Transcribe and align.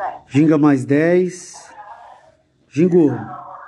10. 0.00 0.22
Ginga 0.28 0.56
mais 0.56 0.84
10. 0.86 1.74
Gingou. 2.68 3.10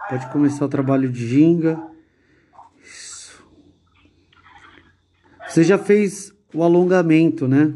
Pode 0.09 0.31
começar 0.31 0.65
o 0.65 0.69
trabalho 0.69 1.11
de 1.11 1.27
ginga. 1.27 1.79
Isso. 2.83 3.47
Você 5.47 5.63
já 5.63 5.77
fez 5.77 6.33
o 6.55 6.63
alongamento, 6.63 7.47
né? 7.47 7.75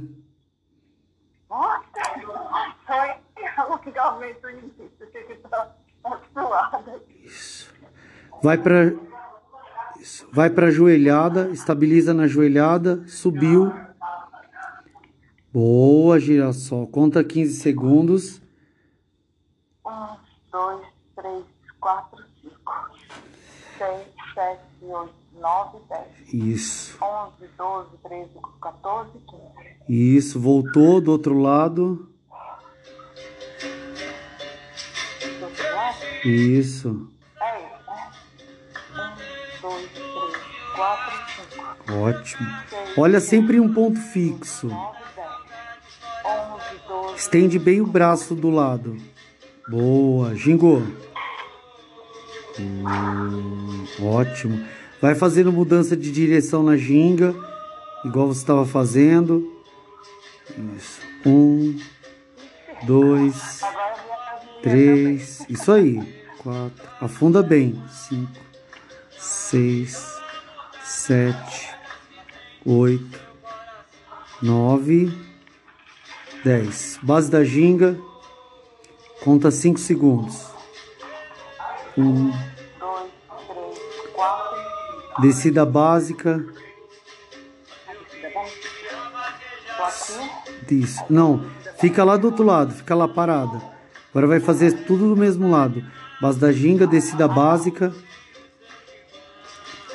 Isso. 7.25 7.75
Vai 8.43 8.57
para 8.57 8.93
Vai 10.33 10.51
para 10.51 10.71
joelhada, 10.71 11.49
estabiliza 11.51 12.15
na 12.15 12.27
joelhada, 12.29 13.03
subiu. 13.07 13.73
Boa, 15.53 16.21
girassol. 16.21 16.87
Conta 16.87 17.25
15 17.25 17.55
segundos. 17.55 18.46
1, 19.87 20.17
2, 20.51 20.87
3, 21.15 21.45
4, 21.81 22.25
5, 22.43 22.55
6, 23.79 24.07
7, 24.35 24.61
8, 24.83 25.15
9, 25.41 25.79
10. 25.89 26.35
Isso. 26.35 26.99
11, 27.01 27.47
12, 27.57 27.91
13, 28.03 28.31
14, 28.61 29.11
15. 29.13 29.43
Isso, 29.89 30.41
voltou 30.41 31.01
do 31.01 31.13
outro 31.13 31.39
lado. 31.39 32.11
Do 35.39 35.45
outro 35.45 35.75
lado? 35.75 36.05
Isso. 36.25 37.09
É 37.41 37.59
isso, 37.61 37.87
né? 37.87 38.03
1, 39.61 39.61
2, 39.63 39.91
3, 39.93 40.05
4, 40.75 41.15
5, 41.85 41.93
Ótimo. 42.03 42.49
Olha 42.99 43.21
sempre 43.21 43.61
um 43.61 43.73
ponto 43.73 44.01
fixo. 44.01 44.67
9, 44.67 44.99
10. 45.15 45.29
11, 46.25 46.79
12, 46.89 47.15
Estende 47.17 47.59
bem 47.61 47.81
o 47.81 47.87
braço 47.87 48.35
do 48.35 48.51
lado. 48.51 48.97
Boa, 49.69 50.33
gingou. 50.37 50.81
Hum, 52.59 53.85
ótimo. 54.01 54.65
Vai 55.03 55.17
fazendo 55.17 55.53
mudança 55.53 55.97
de 55.97 56.13
direção 56.13 56.63
na 56.63 56.77
ginga, 56.77 57.35
igual 58.05 58.29
você 58.29 58.41
estava 58.41 58.65
fazendo. 58.65 59.61
Isso. 60.77 61.01
Um, 61.27 61.77
dois, 62.85 63.61
três. 64.63 65.45
Isso 65.49 65.73
aí. 65.73 66.01
Quatro. 66.39 66.89
Afunda 67.01 67.43
bem. 67.43 67.83
Cinco, 67.91 68.41
seis, 69.19 70.17
sete, 70.85 71.71
oito, 72.65 73.21
nove, 74.41 75.13
dez. 76.45 77.01
Base 77.03 77.29
da 77.29 77.43
ginga. 77.43 77.99
Conta 79.27 79.51
cinco 79.51 79.81
segundos. 79.81 80.47
Um, 81.99 82.31
2, 82.31 82.37
3, 82.79 84.13
4, 84.13 84.57
5. 85.09 85.21
descida 85.21 85.67
básica. 85.67 86.47
Isso. 90.71 91.03
Não, 91.11 91.45
fica 91.81 92.05
lá 92.05 92.17
do 92.17 92.29
outro 92.29 92.45
lado, 92.45 92.73
fica 92.73 92.95
lá 92.95 93.09
parada. 93.09 93.61
Agora 94.11 94.29
vai 94.29 94.39
fazer 94.39 94.85
tudo 94.85 95.09
do 95.09 95.17
mesmo 95.17 95.51
lado. 95.51 95.85
Base 96.23 96.39
da 96.39 96.53
ginga, 96.53 96.87
descida 96.87 97.27
básica. 97.27 97.93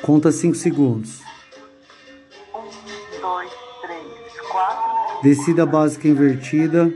Conta 0.02 0.30
5 0.30 0.54
segundos. 0.56 1.22
1, 2.54 3.20
2, 3.22 3.50
3, 3.80 4.40
4. 4.50 5.22
Descida 5.22 5.64
básica 5.64 6.06
invertida. 6.06 6.92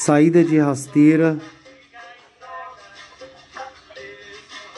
Saída 0.00 0.42
de 0.42 0.58
rasteira. 0.58 1.38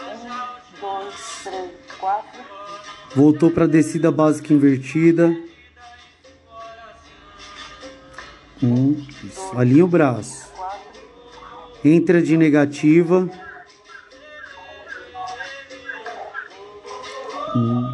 1, 0.02 0.80
2, 0.80 1.14
3, 1.44 1.70
4, 2.00 2.30
5. 2.32 3.14
Voltou 3.14 3.50
para 3.52 3.68
descida 3.68 4.10
básica 4.10 4.52
invertida. 4.52 5.32
Um. 8.60 9.06
Isso. 9.22 9.56
Alinha 9.56 9.84
o 9.84 9.86
braço. 9.86 10.48
4, 10.56 10.80
Entra 11.84 12.20
de 12.20 12.36
negativa. 12.36 13.30
Um. 17.54 17.92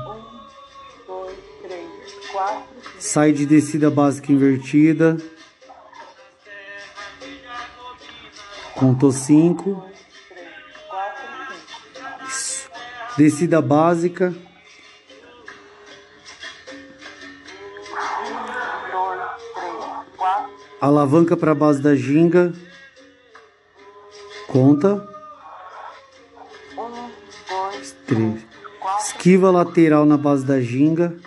2, 1.07 1.37
3, 1.61 1.87
4, 2.33 2.65
5. 2.85 2.97
Sai 2.99 3.33
de 3.33 3.45
descida 3.45 3.91
básica 3.91 4.33
invertida. 4.33 5.19
Contou 8.79 9.11
5. 9.11 9.85
3, 10.29 10.47
4, 10.89 12.31
5. 12.31 12.71
Descida 13.17 13.61
básica. 13.61 14.29
1, 14.29 14.35
2, 18.93 19.21
3, 19.55 19.75
4. 20.17 20.51
Alavanca 20.81 21.37
para 21.37 21.51
a 21.51 21.55
base 21.57 21.83
da 21.83 21.97
ginga. 21.97 22.53
Conta. 24.47 25.05
1, 26.77 27.11
2, 27.49 27.97
3. 28.07 28.47
4. 28.79 29.05
Esquiva 29.05 29.51
lateral 29.51 30.07
na 30.07 30.17
base 30.17 30.45
da 30.45 30.61
ginga. 30.61 31.19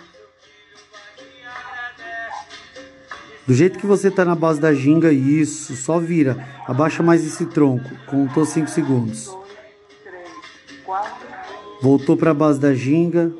Do 3.46 3.54
jeito 3.54 3.78
que 3.78 3.86
você 3.86 4.08
tá 4.10 4.24
na 4.24 4.36
base 4.36 4.60
da 4.60 4.72
ginga, 4.72 5.12
isso, 5.12 5.74
só 5.74 5.98
vira. 5.98 6.46
Abaixa 6.66 7.02
mais 7.02 7.26
esse 7.26 7.44
tronco. 7.46 7.90
Contou 8.06 8.46
5 8.46 8.68
segundos. 8.68 9.26
2, 9.26 9.36
3, 10.04 10.28
4. 10.84 11.28
Voltou 11.82 12.16
para 12.16 12.30
a 12.30 12.34
base 12.34 12.60
da 12.60 12.72
ginga. 12.72 13.32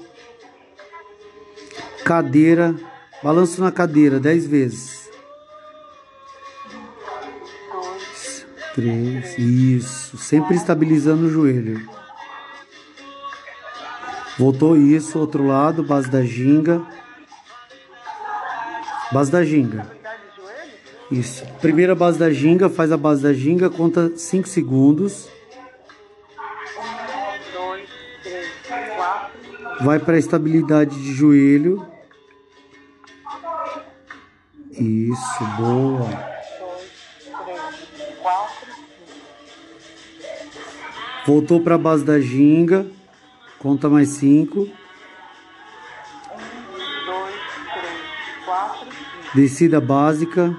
Cadeira. 2.04 2.74
Balanço 3.22 3.60
na 3.62 3.70
cadeira 3.70 4.18
10 4.18 4.46
vezes. 4.48 5.08
2, 7.72 8.46
3. 8.74 9.38
Isso. 9.38 10.18
Sempre 10.18 10.56
estabilizando 10.56 11.26
o 11.26 11.30
joelho. 11.30 11.88
Voltou 14.36 14.76
isso. 14.76 15.16
Outro 15.16 15.46
lado. 15.46 15.84
Base 15.84 16.10
da 16.10 16.24
ginga. 16.24 16.82
Base 19.12 19.30
da 19.30 19.44
ginga. 19.44 19.86
Isso. 21.10 21.44
Primeira 21.60 21.94
base 21.94 22.18
da 22.18 22.30
ginga. 22.30 22.70
Faz 22.70 22.90
a 22.90 22.96
base 22.96 23.22
da 23.22 23.34
ginga. 23.34 23.68
Conta 23.68 24.16
5 24.16 24.48
segundos. 24.48 25.28
1, 26.78 26.82
2, 27.52 27.88
3, 28.22 28.48
4. 28.96 29.84
Vai 29.84 29.98
para 29.98 30.16
a 30.16 30.18
estabilidade 30.18 30.94
de 30.98 31.12
joelho. 31.12 31.86
Isso. 34.70 35.44
Boa. 35.58 36.08
2, 36.08 36.10
3, 37.96 38.18
4, 38.22 38.54
5. 40.36 41.26
Voltou 41.26 41.60
para 41.60 41.74
a 41.74 41.78
base 41.78 42.04
da 42.04 42.18
ginga. 42.18 42.86
Conta 43.58 43.90
mais 43.90 44.08
5. 44.08 44.81
Descida 49.34 49.80
básica. 49.80 50.54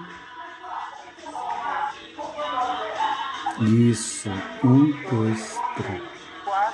Isso. 3.61 4.29
Um, 4.63 4.91
dois, 5.09 5.59
três. 5.77 6.01
4, 6.43 6.73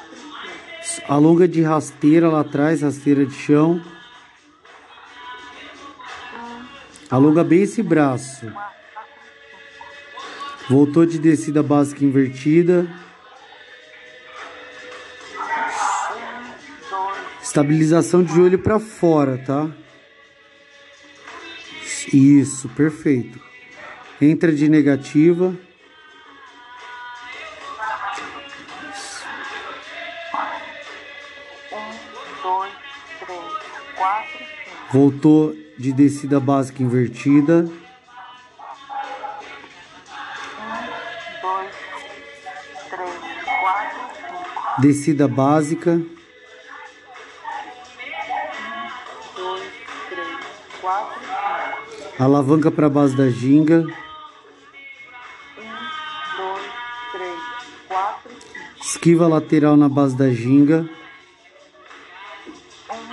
5. 0.82 1.12
Alonga 1.12 1.48
de 1.48 1.62
rasteira 1.62 2.30
lá 2.30 2.40
atrás, 2.40 2.82
rasteira 2.82 3.26
de 3.26 3.34
chão. 3.34 3.82
Alonga 7.12 7.44
bem 7.44 7.64
esse 7.64 7.84
braço. 7.84 8.50
Voltou 10.70 11.06
de 11.06 11.20
descida 11.20 11.62
básica 11.62 12.06
invertida. 12.06 12.84
2, 12.84 13.09
Estabilização 17.41 18.23
de 18.23 18.34
joelho 18.34 18.59
para 18.59 18.79
fora, 18.79 19.38
tá? 19.40 19.68
Isso, 22.14 22.67
perfeito. 22.70 23.40
Entra 24.22 24.52
de 24.52 24.67
negativa. 24.67 25.56
um. 31.72 32.00
Voltou 34.91 35.56
de 35.78 35.94
descida 35.94 36.40
básica 36.40 36.82
invertida. 36.84 37.70
dois, 41.41 41.76
três, 42.90 43.44
quatro. 43.59 44.82
Descida 44.82 45.28
básica. 45.28 46.02
Alavanca 52.20 52.70
para 52.70 52.90
base 52.90 53.16
da 53.16 53.30
ginga. 53.30 53.86
Um. 55.58 55.64
Esquiva 58.82 59.26
lateral 59.26 59.78
na 59.78 59.88
base 59.88 60.18
da 60.18 60.30
ginga. 60.30 60.90
Um. 62.92 63.08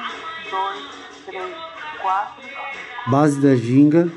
Base 3.07 3.41
da 3.41 3.55
ginga. 3.55 4.11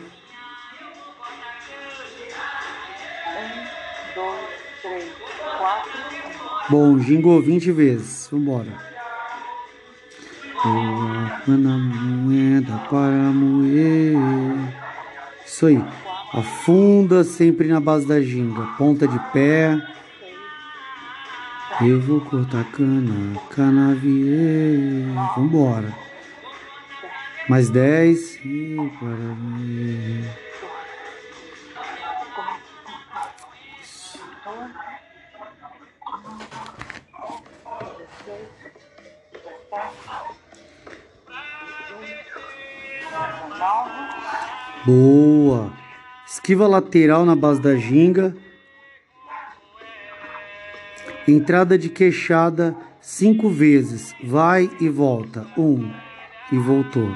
Um. 3.28 3.70
Bom, 6.68 6.98
gingou 6.98 7.40
20 7.40 7.72
vezes. 7.72 8.28
Vambora. 8.32 8.90
Coloca 10.64 11.09
na 11.48 11.78
moeda 11.78 12.78
para 12.90 13.31
moer. 13.31 14.16
Isso 15.46 15.66
aí. 15.66 15.84
Afunda 16.34 17.24
sempre 17.24 17.68
na 17.68 17.80
base 17.80 18.08
da 18.08 18.22
ginga. 18.22 18.62
Ponta 18.78 19.08
de 19.08 19.20
pé. 19.31 19.80
Eu 21.81 22.00
vou 22.02 22.22
cortar 22.22 22.64
cana, 22.66 23.40
canavier. 23.50 25.06
Vambora. 25.36 25.94
Mais 27.48 27.70
10. 27.70 28.36
E 28.46 28.76
para 29.00 29.36
moer. 29.36 30.49
Boa. 44.86 45.72
Esquiva 46.26 46.68
lateral 46.68 47.26
na 47.26 47.36
base 47.36 47.62
da 47.62 47.76
ginga. 47.76 48.36
Entrada 51.28 51.78
de 51.78 51.90
queixada 51.90 52.76
cinco 53.02 53.50
vezes. 53.50 54.16
Vai 54.24 54.70
e 54.80 54.88
volta. 54.88 55.46
Um 55.58 55.92
e 56.52 56.58
voltou. 56.58 57.16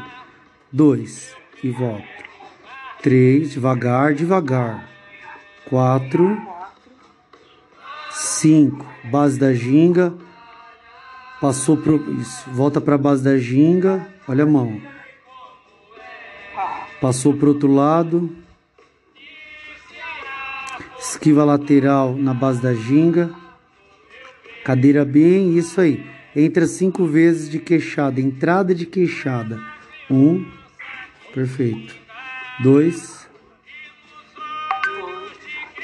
Dois 0.71 1.35
e 1.63 1.69
volta. 1.69 2.03
Três, 3.01 3.51
devagar, 3.51 4.13
devagar. 4.13 4.89
Quatro. 5.69 6.41
Cinco. 8.11 8.85
Base 9.05 9.39
da 9.39 9.53
ginga. 9.53 10.13
Passou 11.39 11.77
pro. 11.77 12.19
Isso. 12.19 12.49
Volta 12.51 12.81
para 12.81 12.95
a 12.95 12.97
base 12.97 13.23
da 13.23 13.37
ginga. 13.37 14.07
Olha 14.27 14.43
a 14.43 14.47
mão. 14.47 14.92
Passou 17.03 17.33
pro 17.33 17.49
outro 17.49 17.69
lado. 17.69 18.33
Esquiva 20.97 21.43
lateral 21.43 22.15
na 22.15 22.33
base 22.33 22.61
da 22.61 22.73
ginga. 22.73 23.29
Cadeira 24.63 25.03
bem, 25.03 25.57
isso 25.57 25.81
aí. 25.81 26.01
Entra 26.33 26.65
cinco 26.65 27.05
vezes 27.05 27.49
de 27.49 27.59
queixada. 27.59 28.21
Entrada 28.21 28.73
de 28.73 28.85
queixada. 28.85 29.59
Um. 30.09 30.49
Perfeito. 31.33 31.93
Dois. 32.61 33.27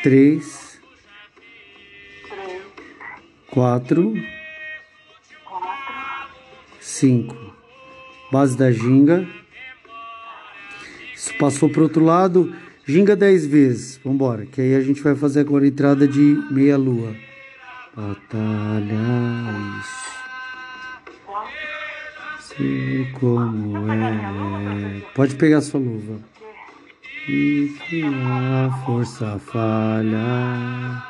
Três. 0.02 0.80
quatro, 3.52 4.14
Cinco. 6.80 7.36
Base 8.32 8.58
da 8.58 8.72
ginga. 8.72 9.28
Isso 11.20 11.38
passou 11.38 11.70
pro 11.70 11.84
outro 11.84 12.06
lado. 12.06 12.56
Ginga 12.86 13.14
10 13.14 13.46
vezes. 13.46 14.00
Vambora. 14.06 14.46
Que 14.46 14.62
aí 14.62 14.74
a 14.74 14.80
gente 14.80 15.02
vai 15.02 15.14
fazer 15.16 15.42
agora 15.42 15.66
a 15.66 15.68
entrada 15.68 16.08
de 16.08 16.42
meia 16.50 16.78
lua. 16.78 17.14
Batalha. 17.94 18.96
Isso. 19.82 20.10
quatro, 21.26 21.52
Sei 22.40 23.12
como 23.20 23.92
é. 23.92 25.02
Pode 25.14 25.36
pegar 25.36 25.60
sua 25.60 25.82
luva. 25.82 26.22
E 27.28 27.76
se 27.90 28.02
a 28.06 28.72
força 28.86 29.38
falha, 29.40 31.04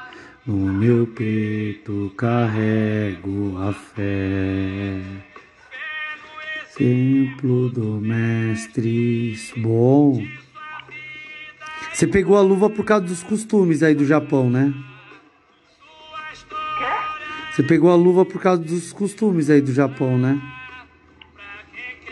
no 0.43 0.73
meu 0.73 1.05
peito 1.05 2.11
carrego 2.17 3.59
a 3.59 3.71
fé. 3.71 5.28
Templo 6.79 7.69
do 7.69 7.99
mestre. 7.99 9.35
Bom. 9.57 10.25
Você 11.91 12.07
pegou 12.07 12.37
a 12.37 12.41
luva 12.41 12.69
por 12.69 12.85
causa 12.85 13.05
dos 13.05 13.21
costumes 13.21 13.83
aí 13.83 13.93
do 13.93 14.05
Japão, 14.05 14.49
né? 14.49 14.73
quê? 16.77 16.85
Você 17.51 17.63
pegou 17.63 17.91
a 17.91 17.95
luva 17.95 18.23
por 18.23 18.41
causa 18.41 18.63
dos 18.63 18.93
costumes 18.93 19.49
aí 19.49 19.59
do 19.59 19.73
Japão, 19.73 20.17
né? 20.17 20.41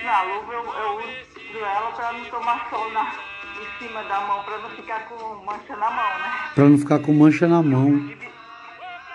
Na 0.04 0.22
luva 0.24 0.52
eu, 0.52 0.66
eu 0.66 0.98
uso 0.98 1.58
ela 1.60 1.92
pra 1.92 2.12
não 2.12 2.25
tomar 2.25 2.69
sol 2.69 2.92
na, 2.92 3.16
em 3.62 3.88
cima 3.88 4.04
da 4.04 4.19
mão, 4.19 4.44
pra 4.44 4.58
não 4.58 4.69
ficar 4.72 5.08
com 5.08 5.46
mancha 5.46 5.78
na 5.78 5.90
mão, 5.90 6.19
né? 6.19 6.50
Pra 6.54 6.66
não 6.66 6.78
ficar 6.78 7.00
com 7.00 7.14
mancha 7.14 7.48
na 7.48 7.64
mão. 7.64 7.88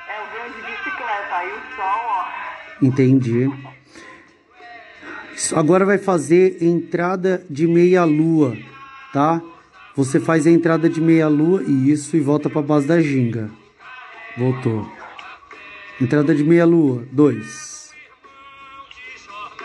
É 0.08 0.22
o 0.22 0.32
ganho 0.32 0.54
de 0.54 0.62
bicicleta, 0.62 1.34
aí 1.34 1.52
o 1.52 1.76
sol, 1.76 2.00
ó. 2.06 2.24
Entendi. 2.80 3.71
Agora 5.54 5.84
vai 5.84 5.98
fazer 5.98 6.62
entrada 6.62 7.44
de 7.48 7.66
meia 7.66 8.04
lua, 8.04 8.56
tá? 9.12 9.42
Você 9.96 10.18
faz 10.18 10.46
a 10.46 10.50
entrada 10.50 10.88
de 10.88 11.00
meia 11.00 11.28
lua 11.28 11.62
e 11.62 11.90
isso 11.90 12.16
e 12.16 12.20
volta 12.20 12.48
para 12.48 12.62
base 12.62 12.86
da 12.86 13.00
ginga. 13.00 13.50
Voltou. 14.36 14.90
Entrada 16.00 16.34
de 16.34 16.42
meia 16.42 16.64
lua, 16.64 17.06
dois. 17.12 17.92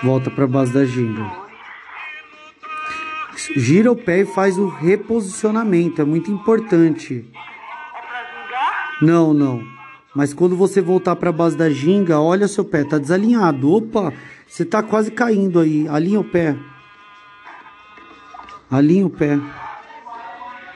Volta 0.03 0.29
para 0.29 0.45
base 0.45 0.73
da 0.73 0.85
ginga. 0.85 1.47
Gira 3.55 3.91
o 3.91 3.95
pé 3.95 4.19
e 4.19 4.25
faz 4.25 4.57
o 4.57 4.67
reposicionamento, 4.67 6.01
é 6.01 6.05
muito 6.05 6.29
importante. 6.29 7.25
Não, 9.01 9.33
não. 9.33 9.63
Mas 10.13 10.33
quando 10.33 10.55
você 10.55 10.81
voltar 10.81 11.15
para 11.15 11.29
a 11.29 11.33
base 11.33 11.55
da 11.55 11.69
ginga, 11.69 12.19
olha 12.19 12.47
seu 12.47 12.65
pé, 12.65 12.83
tá 12.83 12.97
desalinhado. 12.97 13.71
Opa, 13.71 14.11
você 14.47 14.65
tá 14.65 14.81
quase 14.81 15.11
caindo 15.11 15.59
aí. 15.59 15.88
Alinha 15.88 16.19
o 16.19 16.23
pé. 16.23 16.55
Alinha 18.71 19.05
o 19.05 19.09
pé. 19.09 19.39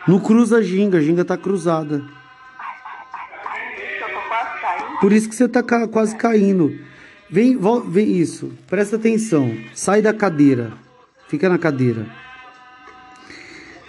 Não 0.07 0.19
cruza 0.19 0.57
a 0.57 0.61
ginga, 0.61 0.97
a 0.97 1.01
ginga 1.01 1.23
tá 1.25 1.37
cruzada. 1.37 2.03
Por 4.99 5.11
isso 5.11 5.27
que 5.29 5.35
você 5.35 5.47
tá 5.47 5.63
ca- 5.63 5.87
quase 5.87 6.15
caindo. 6.15 6.77
Vem, 7.29 7.57
vem 7.87 8.11
isso. 8.17 8.51
Presta 8.67 8.97
atenção. 8.97 9.55
Sai 9.73 10.01
da 10.01 10.13
cadeira. 10.13 10.73
Fica 11.27 11.47
na 11.49 11.57
cadeira. 11.57 12.05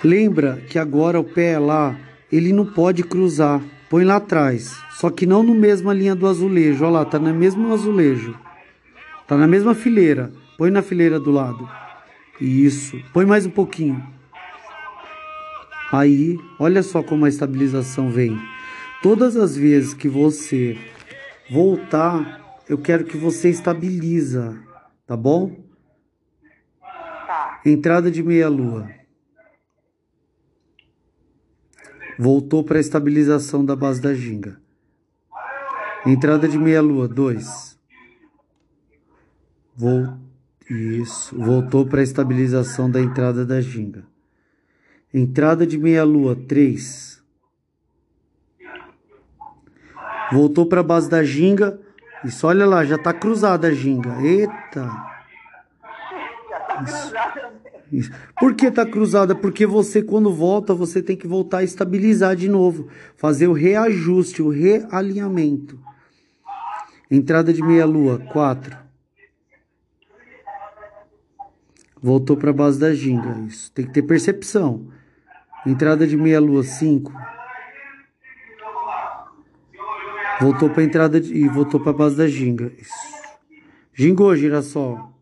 Lembra 0.03 0.63
que 0.69 0.79
agora 0.79 1.21
o 1.21 1.25
pé 1.25 1.59
lá, 1.59 1.95
ele 2.31 2.53
não 2.53 2.65
pode 2.67 3.03
cruzar. 3.03 3.61
Põe 3.91 4.05
lá 4.05 4.17
atrás. 4.17 4.75
Só 4.93 5.11
que 5.11 5.27
não 5.27 5.43
no 5.43 5.55
mesma 5.55 5.93
linha 5.93 6.15
do 6.15 6.27
azulejo. 6.27 6.85
Olha 6.85 6.93
lá, 7.01 7.05
tá 7.05 7.19
no 7.19 7.33
mesmo 7.35 7.73
azulejo. 7.73 8.35
Tá 9.27 9.37
na 9.37 9.47
mesma 9.47 9.75
fileira. 9.75 10.33
Põe 10.57 10.71
na 10.71 10.83
fileira 10.83 11.19
do 11.19 11.31
lado. 11.31 11.69
Isso. 12.41 13.01
Põe 13.13 13.25
mais 13.25 13.47
um 13.47 13.51
pouquinho. 13.51 14.03
Aí, 15.93 16.39
olha 16.59 16.83
só 16.83 17.03
como 17.03 17.25
a 17.25 17.29
estabilização 17.29 18.11
vem. 18.11 18.39
Todas 19.03 19.37
as 19.37 19.57
vezes 19.57 19.93
que 19.93 20.09
você 20.09 20.79
voltar, 21.51 22.63
eu 22.69 22.79
quero 22.79 23.05
que 23.05 23.17
você 23.17 23.51
estabiliza, 23.51 24.59
tá 25.07 25.17
bom? 25.17 25.55
Tá. 26.81 27.61
Entrada 27.67 28.11
de 28.11 28.23
meia 28.23 28.49
lua. 28.49 28.89
Voltou 32.19 32.65
para 32.65 32.79
a 32.79 32.81
estabilização 32.81 33.65
da 33.65 33.77
base 33.77 34.01
da 34.01 34.15
ginga. 34.15 34.61
Entrada 36.07 36.49
de 36.49 36.57
meia 36.59 36.81
lua, 36.81 37.07
2. 37.07 37.79
Isso. 40.69 41.37
voltou 41.37 41.87
para 41.87 42.01
a 42.01 42.05
estabilização 42.05 42.91
da 42.91 43.01
entrada 43.01 43.45
da 43.45 43.61
ginga. 43.61 44.05
Entrada 45.13 45.67
de 45.67 45.77
meia-lua, 45.77 46.35
3. 46.35 47.23
Voltou 50.33 50.65
para 50.65 50.81
a 50.81 50.85
base 50.85 51.11
da 51.11 51.23
ginga. 51.23 51.79
Isso, 52.25 52.47
olha 52.47 52.65
lá, 52.65 52.85
já 52.85 52.97
está 52.97 53.13
cruzada 53.13 53.69
a 53.69 53.75
ginga. 53.75 54.23
Eita! 54.23 54.89
Isso. 56.85 57.13
Isso. 57.93 58.11
Por 58.41 58.55
que 58.55 58.67
está 58.67 58.87
cruzada? 58.87 59.35
Porque 59.35 59.67
você, 59.67 60.03
quando 60.03 60.33
volta, 60.33 60.73
você 60.73 61.03
tem 61.03 61.15
que 61.15 61.27
voltar 61.27 61.59
a 61.59 61.65
estabilizar 61.65 62.35
de 62.35 62.49
novo. 62.49 62.89
Fazer 63.17 63.49
o 63.49 63.53
reajuste, 63.53 64.41
o 64.41 64.49
realinhamento. 64.49 65.79
Entrada 67.11 67.53
de 67.53 67.63
meia-lua, 67.63 68.19
4. 68.33 68.82
Voltou 72.03 72.37
para 72.37 72.51
a 72.51 72.53
base 72.53 72.81
da 72.81 72.93
ginga. 72.93 73.39
Isso. 73.47 73.71
Tem 73.71 73.87
que 73.87 73.93
ter 73.93 74.03
percepção. 74.03 74.89
Entrada 75.65 76.05
de 76.05 76.17
meia 76.17 76.41
lua 76.41 76.65
5. 76.65 77.13
Voltou 80.41 80.69
para 80.69 80.83
entrada 80.83 81.21
de, 81.21 81.33
e 81.33 81.49
voltou 81.49 81.79
para 81.79 81.91
a 81.91 81.95
base 81.95 82.17
da 82.17 82.27
ginga. 82.27 82.73
Isso. 82.77 82.93
Gingou, 83.95 84.35
girassol. 84.35 85.13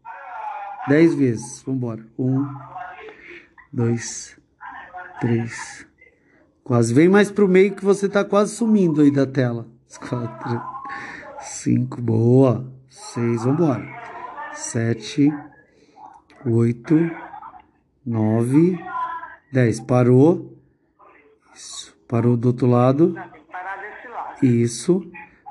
10 0.88 1.14
vezes. 1.14 1.62
Vambora. 1.66 2.02
1, 2.18 2.46
2, 3.70 4.38
3. 5.20 5.87
Quase. 6.64 6.94
Vem 6.94 7.10
mais 7.10 7.30
pro 7.30 7.46
meio 7.46 7.75
que 7.75 7.84
você 7.84 8.08
tá 8.08 8.25
quase 8.25 8.54
sumindo 8.54 9.02
aí 9.02 9.10
da 9.10 9.26
tela. 9.26 9.68
4, 10.08 10.62
5. 11.40 12.00
Boa. 12.00 12.72
6. 12.88 13.44
Vambora. 13.44 13.87
7, 14.54 15.30
8, 16.47 17.11
9, 18.06 18.78
10. 19.52 19.80
Parou. 19.80 20.56
Isso. 21.54 21.97
Parou 22.09 22.37
do 22.37 22.49
outro 22.49 22.66
lado. 22.66 23.14
Isso. 24.42 25.02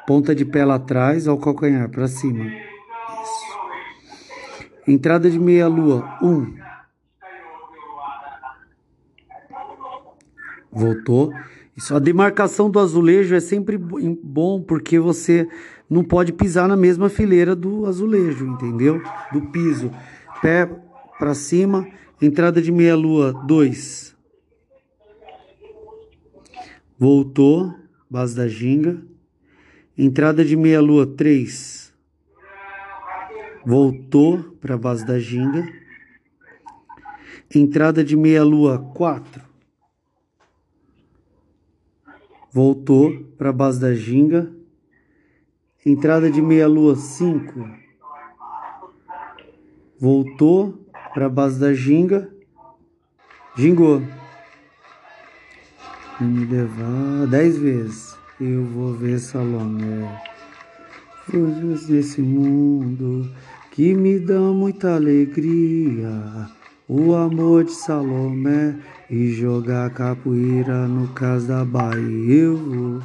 Ponta 0.08 0.34
de 0.34 0.44
pé 0.44 0.66
lá 0.66 0.76
atrás, 0.76 1.28
ao 1.28 1.38
calcanhar 1.38 1.90
para 1.90 2.08
cima. 2.08 2.46
Isso. 2.46 3.60
Entrada 4.88 5.30
de 5.30 5.38
meia 5.40 5.68
lua. 5.68 6.18
Um. 6.22 6.56
Voltou. 10.72 11.34
Isso. 11.76 11.96
A 11.96 12.00
demarcação 12.00 12.70
do 12.70 12.80
azulejo 12.80 13.36
é 13.36 13.40
sempre 13.40 13.78
bo- 13.78 14.00
bom 14.24 14.62
porque 14.62 15.00
você 15.00 15.48
não 15.90 16.04
pode 16.04 16.34
pisar 16.34 16.68
na 16.68 16.76
mesma 16.76 17.10
fileira 17.10 17.56
do 17.56 17.86
azulejo, 17.86 18.46
entendeu? 18.48 19.02
Do 19.32 19.42
piso. 19.48 19.92
Pé 20.42 20.66
para 21.18 21.34
cima. 21.34 21.88
Entrada 22.22 22.62
de 22.62 22.72
meia 22.72 22.96
lua. 22.96 23.34
Dois. 23.46 24.16
Voltou, 26.98 27.74
base 28.10 28.36
da 28.36 28.48
ginga. 28.48 29.02
Entrada 29.98 30.44
de 30.46 30.56
meia 30.56 30.82
lua 30.82 31.06
3. 31.06 31.94
Voltou 33.66 34.44
para 34.62 34.76
a 34.76 34.78
base 34.78 35.06
da 35.06 35.20
ginga. 35.20 35.68
Entrada 37.54 38.04
de 38.04 38.16
meia 38.16 38.44
lua 38.44 38.80
4. 38.94 39.44
Voltou 42.52 43.24
para 43.38 43.50
a 43.50 43.54
base 43.54 43.80
da 43.80 43.94
ginga. 43.94 44.54
Entrada 45.86 46.30
de 46.30 46.42
meia 46.42 46.68
lua 46.68 46.96
5. 46.96 47.89
Voltou 50.00 50.80
para 51.14 51.26
a 51.26 51.30
base 51.30 51.60
da 51.60 51.74
ginga. 51.74 52.30
Gingou. 53.58 54.02
Me 56.22 56.46
levar 56.46 57.28
dez 57.28 57.58
vezes. 57.58 58.18
Eu 58.40 58.64
vou 58.64 58.94
ver 58.94 59.20
Salomé. 59.20 60.22
Coisas 61.30 61.90
nesse 61.90 62.22
mundo 62.22 63.30
que 63.72 63.94
me 63.94 64.18
dão 64.18 64.54
muita 64.54 64.96
alegria. 64.96 66.48
O 66.88 67.14
amor 67.14 67.66
de 67.66 67.74
Salomé 67.74 68.78
e 69.10 69.34
jogar 69.34 69.90
capoeira 69.90 70.88
no 70.88 71.10
caso 71.10 71.50
da 71.50 71.66
Bahia. 71.66 72.44
Eu 72.44 72.56
vou 72.56 73.02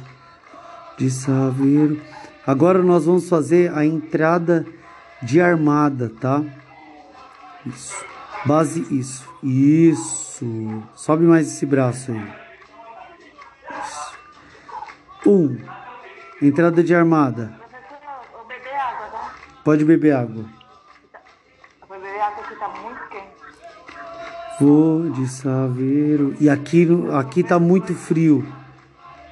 de 0.97 1.11
Saveiro. 1.11 1.99
Agora 2.47 2.81
nós 2.81 3.05
vamos 3.05 3.27
fazer 3.27 3.73
a 3.73 3.85
entrada 3.85 4.65
de 5.21 5.41
armada, 5.41 6.09
tá? 6.21 6.41
Isso. 7.65 8.05
Base 8.45 8.85
isso. 8.91 9.27
Isso. 9.41 10.83
Sobe 10.93 11.25
mais 11.25 11.47
esse 11.47 11.65
braço 11.65 12.11
aí. 12.11 12.45
Um. 15.25 15.57
Entrada 16.41 16.83
de 16.83 16.93
armada. 16.93 17.57
Professor, 17.57 18.21
vou 18.31 18.45
beber 18.45 18.75
água, 18.75 19.07
tá? 19.07 19.35
Pode 19.63 19.85
beber 19.85 20.11
água. 20.11 20.45
Vou 21.87 21.97
beber 21.97 22.21
água 22.21 22.43
que 22.43 22.55
tá 22.55 22.67
muito 22.67 23.09
quente. 23.09 23.25
Vou 24.59 25.09
de 25.09 25.27
Saveiro. 25.27 26.35
E 26.39 26.47
aqui, 26.47 26.87
aqui 27.17 27.43
tá 27.43 27.57
muito 27.57 27.95
frio. 27.95 28.45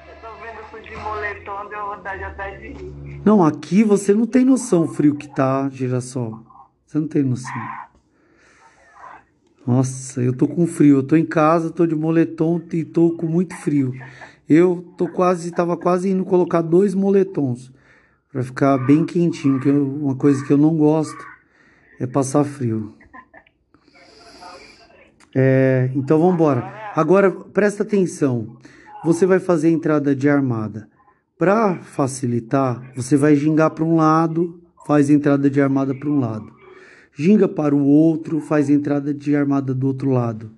Eu 0.08 0.14
tô 0.20 0.36
vendo 0.42 0.70
tudo 0.70 0.82
de 0.82 0.96
moletom, 0.96 1.68
deu 1.68 1.86
vontade 1.96 2.24
até 2.24 2.56
de 2.56 2.68
rir. 2.72 3.22
Não, 3.24 3.44
aqui 3.44 3.84
você 3.84 4.12
não 4.12 4.26
tem 4.26 4.44
noção 4.44 4.82
o 4.82 4.88
frio 4.88 5.14
que 5.14 5.28
tá, 5.28 5.68
girassol. 5.70 6.40
Você 6.84 6.98
não 6.98 7.06
tem 7.06 7.22
noção. 7.22 7.83
Nossa, 9.66 10.22
eu 10.22 10.32
tô 10.32 10.46
com 10.46 10.66
frio. 10.66 10.98
Eu 10.98 11.02
tô 11.02 11.16
em 11.16 11.24
casa, 11.24 11.70
tô 11.70 11.86
de 11.86 11.94
moletom 11.94 12.60
e 12.72 12.84
tô 12.84 13.12
com 13.12 13.26
muito 13.26 13.54
frio. 13.56 13.94
Eu 14.48 14.84
tô 14.98 15.08
quase, 15.08 15.50
tava 15.50 15.76
quase 15.76 16.10
indo 16.10 16.24
colocar 16.24 16.60
dois 16.60 16.94
moletons 16.94 17.72
para 18.30 18.42
ficar 18.42 18.76
bem 18.78 19.06
quentinho, 19.06 19.58
que 19.60 19.68
eu- 19.68 19.86
uma 19.86 20.16
coisa 20.16 20.44
que 20.44 20.52
eu 20.52 20.58
não 20.58 20.76
gosto 20.76 21.24
é 21.98 22.06
passar 22.06 22.44
frio. 22.44 22.94
É, 25.34 25.90
então 25.94 26.18
vamos 26.18 26.34
embora. 26.34 26.92
Agora 26.94 27.30
presta 27.30 27.82
atenção. 27.82 28.56
Você 29.04 29.26
vai 29.26 29.38
fazer 29.38 29.68
a 29.68 29.72
entrada 29.72 30.14
de 30.14 30.28
armada. 30.28 30.88
Para 31.38 31.76
facilitar, 31.82 32.92
você 32.94 33.16
vai 33.16 33.34
gingar 33.34 33.70
para 33.70 33.84
um 33.84 33.96
lado, 33.96 34.60
faz 34.86 35.10
a 35.10 35.12
entrada 35.12 35.50
de 35.50 35.60
armada 35.60 35.94
para 35.94 36.08
um 36.08 36.20
lado. 36.20 36.53
Ginga 37.16 37.46
para 37.46 37.74
o 37.74 37.84
outro, 37.84 38.40
faz 38.40 38.68
entrada 38.68 39.14
de 39.14 39.36
armada 39.36 39.72
do 39.72 39.86
outro 39.86 40.10
lado. 40.10 40.50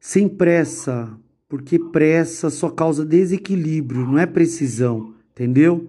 Sem 0.00 0.28
pressa, 0.28 1.16
porque 1.48 1.78
pressa 1.78 2.50
só 2.50 2.70
causa 2.70 3.04
desequilíbrio, 3.04 4.06
não 4.06 4.18
é 4.18 4.26
precisão, 4.26 5.14
entendeu? 5.32 5.88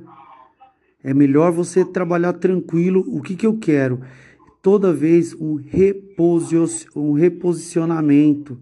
É 1.03 1.13
melhor 1.13 1.51
você 1.51 1.85
trabalhar 1.85 2.33
tranquilo. 2.33 3.05
O 3.07 3.21
que, 3.21 3.35
que 3.35 3.45
eu 3.45 3.57
quero? 3.57 4.01
Toda 4.61 4.91
vez 4.91 5.33
um, 5.33 5.59
um 6.95 7.13
reposicionamento, 7.13 8.57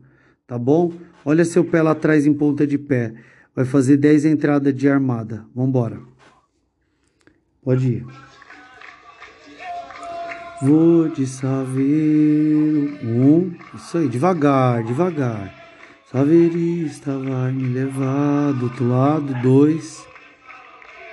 tá 0.46 0.58
bom? 0.58 0.92
Olha 1.24 1.46
seu 1.46 1.64
pé 1.64 1.82
lá 1.82 1.92
atrás 1.92 2.28
em 2.28 2.34
ponta 2.34 2.68
de 2.68 2.78
pé. 2.78 3.14
Vai 3.56 3.64
fazer 3.64 3.98
10 3.98 4.26
entradas 4.26 4.76
de 4.76 4.90
armada. 4.90 5.46
Vambora. 5.56 6.02
Pode 7.64 7.88
ir. 7.88 8.06
Vou 10.64 11.10
de 11.10 11.28
saveiro. 11.28 12.98
Um. 13.04 13.52
Isso 13.76 13.98
aí, 13.98 14.08
devagar, 14.08 14.82
devagar. 14.82 15.54
Saveirista 16.10 17.18
vai 17.18 17.52
me 17.52 17.68
levar 17.68 18.54
do 18.54 18.68
outro 18.68 18.88
lado. 18.88 19.34
Dois. 19.42 20.08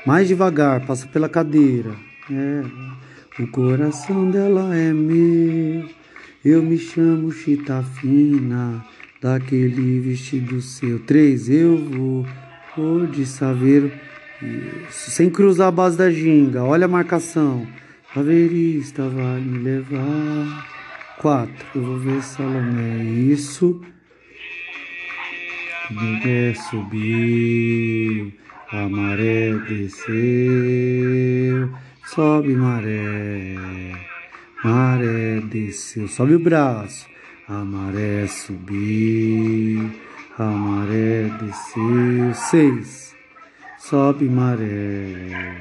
Mais 0.07 0.29
devagar, 0.29 0.87
passa 0.87 1.09
pela 1.09 1.29
cadeira. 1.29 1.97
É. 2.31 2.63
O 3.43 3.49
coração 3.49 4.31
dela 4.31 4.73
é 4.73 4.93
meu. 4.93 5.89
Eu 6.45 6.63
me 6.63 6.79
chamo 6.79 7.33
Chita 7.33 7.83
Fina. 7.83 8.87
Daquele 9.21 9.99
vestido 9.99 10.63
seu. 10.63 11.01
Três, 11.01 11.51
eu 11.51 11.77
vou. 11.77 12.25
Vou 12.77 13.05
de 13.05 13.27
saveiro. 13.27 13.91
Isso. 14.41 15.11
Sem 15.11 15.29
cruzar 15.29 15.67
a 15.67 15.73
base 15.73 15.99
da 15.99 16.09
ginga. 16.09 16.63
Olha 16.63 16.85
a 16.85 16.89
marcação. 16.89 17.67
Saveirista 18.15 19.09
vai 19.09 19.41
me 19.41 19.59
levar. 19.59 20.67
Quatro. 21.19 21.67
Eu 21.75 21.83
vou 21.83 21.99
ver 21.99 22.23
Salomé. 22.23 23.05
Isso. 23.05 23.81
Ninguém 25.91 26.55
subiu, 26.55 28.33
a 28.71 28.89
maré 28.89 29.53
desceu, 29.69 30.15
sobe 32.07 32.55
maré, 32.55 33.57
maré 34.63 35.41
desceu, 35.41 36.07
sobe 36.07 36.37
o 36.37 36.39
braço, 36.39 37.09
a 37.49 37.65
maré 37.65 38.29
subiu, 38.29 39.91
a 40.39 40.45
maré 40.45 41.29
desceu, 41.41 42.35
seis, 42.35 43.17
sobe 43.77 44.29
maré, 44.29 45.61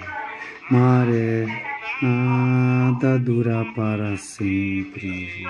maré, 0.69 1.47
nada 2.01 3.17
dura 3.19 3.65
para 3.75 4.15
sempre. 4.17 5.43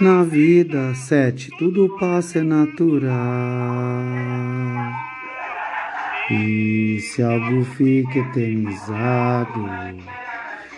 Na 0.00 0.22
vida, 0.22 0.94
sete, 0.94 1.50
tudo 1.58 1.96
passa 1.98 2.40
é 2.40 2.42
natural. 2.42 3.12
E 6.30 6.98
se 7.00 7.22
algo 7.22 7.64
fica 7.64 8.18
eternizado, 8.18 9.64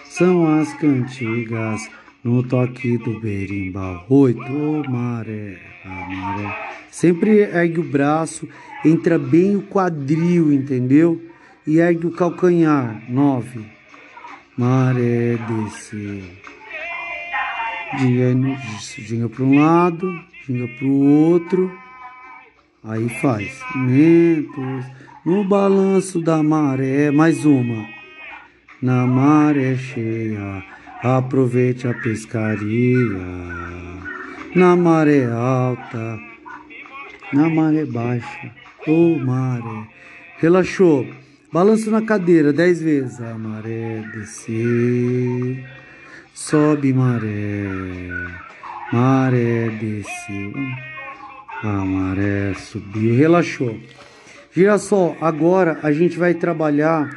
são 0.04 0.60
as 0.60 0.72
cantigas 0.74 1.88
no 2.22 2.42
toque 2.42 2.98
do 2.98 3.20
berimbau. 3.20 4.04
Oito, 4.08 4.90
maré, 4.90 5.58
maré. 5.84 6.68
Sempre 6.90 7.40
ergue 7.40 7.80
o 7.80 7.84
braço, 7.84 8.48
entra 8.84 9.18
bem 9.18 9.56
o 9.56 9.62
quadril, 9.62 10.52
entendeu? 10.52 11.22
E 11.66 11.78
ergue 11.78 12.06
o 12.06 12.10
calcanhar. 12.10 13.02
Nove, 13.08 13.75
maré 14.56 15.36
desceu. 15.36 16.22
Ginga, 17.98 19.28
para 19.28 19.44
um 19.44 19.60
lado, 19.60 20.20
ginga 20.46 20.66
para 20.76 20.86
o 20.86 21.30
outro. 21.30 21.72
Aí 22.84 23.08
faz. 23.20 23.60
Mentos 23.74 24.84
no 25.24 25.44
balanço 25.44 26.20
da 26.20 26.42
maré. 26.42 27.10
Mais 27.10 27.44
uma. 27.44 27.86
Na 28.82 29.06
maré 29.06 29.76
cheia, 29.76 30.62
aproveite 31.02 31.88
a 31.88 31.94
pescaria. 31.94 33.06
Na 34.54 34.76
maré 34.76 35.24
alta, 35.26 36.18
na 37.32 37.48
maré 37.48 37.84
baixa, 37.84 38.50
ô 38.86 39.18
maré. 39.18 39.86
Relaxou. 40.38 41.06
Balanço 41.52 41.90
na 41.90 42.02
cadeira 42.02 42.52
dez 42.52 42.80
vezes. 42.80 43.20
A 43.20 43.36
maré 43.38 44.02
descer. 44.12 45.76
Sobe 46.38 46.92
maré, 46.92 47.64
maré 48.92 49.70
desceu, 49.70 50.52
a 51.62 51.82
maré 51.82 52.52
subiu, 52.52 53.16
relaxou. 53.16 53.80
Girassol, 54.52 55.16
agora 55.18 55.80
a 55.82 55.90
gente 55.90 56.18
vai 56.18 56.34
trabalhar. 56.34 57.08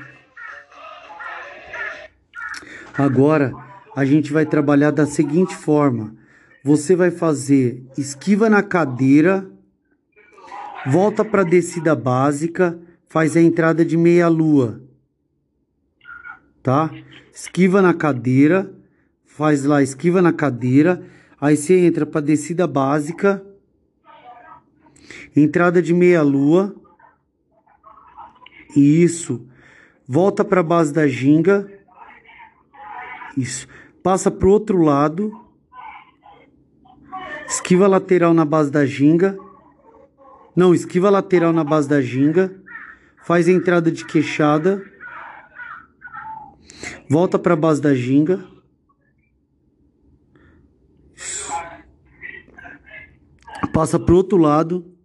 Agora 2.98 3.52
a 3.94 4.06
gente 4.06 4.32
vai 4.32 4.46
trabalhar 4.46 4.92
da 4.92 5.06
seguinte 5.06 5.54
forma: 5.54 6.16
você 6.64 6.96
vai 6.96 7.12
fazer 7.12 7.84
esquiva 7.98 8.50
na 8.50 8.64
cadeira, 8.64 9.46
volta 10.88 11.26
para 11.26 11.44
descida 11.44 11.94
básica, 11.94 12.80
faz 13.10 13.36
a 13.36 13.42
entrada 13.42 13.84
de 13.84 13.98
meia 13.98 14.30
lua, 14.30 14.82
tá? 16.64 16.90
Esquiva 17.34 17.82
na 17.82 17.94
cadeira 17.94 18.80
faz 19.40 19.64
lá 19.64 19.82
esquiva 19.82 20.22
na 20.22 20.34
cadeira, 20.34 21.02
aí 21.40 21.56
você 21.56 21.80
entra 21.80 22.06
para 22.06 22.20
descida 22.20 22.68
básica, 22.68 23.42
entrada 25.34 25.82
de 25.82 25.94
meia 25.94 26.22
lua, 26.22 26.76
isso, 28.76 29.48
volta 30.06 30.44
para 30.44 30.60
a 30.60 30.64
base 30.64 30.92
da 30.92 31.08
ginga, 31.08 31.72
isso, 33.38 33.66
passa 34.04 34.30
pro 34.30 34.52
outro 34.52 34.82
lado, 34.82 35.32
esquiva 37.48 37.88
lateral 37.88 38.34
na 38.34 38.44
base 38.44 38.70
da 38.70 38.86
ginga, 38.86 39.40
não, 40.54 40.76
esquiva 40.76 41.10
lateral 41.10 41.54
na 41.54 41.64
base 41.64 41.88
da 41.88 42.02
ginga, 42.02 42.59
faz 43.30 43.48
a 43.48 43.52
entrada 43.52 43.92
de 43.92 44.04
queixada, 44.04 44.84
volta 47.08 47.38
para 47.38 47.54
a 47.54 47.56
base 47.56 47.80
da 47.80 47.94
ginga, 47.94 48.44
passa 53.72 54.00
pro 54.00 54.16
outro 54.16 54.36
lado, 54.36 54.98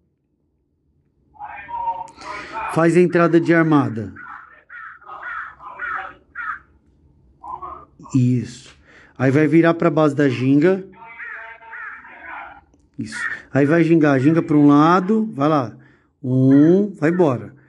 faz 2.73 2.97
a 2.97 3.01
entrada 3.01 3.39
de 3.39 3.53
armada. 3.53 4.15
Isso. 8.15 8.75
Aí 9.19 9.31
vai 9.31 9.47
virar 9.47 9.75
para 9.75 9.91
base 9.91 10.17
da 10.17 10.31
ginga. 10.31 10.83
Isso. 12.99 13.23
Aí 13.53 13.67
vai 13.67 13.85
gingar, 13.85 14.19
ginga 14.19 14.41
para 14.41 14.57
um 14.57 14.69
lado, 14.69 15.31
vai 15.35 15.47
lá. 15.51 15.77
Um, 16.23 16.91
vai 16.95 17.11
embora. 17.11 17.64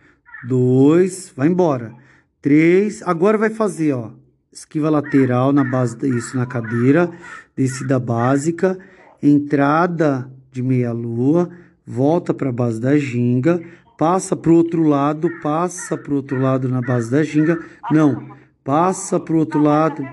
Dois, 0.48 1.32
vai 1.36 1.48
embora. 1.48 1.94
Três, 2.42 3.02
agora 3.04 3.38
vai 3.38 3.50
fazer, 3.50 3.94
ó. 3.94 4.12
Esquiva 4.52 4.90
lateral 4.90 5.52
na 5.52 5.64
base, 5.64 5.98
isso 6.08 6.38
na 6.38 6.46
cadeira, 6.46 7.10
descida 7.56 8.00
básica, 8.00 8.78
entrada 9.22 10.30
de 10.52 10.62
meia 10.62 10.92
lua, 10.92 11.50
volta 11.86 12.34
para 12.34 12.50
a 12.50 12.54
base 12.54 12.80
da 12.80 12.98
ginga, 12.98 13.62
passa 13.98 14.36
para 14.36 14.52
o 14.52 14.56
outro 14.56 14.84
lado, 14.84 15.30
passa 15.42 15.98
para 15.98 16.14
o 16.14 16.18
outro 16.18 16.40
lado 16.40 16.70
na 16.70 16.82
base 16.82 17.10
da 17.10 17.24
ginga, 17.24 17.60
não, 17.92 18.36
passa 18.64 19.20
para 19.20 19.34
o 19.34 19.38
outro 19.38 19.62
lado, 19.62 20.08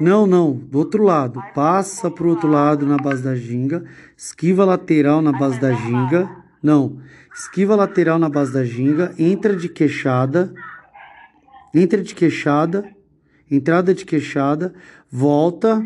não, 0.00 0.26
não, 0.26 0.52
do 0.52 0.78
outro 0.78 1.04
lado, 1.04 1.40
passa 1.54 2.10
para 2.10 2.24
o 2.24 2.30
outro 2.30 2.48
lado 2.48 2.86
na 2.86 2.96
base 2.96 3.22
da 3.22 3.36
ginga, 3.36 3.84
esquiva 4.16 4.64
lateral 4.64 5.22
na 5.22 5.32
base 5.32 5.60
da 5.60 5.72
ginga, 5.72 6.41
não, 6.62 7.00
esquiva 7.34 7.74
lateral 7.74 8.18
na 8.18 8.28
base 8.28 8.52
da 8.52 8.64
ginga, 8.64 9.14
entra 9.18 9.56
de 9.56 9.68
queixada, 9.68 10.54
entra 11.74 12.02
de 12.02 12.14
queixada, 12.14 12.88
entrada 13.50 13.94
de 13.94 14.04
queixada, 14.04 14.74
volta 15.10 15.82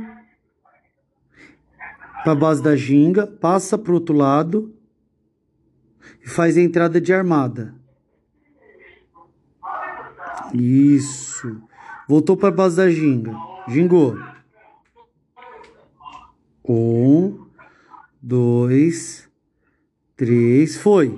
para 2.23 2.33
a 2.33 2.37
base 2.37 2.63
da 2.63 2.77
ginga, 2.77 3.27
passa 3.27 3.79
para 3.79 3.93
o 3.93 3.95
outro 3.95 4.15
lado 4.15 4.75
e 6.23 6.29
faz 6.29 6.57
a 6.57 6.61
entrada 6.61 7.01
de 7.01 7.13
armada. 7.13 7.75
Isso. 10.53 11.63
Voltou 12.09 12.37
para 12.37 12.49
a 12.49 12.53
base 12.53 12.77
da 12.77 12.91
ginga. 12.91 13.35
Gingou. 13.69 14.17
Um, 16.69 17.47
dois, 18.21 19.26
três, 20.17 20.77
foi. 20.77 21.17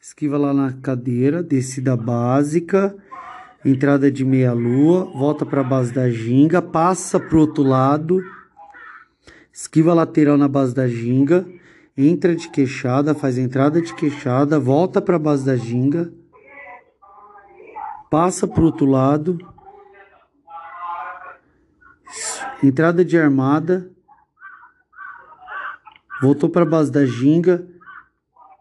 Esquiva 0.00 0.38
lá 0.38 0.54
na 0.54 0.72
cadeira, 0.72 1.42
descida 1.42 1.96
básica, 1.96 2.96
entrada 3.64 4.10
de 4.10 4.24
meia 4.24 4.52
lua, 4.52 5.04
volta 5.04 5.44
para 5.44 5.60
a 5.60 5.64
base 5.64 5.92
da 5.92 6.08
ginga, 6.08 6.62
passa 6.62 7.18
para 7.18 7.36
o 7.36 7.40
outro 7.40 7.62
lado 7.62 8.22
esquiva 9.58 9.92
lateral 9.92 10.38
na 10.38 10.46
base 10.46 10.72
da 10.72 10.86
ginga, 10.86 11.44
entra 11.96 12.36
de 12.36 12.48
queixada, 12.48 13.12
faz 13.12 13.36
entrada 13.36 13.82
de 13.82 13.92
queixada, 13.92 14.56
volta 14.56 15.02
para 15.02 15.16
a 15.16 15.18
base 15.18 15.44
da 15.44 15.56
ginga, 15.56 16.12
passa 18.08 18.46
para 18.46 18.62
o 18.62 18.66
outro 18.66 18.86
lado, 18.86 19.36
entrada 22.62 23.04
de 23.04 23.18
armada, 23.18 23.90
voltou 26.22 26.48
para 26.48 26.62
a 26.62 26.68
base 26.68 26.92
da 26.92 27.04
ginga, 27.04 27.66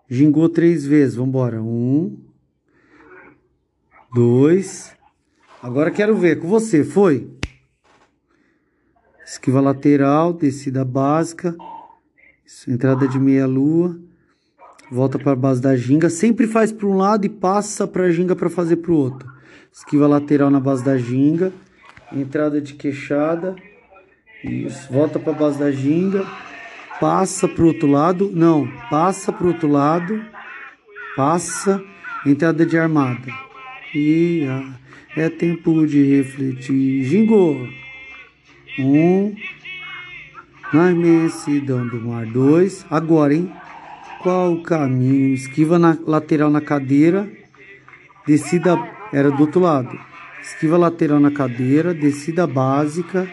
gingou 0.09 0.49
três 0.49 0.85
vezes, 0.85 1.15
vamos 1.15 1.29
embora, 1.29 1.61
um, 1.61 2.17
dois, 4.13 4.95
agora 5.61 5.91
quero 5.91 6.15
ver 6.15 6.39
com 6.39 6.47
você, 6.47 6.83
foi? 6.83 7.37
esquiva 9.27 9.59
lateral, 9.59 10.31
descida 10.31 10.85
básica, 10.85 11.53
entrada 12.65 13.05
de 13.09 13.19
meia 13.19 13.45
lua, 13.45 13.99
volta 14.89 15.19
para 15.19 15.33
a 15.33 15.35
base 15.35 15.61
da 15.61 15.75
ginga, 15.75 16.09
sempre 16.09 16.47
faz 16.47 16.71
para 16.71 16.87
um 16.87 16.95
lado 16.95 17.25
e 17.25 17.29
passa 17.29 17.85
para 17.85 18.05
a 18.05 18.09
ginga 18.09 18.37
para 18.37 18.49
fazer 18.49 18.77
para 18.77 18.91
o 18.91 18.95
outro. 18.95 19.29
Esquiva 19.69 20.07
lateral 20.07 20.49
na 20.49 20.61
base 20.61 20.83
da 20.83 20.97
ginga, 20.97 21.51
entrada 22.13 22.61
de 22.61 22.73
queixada, 22.73 23.53
isso, 24.41 24.91
volta 24.93 25.19
para 25.19 25.33
a 25.33 25.35
base 25.35 25.59
da 25.59 25.71
ginga, 25.71 26.25
passa 26.99 27.47
para 27.47 27.63
o 27.63 27.67
outro 27.67 27.87
lado, 27.87 28.31
não, 28.33 28.67
passa 28.89 29.31
para 29.31 29.45
o 29.45 29.49
outro 29.49 29.67
lado, 29.67 30.23
passa, 31.15 31.83
entrada 32.25 32.65
de 32.65 32.77
armada. 32.77 33.31
E 33.93 34.45
ah, 34.49 34.73
é 35.15 35.29
tempo 35.29 35.87
de 35.87 36.17
refletir. 36.17 37.03
Gingou. 37.03 37.67
Um. 38.79 39.35
Na 40.71 40.91
imensidão 40.91 41.87
do 41.87 41.99
mar. 42.01 42.25
Dois. 42.25 42.85
Agora, 42.89 43.33
hein? 43.33 43.51
Qual 44.21 44.53
o 44.53 44.61
caminho? 44.61 45.33
Esquiva 45.33 45.79
na 45.79 45.97
lateral 46.05 46.49
na 46.49 46.61
cadeira. 46.61 47.27
Descida. 48.27 48.77
Era 49.11 49.31
do 49.31 49.41
outro 49.41 49.61
lado. 49.61 49.97
Esquiva 50.41 50.77
lateral 50.77 51.19
na 51.19 51.31
cadeira. 51.31 51.93
Descida 51.93 52.45
básica. 52.45 53.27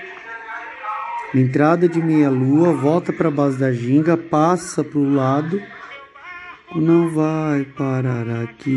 Entrada 1.35 1.89
de 1.89 2.01
meia 2.01 2.31
lua. 2.31 2.73
Volta 2.73 3.13
para 3.13 3.27
a 3.27 3.31
base 3.31 3.59
da 3.59 3.73
ginga. 3.73 4.17
Passa 4.17 4.85
para 4.85 4.99
o 5.01 5.15
lado. 5.15 5.61
Não 6.77 7.11
vai 7.11 7.65
parar 7.65 8.29
aqui. 8.43 8.71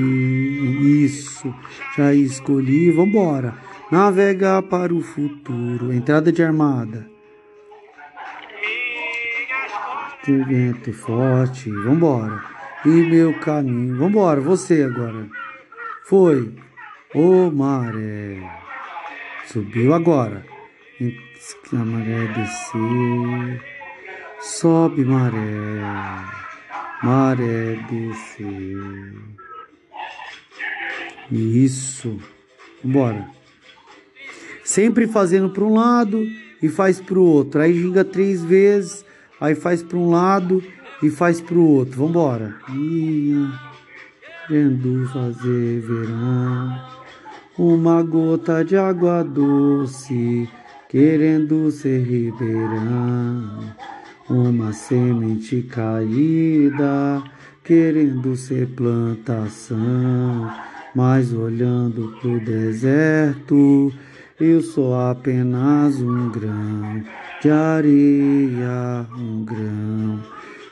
Isso. 1.04 1.54
Já 1.96 2.16
escolhi. 2.16 2.90
Vambora. 2.90 3.54
Navegar 3.92 4.64
para 4.64 4.92
o 4.92 5.02
futuro. 5.02 5.94
Entrada 5.94 6.32
de 6.32 6.42
armada. 6.42 7.08
Tem 10.26 10.44
vento 10.44 10.92
forte. 10.94 11.70
Vambora. 11.70 12.44
E 12.84 12.90
meu 12.90 13.40
caminho. 13.40 13.98
Vambora. 13.98 14.42
Você 14.42 14.82
agora. 14.82 15.28
Foi. 16.06 16.56
Ô 17.14 17.52
maré. 17.52 18.42
Subiu 19.46 19.94
agora. 19.94 20.44
A 21.74 21.86
maré 21.86 22.28
descer. 22.28 23.62
Sobe 24.40 25.04
maré. 25.04 25.82
Maré 27.04 27.76
descer. 27.90 29.14
Isso. 31.32 32.20
Vambora 32.84 33.38
sempre 34.68 35.08
fazendo 35.08 35.50
para 35.50 35.64
um 35.64 35.74
lado, 35.74 36.22
e 36.62 36.68
faz 36.68 37.00
para 37.00 37.18
o 37.18 37.24
outro. 37.24 37.62
Aí 37.62 37.74
ginga 37.74 38.04
três 38.04 38.44
vezes, 38.44 39.06
aí 39.40 39.56
faz 39.56 39.82
para 39.82 39.98
um 39.98 40.10
lado 40.10 40.62
e 41.02 41.10
faz 41.10 41.40
para 41.40 41.56
o 41.58 41.66
outro. 41.66 41.96
Vamos 41.96 42.12
embora. 42.12 42.56
Querendo 44.48 45.08
fazer 45.08 45.80
verão, 45.80 46.82
uma 47.58 48.04
gota 48.04 48.64
de 48.64 48.76
água 48.76 49.24
doce, 49.24 50.50
querendo 50.90 51.70
ser 51.72 52.04
ribeirão, 52.04 53.74
uma 54.30 54.74
semente 54.74 55.62
caída, 55.64 57.24
querendo 57.64 58.36
ser 58.36 58.68
plantação, 58.68 60.52
mas 60.96 61.34
olhando 61.34 62.16
pro 62.22 62.40
deserto 62.40 63.94
eu 64.40 64.62
sou 64.62 64.94
apenas 64.94 66.00
um 66.00 66.30
grão 66.30 67.04
de 67.42 67.50
areia, 67.50 69.08
um 69.18 69.44
grão 69.44 70.24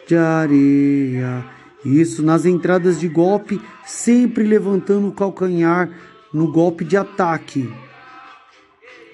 de 0.07 0.15
areia. 0.15 1.43
Isso 1.83 2.21
nas 2.21 2.45
entradas 2.45 2.99
de 2.99 3.07
golpe, 3.07 3.59
sempre 3.83 4.43
levantando 4.43 5.07
o 5.07 5.11
calcanhar 5.11 5.89
no 6.31 6.51
golpe 6.51 6.85
de 6.85 6.95
ataque. 6.95 7.73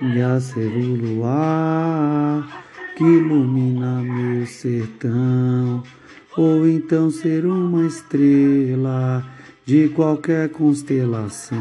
A 0.03 0.39
ser 0.39 0.65
o 0.65 0.95
luar 0.95 2.65
que 2.97 3.03
ilumina 3.03 4.01
meu 4.01 4.47
sertão, 4.47 5.83
ou 6.35 6.67
então 6.67 7.11
ser 7.11 7.45
uma 7.45 7.85
estrela 7.85 9.23
de 9.63 9.89
qualquer 9.89 10.49
constelação. 10.49 11.59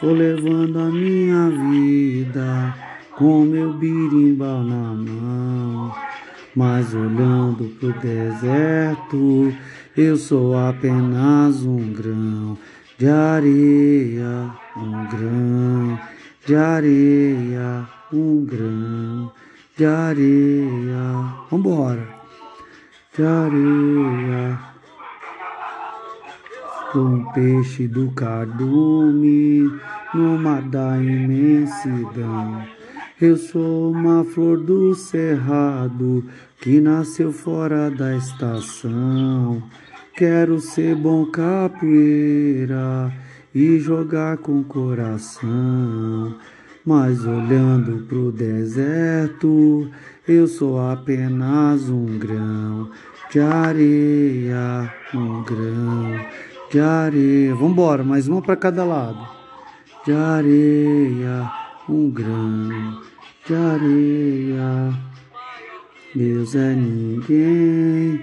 Vou 0.00 0.12
levando 0.12 0.78
a 0.78 0.88
minha 0.88 1.50
vida 1.50 2.74
com 3.16 3.42
meu 3.42 3.72
birimbau 3.72 4.62
na 4.62 4.94
mão. 4.94 5.92
Mas 6.54 6.94
olhando 6.94 7.64
pro 7.80 7.92
deserto, 7.94 9.52
eu 9.96 10.16
sou 10.16 10.56
apenas 10.56 11.64
um 11.64 11.92
grão 11.92 12.56
de 12.96 13.08
areia, 13.08 14.52
um 14.76 15.06
grão 15.08 16.15
de 16.46 16.54
areia, 16.54 17.88
um 18.12 18.44
grão 18.44 19.32
de 19.76 19.84
areia. 19.84 21.34
Vambora. 21.50 22.08
De 23.16 23.24
areia 23.24 24.76
um 26.94 27.24
peixe 27.32 27.86
do 27.86 28.10
cardume 28.12 29.70
no 30.14 30.38
mar 30.38 30.62
da 30.62 30.96
imensidão. 30.96 32.62
Eu 33.20 33.36
sou 33.36 33.90
uma 33.92 34.24
flor 34.24 34.58
do 34.58 34.94
cerrado 34.94 36.24
que 36.60 36.80
nasceu 36.80 37.32
fora 37.32 37.90
da 37.90 38.16
estação. 38.16 39.62
Quero 40.14 40.58
ser 40.60 40.94
bom 40.94 41.26
capoeira 41.26 43.12
e 43.56 43.78
jogar 43.80 44.36
com 44.36 44.62
coração. 44.62 46.36
Mas 46.84 47.24
olhando 47.24 48.04
pro 48.06 48.30
deserto, 48.30 49.90
eu 50.28 50.46
sou 50.46 50.78
apenas 50.78 51.88
um 51.88 52.18
grão 52.18 52.90
de 53.30 53.40
areia, 53.40 54.92
um 55.14 55.42
grão 55.42 56.20
de 56.70 56.80
areia. 56.80 57.54
Vambora, 57.54 58.04
mais 58.04 58.28
uma 58.28 58.42
para 58.42 58.56
cada 58.56 58.84
lado. 58.84 59.26
De 60.04 60.12
areia, 60.12 61.50
um 61.88 62.10
grão 62.10 63.00
de 63.46 63.54
areia. 63.54 64.92
Deus 66.14 66.54
é 66.54 66.74
ninguém 66.74 68.20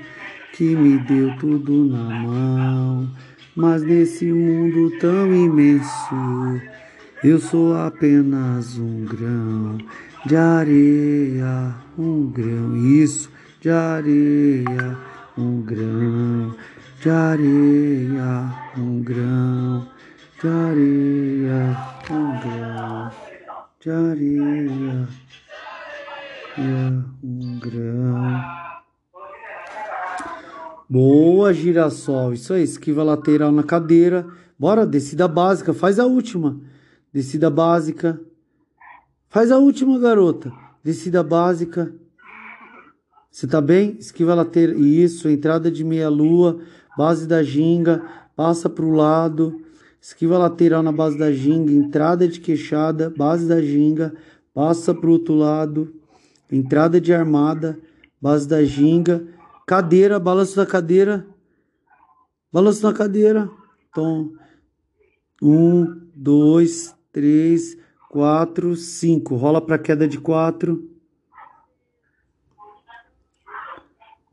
que 0.53 0.75
me 0.75 0.99
deu 0.99 1.35
tudo 1.37 1.85
na 1.85 2.19
mão. 2.21 3.22
Mas 3.55 3.83
nesse 3.83 4.25
mundo 4.25 4.97
tão 4.97 5.31
imenso, 5.31 6.59
eu 7.23 7.39
sou 7.39 7.75
apenas 7.75 8.79
um 8.79 9.05
grão 9.05 9.77
de 10.25 10.35
areia, 10.35 11.75
um 11.95 12.31
grão, 12.31 12.75
isso, 12.75 13.29
de 13.61 13.69
areia, 13.69 14.97
um 15.37 15.61
grão 15.61 16.55
de 16.99 17.09
areia, 17.11 18.51
um 18.75 19.03
grão 19.03 19.87
de 20.41 20.47
areia, 20.47 21.77
um 22.09 22.39
grão 22.39 23.11
de 23.79 23.89
areia, 23.91 25.07
um 27.23 27.59
grão. 27.59 28.62
Boa, 30.89 31.53
girassol. 31.53 32.33
Isso 32.33 32.53
aí, 32.53 32.63
esquiva 32.63 33.03
lateral 33.03 33.51
na 33.51 33.63
cadeira. 33.63 34.27
Bora, 34.57 34.85
descida 34.85 35.27
básica. 35.27 35.73
Faz 35.73 35.99
a 35.99 36.05
última. 36.05 36.59
Descida 37.11 37.49
básica. 37.49 38.19
Faz 39.29 39.51
a 39.51 39.57
última, 39.57 39.97
garota. 39.99 40.51
Descida 40.83 41.23
básica. 41.23 41.93
Você 43.31 43.47
tá 43.47 43.59
bem? 43.59 43.97
Esquiva 43.99 44.35
lateral. 44.35 44.77
Isso, 44.77 45.27
entrada 45.27 45.71
de 45.71 45.83
meia 45.83 46.09
lua 46.09 46.59
base 46.97 47.27
da 47.27 47.43
ginga, 47.43 48.03
passa 48.35 48.69
para 48.69 48.85
o 48.85 48.91
lado, 48.91 49.61
esquiva 50.01 50.37
lateral 50.37 50.83
na 50.83 50.91
base 50.91 51.17
da 51.17 51.31
ginga, 51.31 51.71
entrada 51.71 52.27
de 52.27 52.39
queixada, 52.39 53.09
base 53.15 53.47
da 53.47 53.61
ginga, 53.61 54.13
passa 54.53 54.93
para 54.93 55.09
o 55.09 55.13
outro 55.13 55.33
lado, 55.33 55.93
entrada 56.51 57.01
de 57.01 57.13
armada, 57.13 57.79
base 58.21 58.47
da 58.47 58.63
ginga, 58.63 59.25
cadeira, 59.65 60.19
balanço 60.19 60.55
da 60.55 60.65
cadeira, 60.65 61.25
balanço 62.51 62.85
na 62.85 62.93
cadeira, 62.93 63.49
tom, 63.93 64.33
um, 65.41 66.07
dois, 66.13 66.95
três, 67.11 67.77
quatro, 68.09 68.75
cinco, 68.75 69.35
rola 69.35 69.59
para 69.59 69.77
queda 69.77 70.07
de 70.07 70.19
quatro. 70.19 70.93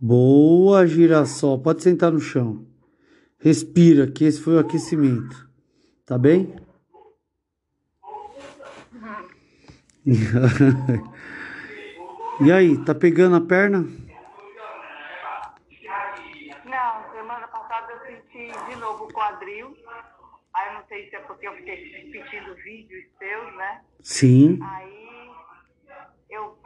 Boa, 0.03 0.87
girassol. 0.87 1.61
Pode 1.61 1.83
sentar 1.83 2.11
no 2.11 2.21
chão. 2.21 2.67
Respira, 3.39 4.11
que 4.11 4.25
esse 4.25 4.41
foi 4.41 4.57
o 4.57 4.59
aquecimento. 4.59 5.47
Tá 6.07 6.17
bem? 6.17 6.57
e 12.41 12.51
aí, 12.51 12.83
tá 12.85 12.95
pegando 12.95 13.37
a 13.37 13.43
perna? 13.43 13.81
Não, 16.65 17.13
semana 17.13 17.47
passada 17.49 17.93
eu 17.93 17.99
senti 18.07 18.51
de 18.71 18.77
novo 18.77 19.05
o 19.05 19.13
quadril. 19.13 19.77
Aí 20.55 20.75
não 20.75 20.83
sei 21.01 21.09
se 21.09 21.17
é 21.17 21.21
porque 21.21 21.47
eu 21.47 21.53
fiquei 21.55 21.75
repetindo 21.75 22.55
vídeos 22.63 23.05
seus, 23.19 23.57
né? 23.57 23.81
Sim. 24.03 24.59
Aí 24.63 25.31
eu, 26.29 26.57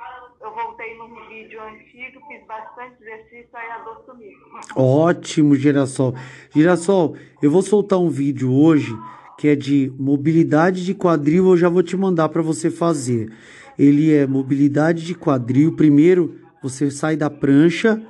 eu 0.40 0.54
voltei 0.54 0.96
num 0.98 1.28
vídeo 1.28 1.60
antigo, 1.62 2.20
fiz 2.26 2.46
bastante 2.46 3.02
exercício, 3.02 3.48
aí 3.52 3.70
a 3.70 3.78
dor 3.78 4.02
sumiu. 4.04 4.32
Ótimo, 4.76 5.54
Girassol. 5.54 6.14
Girassol, 6.50 7.16
eu 7.42 7.50
vou 7.50 7.62
soltar 7.62 7.98
um 7.98 8.08
vídeo 8.08 8.52
hoje 8.52 8.92
que 9.38 9.48
é 9.48 9.56
de 9.56 9.92
mobilidade 9.98 10.84
de 10.84 10.94
quadril, 10.94 11.48
eu 11.48 11.56
já 11.56 11.68
vou 11.68 11.82
te 11.82 11.96
mandar 11.96 12.28
para 12.28 12.40
você 12.40 12.70
fazer. 12.70 13.32
Ele 13.76 14.14
é 14.14 14.26
mobilidade 14.26 15.04
de 15.04 15.14
quadril. 15.14 15.74
Primeiro, 15.74 16.38
você 16.62 16.88
sai 16.88 17.16
da 17.16 17.28
prancha, 17.28 18.00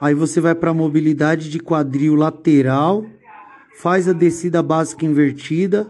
aí 0.00 0.14
você 0.14 0.40
vai 0.40 0.54
para 0.54 0.72
mobilidade 0.72 1.50
de 1.50 1.60
quadril 1.60 2.14
lateral, 2.14 3.04
faz 3.76 4.08
a 4.08 4.12
descida 4.12 4.62
básica 4.62 5.04
invertida, 5.04 5.86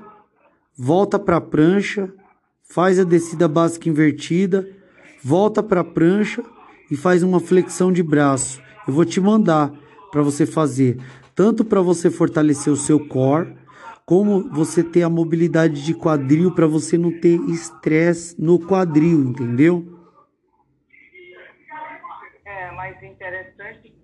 volta 0.77 1.19
para 1.19 1.37
a 1.37 1.41
prancha, 1.41 2.13
faz 2.69 2.99
a 2.99 3.05
descida 3.05 3.47
básica 3.47 3.89
invertida, 3.89 4.69
volta 5.23 5.63
para 5.63 5.83
a 5.83 5.85
prancha 5.85 6.43
e 6.91 6.97
faz 6.97 7.23
uma 7.23 7.39
flexão 7.39 7.93
de 7.93 8.03
braço. 8.03 8.61
Eu 8.87 8.93
vou 8.93 9.05
te 9.05 9.21
mandar 9.21 9.73
para 10.11 10.21
você 10.21 10.45
fazer, 10.45 10.99
tanto 11.35 11.65
para 11.65 11.81
você 11.81 12.11
fortalecer 12.11 12.73
o 12.73 12.77
seu 12.77 13.07
core, 13.07 13.57
como 14.05 14.49
você 14.51 14.83
ter 14.83 15.03
a 15.03 15.11
mobilidade 15.11 15.85
de 15.85 15.95
quadril 15.95 16.53
para 16.53 16.67
você 16.67 16.99
não 16.99 17.13
ter 17.21 17.41
estresse 17.49 18.41
no 18.41 18.59
quadril, 18.59 19.21
entendeu? 19.21 19.85
É, 22.45 22.71
mas 22.73 23.01
interessante 23.03 23.96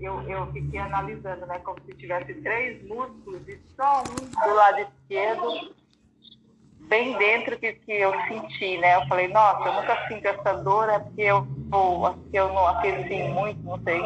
eu, 0.00 0.22
eu 0.22 0.46
fiquei 0.52 0.80
analisando, 0.80 1.46
né, 1.46 1.58
como 1.60 1.78
se 1.86 1.94
tivesse 1.94 2.34
três 2.34 2.82
músculos 2.86 3.46
e 3.46 3.58
só 3.76 4.02
um 4.02 4.48
do 4.48 4.54
lado 4.54 4.80
esquerdo 4.80 5.74
bem 6.90 7.16
dentro 7.16 7.56
que, 7.58 7.72
que 7.74 7.92
eu 7.92 8.12
senti, 8.26 8.76
né? 8.78 8.96
Eu 8.96 9.06
falei, 9.06 9.28
nossa, 9.28 9.68
eu 9.68 9.74
nunca 9.74 10.08
sinto 10.08 10.26
essa 10.26 10.54
dor, 10.54 10.88
é 10.88 10.98
porque 10.98 11.22
eu, 11.22 11.46
eu, 11.72 12.14
eu 12.32 12.48
não 12.48 12.66
aqueci 12.66 13.22
muito, 13.28 13.62
não 13.62 13.78
sei. 13.84 14.00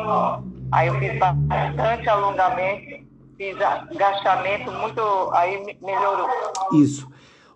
Aí 0.70 0.88
eu 0.88 0.98
fiz 0.98 1.18
bastante 1.18 2.08
alongamento, 2.08 3.06
fiz 3.38 3.56
agachamento, 3.60 4.70
muito, 4.70 5.00
aí 5.32 5.76
melhorou. 5.80 6.28
Isso. 6.74 7.08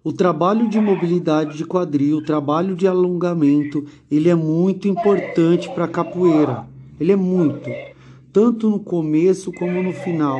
O 0.03 0.13
trabalho 0.13 0.67
de 0.69 0.81
mobilidade 0.81 1.59
de 1.59 1.67
quadril, 1.67 2.19
o 2.19 2.25
trabalho 2.25 2.75
de 2.75 2.87
alongamento, 2.87 3.85
ele 4.11 4.31
é 4.31 4.35
muito 4.35 4.89
importante 4.89 5.69
para 5.69 5.85
a 5.85 5.89
capoeira. 5.89 6.65
Ele 6.99 7.13
é 7.13 7.17
muito, 7.17 7.69
tanto 8.33 8.69
no 8.69 8.81
começo 8.81 9.53
como 9.53 9.83
no 9.83 9.93
final. 9.93 10.39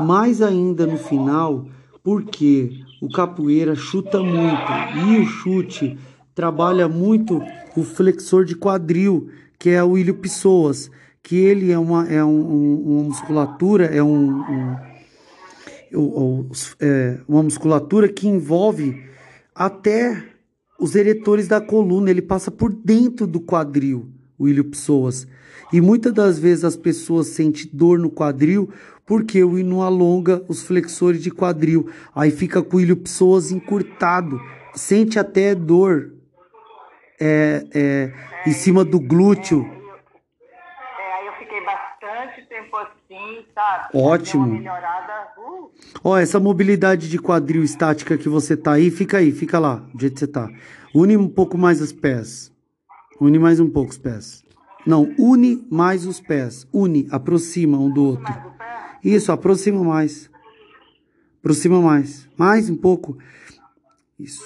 Mais 0.00 0.40
ainda 0.40 0.86
no 0.86 0.96
final, 0.96 1.66
porque 2.02 2.70
o 3.00 3.08
capoeira 3.08 3.74
chuta 3.74 4.20
muito 4.20 4.72
e 5.08 5.18
o 5.18 5.26
chute 5.26 5.98
trabalha 6.34 6.88
muito 6.88 7.42
o 7.76 7.82
flexor 7.82 8.44
de 8.44 8.54
quadril, 8.54 9.28
que 9.58 9.70
é 9.70 9.82
o 9.82 9.96
ilho 9.98 10.14
pessoas, 10.14 10.90
que 11.22 11.36
ele 11.36 11.70
é 11.70 11.78
uma, 11.78 12.08
é 12.08 12.24
um, 12.24 12.82
uma 12.82 13.02
musculatura, 13.04 13.84
é 13.86 14.02
um, 14.02 14.40
um 14.40 14.76
é, 16.80 17.18
uma 17.28 17.42
musculatura 17.42 18.08
que 18.08 18.28
envolve 18.28 19.02
até 19.54 20.24
os 20.78 20.94
eretores 20.94 21.48
da 21.48 21.60
coluna, 21.60 22.10
ele 22.10 22.22
passa 22.22 22.50
por 22.50 22.72
dentro 22.72 23.26
do 23.26 23.40
quadril, 23.40 24.08
o 24.38 24.48
ilho 24.48 24.64
psoas. 24.64 25.26
E 25.72 25.80
muitas 25.80 26.12
das 26.12 26.38
vezes 26.38 26.64
as 26.64 26.76
pessoas 26.76 27.28
sentem 27.28 27.68
dor 27.72 27.98
no 27.98 28.10
quadril 28.10 28.72
porque 29.10 29.42
o 29.42 29.58
hino 29.58 29.82
alonga 29.82 30.40
os 30.48 30.62
flexores 30.62 31.20
de 31.20 31.32
quadril. 31.32 31.90
Aí 32.14 32.30
fica 32.30 32.62
com 32.62 32.76
o 32.76 32.80
ilho 32.80 32.96
psoas 32.96 33.50
encurtado, 33.50 34.40
sente 34.72 35.18
até 35.18 35.52
dor 35.52 36.12
é, 37.20 37.64
é, 37.74 38.12
em 38.46 38.52
cima 38.52 38.84
do 38.84 39.00
glúteo. 39.00 39.68
É, 39.68 41.12
aí 41.18 41.26
eu 41.26 41.32
fiquei 41.32 41.60
bastante 41.64 42.48
tempo 42.48 42.76
assim, 42.76 43.44
sabe? 43.52 43.88
Ótimo. 43.94 44.60
Uh. 45.36 45.70
Ó, 46.04 46.16
essa 46.16 46.38
mobilidade 46.38 47.10
de 47.10 47.18
quadril 47.18 47.64
estática 47.64 48.16
que 48.16 48.28
você 48.28 48.56
tá 48.56 48.74
aí, 48.74 48.92
fica 48.92 49.18
aí, 49.18 49.32
fica 49.32 49.58
lá, 49.58 49.76
do 49.92 50.00
jeito 50.00 50.14
que 50.14 50.20
você 50.20 50.28
tá. 50.28 50.48
Une 50.94 51.16
um 51.16 51.28
pouco 51.28 51.58
mais 51.58 51.80
os 51.80 51.92
pés. 51.92 52.52
Une 53.20 53.40
mais 53.40 53.58
um 53.58 53.68
pouco 53.68 53.90
os 53.90 53.98
pés. 53.98 54.44
Não, 54.86 55.12
une 55.18 55.66
mais 55.70 56.06
os 56.06 56.20
pés. 56.20 56.66
Une, 56.72 57.06
aproxima 57.10 57.78
um 57.78 57.92
do 57.92 58.04
outro. 58.04 58.34
Isso, 59.04 59.30
aproxima 59.32 59.82
mais. 59.82 60.30
Aproxima 61.38 61.80
mais. 61.80 62.28
Mais 62.36 62.68
um 62.70 62.76
pouco. 62.76 63.18
Isso. 64.18 64.44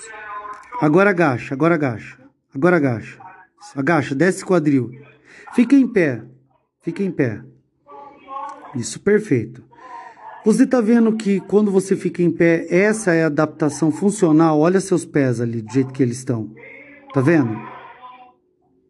Agora 0.80 1.10
agacha, 1.10 1.54
agora 1.54 1.74
agacha. 1.74 2.18
Agora 2.54 2.76
agacha. 2.76 3.18
Agacha, 3.74 4.14
desce 4.14 4.44
quadril. 4.44 4.90
Fica 5.54 5.74
em 5.76 5.86
pé. 5.86 6.22
Fica 6.82 7.02
em 7.02 7.10
pé. 7.10 7.42
Isso, 8.74 9.00
perfeito. 9.00 9.64
Você 10.44 10.64
está 10.64 10.80
vendo 10.80 11.16
que 11.16 11.40
quando 11.40 11.70
você 11.70 11.96
fica 11.96 12.22
em 12.22 12.30
pé, 12.30 12.66
essa 12.68 13.14
é 13.14 13.24
a 13.24 13.28
adaptação 13.28 13.90
funcional. 13.90 14.60
Olha 14.60 14.80
seus 14.80 15.04
pés 15.04 15.40
ali, 15.40 15.62
do 15.62 15.72
jeito 15.72 15.92
que 15.92 16.02
eles 16.02 16.18
estão. 16.18 16.52
Tá 17.12 17.20
vendo? 17.20 17.56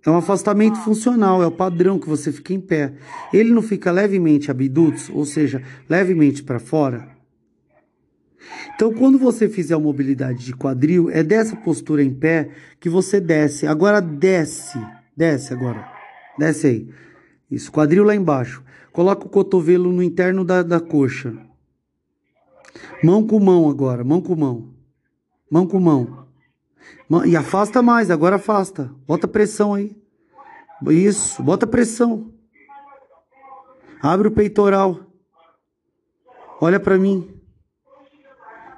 É 0.06 0.10
um 0.10 0.16
afastamento 0.16 0.78
funcional, 0.80 1.42
é 1.42 1.46
o 1.46 1.50
padrão 1.50 1.98
que 1.98 2.08
você 2.08 2.30
fica 2.30 2.52
em 2.52 2.60
pé. 2.60 2.92
Ele 3.32 3.52
não 3.52 3.62
fica 3.62 3.90
levemente 3.90 4.50
abdutos, 4.50 5.08
ou 5.08 5.24
seja, 5.24 5.62
levemente 5.88 6.42
para 6.42 6.58
fora. 6.58 7.08
Então, 8.74 8.92
quando 8.92 9.18
você 9.18 9.48
fizer 9.48 9.74
a 9.74 9.78
mobilidade 9.78 10.44
de 10.44 10.54
quadril, 10.54 11.08
é 11.08 11.22
dessa 11.22 11.56
postura 11.56 12.02
em 12.02 12.12
pé 12.12 12.50
que 12.78 12.90
você 12.90 13.18
desce. 13.18 13.66
Agora 13.66 14.00
desce, 14.00 14.78
desce 15.16 15.54
agora. 15.54 15.88
Desce 16.38 16.66
aí. 16.66 16.88
Isso, 17.50 17.72
quadril 17.72 18.04
lá 18.04 18.14
embaixo. 18.14 18.62
Coloca 18.92 19.26
o 19.26 19.30
cotovelo 19.30 19.90
no 19.90 20.02
interno 20.02 20.44
da, 20.44 20.62
da 20.62 20.80
coxa. 20.80 21.34
Mão 23.02 23.26
com 23.26 23.40
mão 23.40 23.70
agora, 23.70 24.04
mão 24.04 24.20
com 24.20 24.36
mão. 24.36 24.74
Mão 25.50 25.66
com 25.66 25.80
mão. 25.80 26.26
E 27.26 27.36
afasta 27.36 27.82
mais, 27.82 28.10
agora 28.10 28.36
afasta. 28.36 28.90
Bota 29.06 29.28
pressão 29.28 29.74
aí. 29.74 29.96
Isso, 30.88 31.42
bota 31.42 31.66
pressão. 31.66 32.32
Abre 34.02 34.28
o 34.28 34.30
peitoral. 34.30 35.00
Olha 36.60 36.78
para 36.78 36.98
mim. 36.98 37.40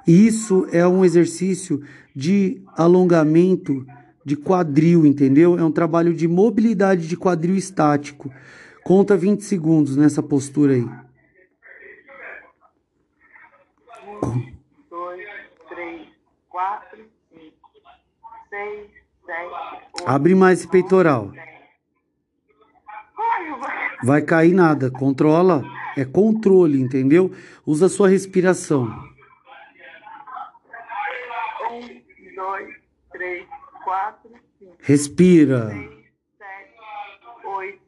Isso 0.07 0.67
é 0.71 0.87
um 0.87 1.03
exercício 1.03 1.83
de 2.15 2.63
alongamento 2.77 3.85
de 4.23 4.37
quadril, 4.37 5.05
entendeu? 5.05 5.57
É 5.57 5.63
um 5.63 5.71
trabalho 5.71 6.13
de 6.13 6.27
mobilidade 6.27 7.07
de 7.07 7.17
quadril 7.17 7.55
estático. 7.55 8.33
Conta 8.83 9.17
20 9.17 9.41
segundos 9.41 9.97
nessa 9.97 10.23
postura 10.23 10.73
aí. 10.73 10.85
Um, 14.23 14.53
dois, 14.89 15.25
três, 15.67 16.07
quatro, 16.49 16.86
6, 18.49 18.97
Abre 20.05 20.35
mais 20.35 20.59
esse 20.59 20.67
peitoral. 20.67 21.31
Vai 24.03 24.21
cair 24.21 24.53
nada. 24.53 24.89
Controla. 24.91 25.63
É 25.97 26.05
controle, 26.05 26.79
entendeu? 26.79 27.31
Usa 27.65 27.87
a 27.87 27.89
sua 27.89 28.07
respiração. 28.07 28.85
1, 31.71 32.35
2, 32.35 32.75
3, 33.11 33.47
4, 33.83 34.31
5. 34.59 34.75
Respira. 34.79 35.69
7, 35.69 35.89
8, 37.43 37.81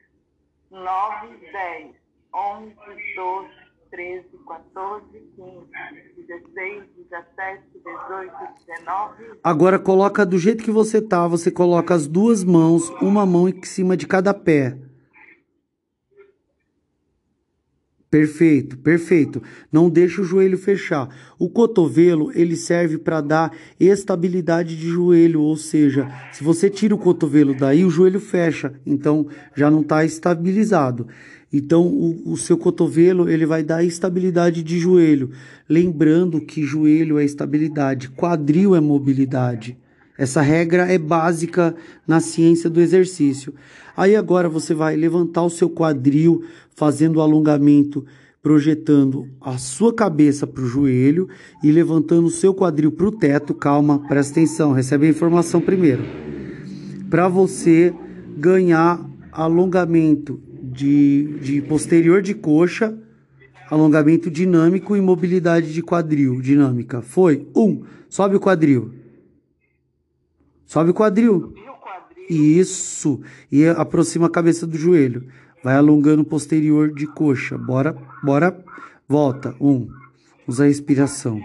9, 0.72 1.28
10, 1.52 1.96
11, 2.34 2.76
12, 3.16 3.50
13, 3.92 4.28
14, 4.48 5.06
15. 5.36 6.19
16, 6.30 6.84
17, 7.10 7.64
18, 7.74 8.32
19. 8.68 9.40
Agora 9.44 9.80
coloca 9.80 10.24
do 10.24 10.38
jeito 10.38 10.64
que 10.64 10.70
você 10.70 11.02
tá, 11.02 11.28
você 11.28 11.50
coloca 11.50 11.96
as 11.96 12.06
duas 12.06 12.44
mãos, 12.44 12.88
uma 13.02 13.26
mão 13.26 13.50
em 13.50 13.64
cima 13.64 13.98
de 13.98 14.06
cada 14.06 14.32
pé. 14.32 14.78
Perfeito, 18.12 18.78
perfeito. 18.78 19.42
Não 19.72 19.90
deixa 19.90 20.22
o 20.22 20.24
joelho 20.24 20.58
fechar. 20.58 21.10
O 21.38 21.50
cotovelo, 21.50 22.32
ele 22.36 22.56
serve 22.56 23.00
para 23.00 23.22
dar 23.22 23.56
estabilidade 23.80 24.76
de 24.78 24.88
joelho, 24.88 25.42
ou 25.42 25.56
seja, 25.56 26.08
se 26.32 26.44
você 26.44 26.70
tira 26.70 26.94
o 26.94 26.98
cotovelo 26.98 27.56
daí, 27.56 27.84
o 27.84 27.90
joelho 27.90 28.20
fecha, 28.20 28.74
então 28.86 29.28
já 29.56 29.70
não 29.72 29.82
está 29.82 30.06
estabilizado. 30.06 31.08
Então, 31.52 31.88
o, 31.88 32.34
o, 32.34 32.38
seu 32.38 32.58
cotovelo, 32.58 33.28
ele 33.28 33.46
vai 33.46 33.64
dar 33.64 33.84
estabilidade 33.84 34.62
de 34.62 34.78
joelho. 34.78 35.32
Lembrando 35.68 36.40
que 36.40 36.64
joelho 36.64 37.18
é 37.18 37.26
estabilidade, 37.26 38.10
quadril 38.10 38.76
é 38.76 38.80
mobilidade. 38.80 39.76
Essa 40.16 40.42
regra 40.42 40.92
é 40.92 40.98
básica 40.98 41.76
na 42.06 42.20
ciência 42.20 42.70
do 42.70 42.80
exercício. 42.80 43.54
Aí 43.98 44.16
agora 44.16 44.48
você 44.48 44.74
vai 44.74 44.96
levantar 44.96 45.44
o 45.44 45.50
seu 45.50 45.70
quadril, 45.70 46.44
fazendo 46.76 47.18
o 47.18 47.22
alongamento, 47.22 48.06
projetando 48.42 49.28
a 49.42 49.58
sua 49.58 49.94
cabeça 49.94 50.46
para 50.46 50.62
o 50.62 50.68
joelho 50.68 51.28
e 51.64 51.72
levantando 51.72 52.28
o 52.28 52.32
seu 52.32 52.54
quadril 52.54 52.92
para 52.92 53.08
o 53.08 53.12
teto. 53.12 53.54
Calma, 53.54 54.00
presta 54.08 54.34
atenção, 54.34 54.72
recebe 54.72 55.08
a 55.08 55.10
informação 55.10 55.60
primeiro. 55.60 56.04
Para 57.10 57.28
você 57.28 57.94
ganhar 58.38 59.04
alongamento 59.32 60.40
de, 60.80 61.40
de 61.42 61.62
posterior 61.62 62.22
de 62.22 62.34
coxa, 62.34 62.98
alongamento 63.70 64.32
dinâmico 64.32 64.96
e 64.96 65.02
mobilidade 65.02 65.74
de 65.74 65.82
quadril 65.82 66.42
dinâmica. 66.42 67.02
Foi? 67.02 67.46
Um, 67.54 67.84
sobe 68.08 68.38
o 68.38 68.40
quadril. 68.40 68.94
Sobe 70.66 70.92
o 70.92 70.94
quadril. 70.94 71.54
Isso. 72.30 73.20
E 73.52 73.66
aproxima 73.68 74.28
a 74.28 74.30
cabeça 74.30 74.66
do 74.66 74.78
joelho. 74.78 75.28
Vai 75.62 75.76
alongando 75.76 76.22
o 76.22 76.26
posterior 76.26 76.94
de 76.94 77.06
coxa. 77.08 77.58
Bora, 77.58 77.98
bora. 78.24 78.64
Volta. 79.08 79.54
Um. 79.60 79.90
Usa 80.48 80.64
a 80.64 80.68
respiração. 80.68 81.42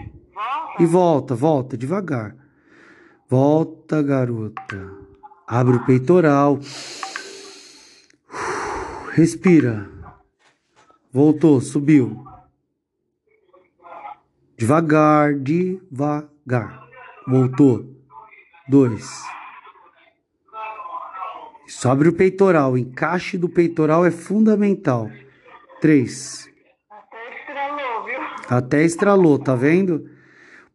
E 0.79 0.85
volta, 0.85 1.35
volta, 1.35 1.77
devagar. 1.77 2.35
Volta, 3.29 4.01
garota. 4.01 4.89
Abre 5.47 5.75
o 5.75 5.85
peitoral. 5.85 6.59
Respira. 9.15 9.89
Voltou, 11.09 11.61
subiu. 11.61 12.25
Devagar, 14.57 15.35
devagar. 15.35 16.85
Voltou. 17.25 17.95
Dois. 18.67 19.23
Sobre 21.65 22.09
o 22.09 22.13
peitoral, 22.13 22.73
o 22.73 22.77
encaixe 22.77 23.37
do 23.37 23.47
peitoral 23.47 24.05
é 24.05 24.11
fundamental. 24.11 25.09
Três. 25.79 26.49
Até 26.89 27.39
estralou, 27.39 28.03
viu? 28.03 28.19
Até 28.49 28.83
estralou, 28.83 29.39
tá 29.39 29.55
vendo? 29.55 30.09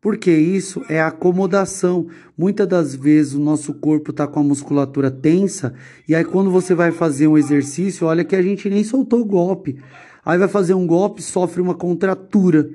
Porque 0.01 0.31
isso 0.31 0.83
é 0.89 1.01
acomodação. 1.01 2.07
Muitas 2.37 2.67
das 2.67 2.95
vezes 2.95 3.35
o 3.35 3.41
nosso 3.41 3.75
corpo 3.75 4.13
tá 4.13 4.27
com 4.27 4.41
a 4.41 4.45
musculatura 4.45 5.11
tensa 5.11 5.75
e 6.09 6.15
aí 6.15 6.25
quando 6.25 6.51
você 6.51 6.75
vai 6.75 6.91
fazer 6.91 7.27
um 7.27 7.37
exercício, 7.37 8.07
olha 8.07 8.25
que 8.25 8.35
a 8.35 8.41
gente 8.41 8.71
nem 8.71 8.83
soltou 8.83 9.21
o 9.21 9.27
golpe. 9.27 9.79
Aí 10.25 10.39
vai 10.39 10.49
fazer 10.49 10.73
um 10.73 10.87
golpe, 10.87 11.23
sofre 11.23 11.61
uma 11.61 11.75
contratura. 11.75 12.71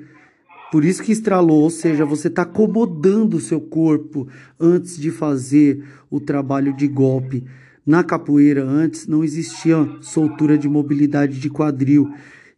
Por 0.71 0.83
isso 0.83 1.01
que 1.01 1.11
estralou, 1.11 1.63
ou 1.63 1.69
seja, 1.69 2.05
você 2.05 2.29
tá 2.29 2.41
acomodando 2.43 3.37
o 3.37 3.41
seu 3.41 3.61
corpo 3.61 4.27
antes 4.59 4.97
de 4.97 5.09
fazer 5.09 5.83
o 6.11 6.19
trabalho 6.19 6.75
de 6.75 6.87
golpe. 6.87 7.43
Na 7.85 8.03
capoeira, 8.03 8.63
antes, 8.63 9.07
não 9.07 9.23
existia 9.23 9.77
soltura 10.01 10.57
de 10.57 10.67
mobilidade 10.67 11.39
de 11.39 11.49
quadril. 11.49 12.11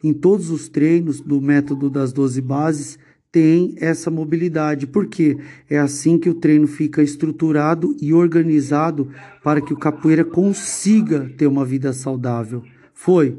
Em 0.03 0.13
todos 0.13 0.49
os 0.49 0.69
treinos 0.69 1.21
do 1.21 1.41
método 1.41 1.89
das 1.89 2.13
12 2.13 2.41
bases, 2.41 2.97
tem 3.37 3.75
essa 3.77 4.09
mobilidade, 4.09 4.87
porque 4.87 5.37
é 5.69 5.77
assim 5.77 6.17
que 6.17 6.27
o 6.27 6.33
treino 6.33 6.65
fica 6.65 7.03
estruturado 7.03 7.95
e 8.01 8.11
organizado 8.11 9.11
para 9.43 9.61
que 9.61 9.71
o 9.71 9.77
capoeira 9.77 10.25
consiga 10.25 11.31
ter 11.37 11.45
uma 11.45 11.63
vida 11.63 11.93
saudável. 11.93 12.63
Foi. 12.95 13.37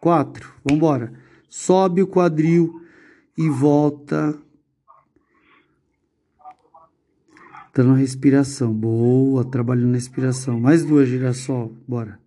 Quatro. 0.00 0.54
Vamos 0.64 0.76
embora. 0.76 1.12
Sobe 1.48 2.00
o 2.00 2.06
quadril 2.06 2.80
e 3.36 3.48
volta. 3.48 4.38
Dando 7.74 7.88
uma 7.88 7.96
respiração. 7.96 8.72
Boa, 8.72 9.44
trabalhando 9.44 9.88
na 9.88 9.94
respiração. 9.94 10.60
Mais 10.60 10.84
duas, 10.84 11.08
girassol. 11.08 11.74
Bora. 11.88 12.20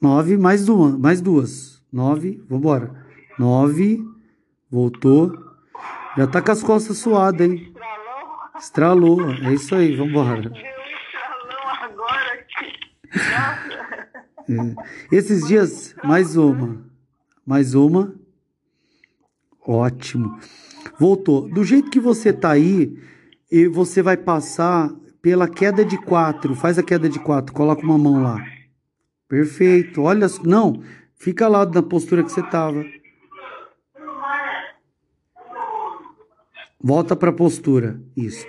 Nove. 0.00 0.36
Mais 0.36 0.68
mais 0.98 1.20
duas. 1.20 1.75
Nove, 1.96 2.44
vambora. 2.46 2.94
Nove, 3.38 4.04
voltou. 4.70 5.32
Já 6.14 6.26
tá 6.26 6.42
com 6.42 6.52
as 6.52 6.62
costas 6.62 6.98
suadas, 6.98 7.48
hein? 7.48 7.72
Estralou. 8.58 9.18
Estralou, 9.18 9.32
é 9.32 9.54
isso 9.54 9.74
aí, 9.74 9.96
vambora. 9.96 10.42
Deu 10.42 10.52
estralão 10.52 11.68
agora 11.82 12.34
aqui. 12.34 12.74
É. 14.52 15.16
Esses 15.16 15.48
dias, 15.48 15.96
mais 16.04 16.36
uma. 16.36 16.84
Mais 17.46 17.74
uma. 17.74 18.14
Ótimo. 19.66 20.38
Voltou. 20.98 21.48
Do 21.48 21.64
jeito 21.64 21.90
que 21.90 21.98
você 21.98 22.30
tá 22.30 22.50
aí, 22.50 22.94
e 23.50 23.66
você 23.68 24.02
vai 24.02 24.18
passar 24.18 24.90
pela 25.22 25.48
queda 25.48 25.82
de 25.82 25.96
quatro. 25.96 26.54
Faz 26.54 26.78
a 26.78 26.82
queda 26.82 27.08
de 27.08 27.18
quatro. 27.18 27.54
Coloca 27.54 27.82
uma 27.82 27.96
mão 27.96 28.22
lá. 28.22 28.44
Perfeito. 29.26 30.02
Olha, 30.02 30.26
não. 30.44 30.82
Fica 31.16 31.48
lá 31.48 31.64
na 31.66 31.82
postura 31.82 32.22
que 32.22 32.30
você 32.30 32.42
tava. 32.42 32.84
Volta 36.80 37.16
para 37.16 37.30
a 37.30 37.32
postura. 37.32 38.00
Isso. 38.16 38.46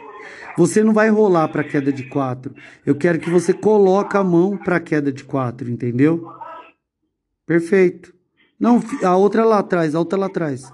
Você 0.58 0.84
não 0.84 0.94
vai 0.94 1.10
rolar 1.10 1.48
para 1.48 1.64
queda 1.64 1.92
de 1.92 2.04
quatro. 2.04 2.54
Eu 2.86 2.96
quero 2.96 3.20
que 3.20 3.30
você 3.30 3.54
coloque 3.54 4.18
a 4.18 4.24
mão 4.24 4.58
para 4.58 4.80
queda 4.80 5.12
de 5.12 5.24
quatro, 5.24 5.70
entendeu? 5.70 6.28
Perfeito. 7.46 8.14
Não, 8.60 8.82
a 9.04 9.16
outra 9.16 9.46
lá 9.46 9.60
atrás, 9.60 9.96
a 9.96 10.00
outra 10.00 10.20
lá 10.20 10.26
atrás. 10.26 10.72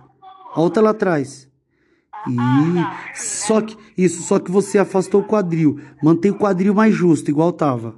A 0.53 0.62
outra 0.62 0.82
lá 0.82 0.89
atrás. 0.91 1.49
E 2.27 3.17
só 3.17 3.62
que 3.62 3.77
isso, 3.97 4.23
só 4.23 4.39
que 4.39 4.49
você 4.49 4.77
afastou 4.77 5.21
o 5.21 5.27
quadril. 5.27 5.79
Mantém 6.01 6.32
o 6.32 6.38
quadril 6.38 6.73
mais 6.73 6.95
justo, 6.95 7.29
igual 7.29 7.51
tava. 7.51 7.95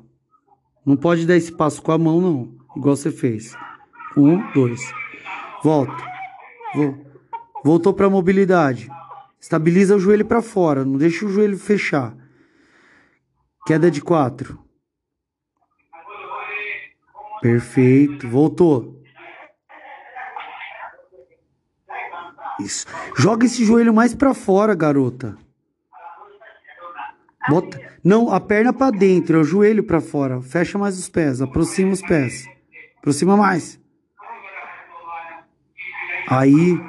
Não 0.86 0.98
pode 0.98 1.26
dar 1.26 1.38
espaço 1.38 1.82
com 1.82 1.92
a 1.92 1.98
mão 1.98 2.20
não, 2.20 2.56
igual 2.76 2.96
você 2.96 3.12
fez. 3.12 3.56
Um, 4.18 4.52
dois. 4.54 4.82
Volta. 5.64 6.04
Voltou 7.64 7.94
para 7.94 8.08
a 8.08 8.10
mobilidade. 8.10 8.90
Estabiliza 9.40 9.96
o 9.96 10.00
joelho 10.00 10.26
para 10.26 10.42
fora, 10.42 10.86
não 10.86 10.98
deixa 10.98 11.26
o 11.26 11.30
joelho 11.30 11.58
fechar. 11.58 12.16
Queda 13.66 13.92
de 13.92 14.02
quatro. 14.02 14.60
Perfeito, 17.42 18.28
voltou. 18.28 19.04
Isso. 22.60 22.88
Joga 23.18 23.46
esse 23.46 23.64
joelho 23.66 23.94
mais 23.94 24.16
para 24.16 24.34
fora, 24.34 24.74
garota. 24.74 25.38
Bota, 27.48 27.80
não, 28.04 28.32
a 28.34 28.40
perna 28.40 28.74
para 28.74 28.96
dentro, 28.96 29.38
é 29.38 29.40
o 29.42 29.44
joelho 29.44 29.84
para 29.84 30.02
fora. 30.02 30.42
Fecha 30.42 30.78
mais 30.78 30.98
os 30.98 31.10
pés, 31.10 31.42
aproxima 31.42 31.92
os 31.92 32.02
pés. 32.02 32.48
Aproxima 32.98 33.38
mais. 33.38 33.80
Aí, 36.28 36.80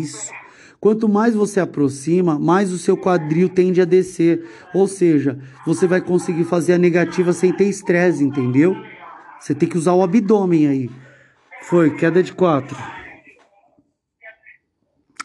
isso. 0.00 0.32
Quanto 0.78 1.08
mais 1.08 1.34
você 1.34 1.60
aproxima, 1.60 2.38
mais 2.38 2.70
o 2.70 2.76
seu 2.76 2.96
quadril 2.96 3.48
tende 3.48 3.80
a 3.80 3.86
descer. 3.86 4.46
Ou 4.74 4.86
seja, 4.86 5.38
você 5.66 5.86
vai 5.86 6.00
conseguir 6.00 6.44
fazer 6.44 6.74
a 6.74 6.78
negativa 6.78 7.32
sem 7.32 7.52
ter 7.52 7.64
estresse, 7.64 8.22
entendeu? 8.22 8.76
Você 9.40 9.54
tem 9.54 9.68
que 9.68 9.78
usar 9.78 9.94
o 9.94 10.02
abdômen 10.02 10.66
aí. 10.66 10.90
Foi, 11.62 11.96
queda 11.96 12.22
de 12.22 12.34
quatro. 12.34 12.76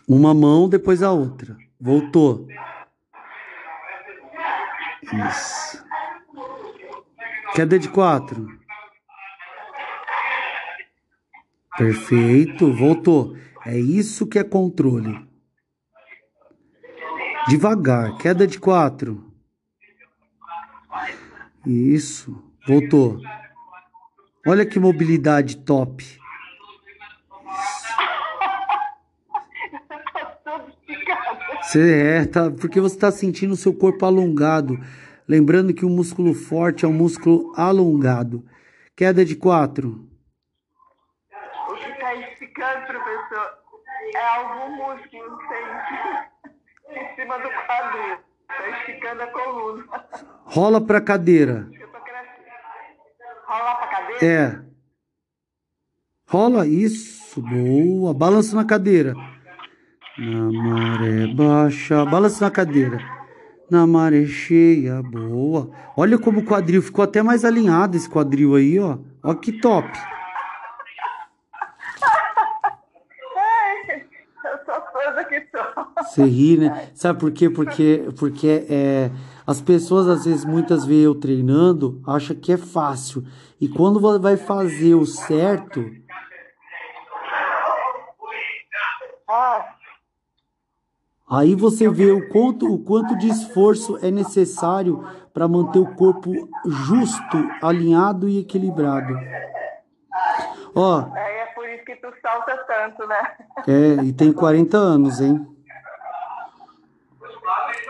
Uma 0.07 0.33
mão, 0.33 0.69
depois 0.69 1.03
a 1.03 1.11
outra. 1.11 1.57
Voltou. 1.79 2.47
Isso. 5.29 5.83
Queda 7.53 7.77
de 7.77 7.89
quatro. 7.89 8.47
Perfeito, 11.77 12.73
voltou. 12.73 13.35
É 13.71 13.77
isso 13.77 14.25
que 14.25 14.39
é 14.39 14.43
controle. 14.43 15.29
Devagar, 17.47 18.17
queda 18.17 18.47
de 18.47 18.59
quatro. 18.59 19.31
Isso, 21.63 22.43
voltou. 22.67 23.21
Olha 24.47 24.65
que 24.65 24.79
mobilidade 24.79 25.57
top. 25.57 26.03
Você 31.61 31.93
é, 31.93 32.25
tá, 32.25 32.49
porque 32.49 32.81
você 32.81 32.95
está 32.95 33.11
sentindo 33.11 33.53
o 33.53 33.55
seu 33.55 33.71
corpo 33.71 34.03
alongado. 34.03 34.79
Lembrando 35.27 35.75
que 35.75 35.85
o 35.85 35.89
músculo 35.91 36.33
forte 36.33 36.85
é 36.85 36.87
um 36.87 36.93
músculo 36.93 37.53
alongado. 37.55 38.43
Queda 38.97 39.23
de 39.23 39.35
quatro. 39.35 40.09
Que 41.77 41.89
está 41.91 42.15
esticando, 42.15 42.87
professor, 42.87 43.58
é 44.15 44.37
algum 44.37 44.75
músculo, 44.75 45.39
sei 45.47 47.01
em 47.03 47.15
cima 47.15 47.37
do 47.39 47.49
quadril. 47.49 48.17
Tá 48.47 48.69
esticando 48.79 49.21
a 49.21 49.27
coluna. 49.27 49.83
Rola 50.45 50.81
pra 50.81 50.99
cadeira. 50.99 51.69
Rola 53.45 53.75
pra 53.75 53.87
cadeira? 53.87 54.25
É. 54.25 54.69
Rola, 56.27 56.67
isso, 56.67 57.41
boa. 57.41 58.13
Balança 58.13 58.55
na 58.55 58.65
cadeira. 58.65 59.13
Na 60.17 60.51
maré 60.51 61.27
baixa, 61.27 62.05
balança 62.05 62.45
na 62.45 62.51
cadeira. 62.51 62.99
Na 63.69 63.85
maré 63.87 64.25
cheia, 64.25 65.01
boa. 65.01 65.69
Olha 65.95 66.17
como 66.17 66.39
o 66.39 66.45
quadril 66.45 66.81
ficou 66.81 67.03
até 67.03 67.21
mais 67.21 67.45
alinhado 67.45 67.95
esse 67.95 68.09
quadril 68.09 68.55
aí, 68.55 68.79
ó. 68.79 68.97
Ó 69.23 69.33
que 69.35 69.51
top. 69.51 69.87
Você 76.09 76.23
ri, 76.23 76.57
né? 76.57 76.89
Sabe 76.95 77.19
por 77.19 77.31
quê? 77.31 77.49
Porque, 77.49 78.09
porque 78.17 78.65
é, 78.67 79.11
as 79.45 79.61
pessoas, 79.61 80.07
às 80.07 80.25
vezes, 80.25 80.43
muitas 80.43 80.85
vezes 80.85 81.05
eu 81.05 81.13
treinando, 81.13 82.01
acham 82.05 82.35
que 82.35 82.51
é 82.51 82.57
fácil. 82.57 83.23
E 83.61 83.67
quando 83.67 83.99
vai 84.19 84.35
fazer 84.35 84.95
o 84.95 85.05
certo. 85.05 85.85
Aí 91.29 91.53
você 91.53 91.87
vê 91.87 92.11
o 92.11 92.27
quanto, 92.29 92.73
o 92.73 92.83
quanto 92.83 93.15
de 93.15 93.27
esforço 93.27 93.99
é 94.01 94.09
necessário 94.09 95.07
para 95.31 95.47
manter 95.47 95.77
o 95.77 95.93
corpo 95.93 96.31
justo, 96.65 97.37
alinhado 97.61 98.27
e 98.27 98.39
equilibrado. 98.39 99.13
Ó. 100.73 101.05
É, 101.15 101.41
é 101.41 101.45
por 101.53 101.69
isso 101.69 101.85
que 101.85 101.95
tu 101.97 102.07
salta 102.19 102.57
tanto, 102.65 103.07
né? 103.07 103.21
É, 103.67 104.03
e 104.05 104.11
tem 104.11 104.33
40 104.33 104.75
anos, 104.75 105.21
hein? 105.21 105.58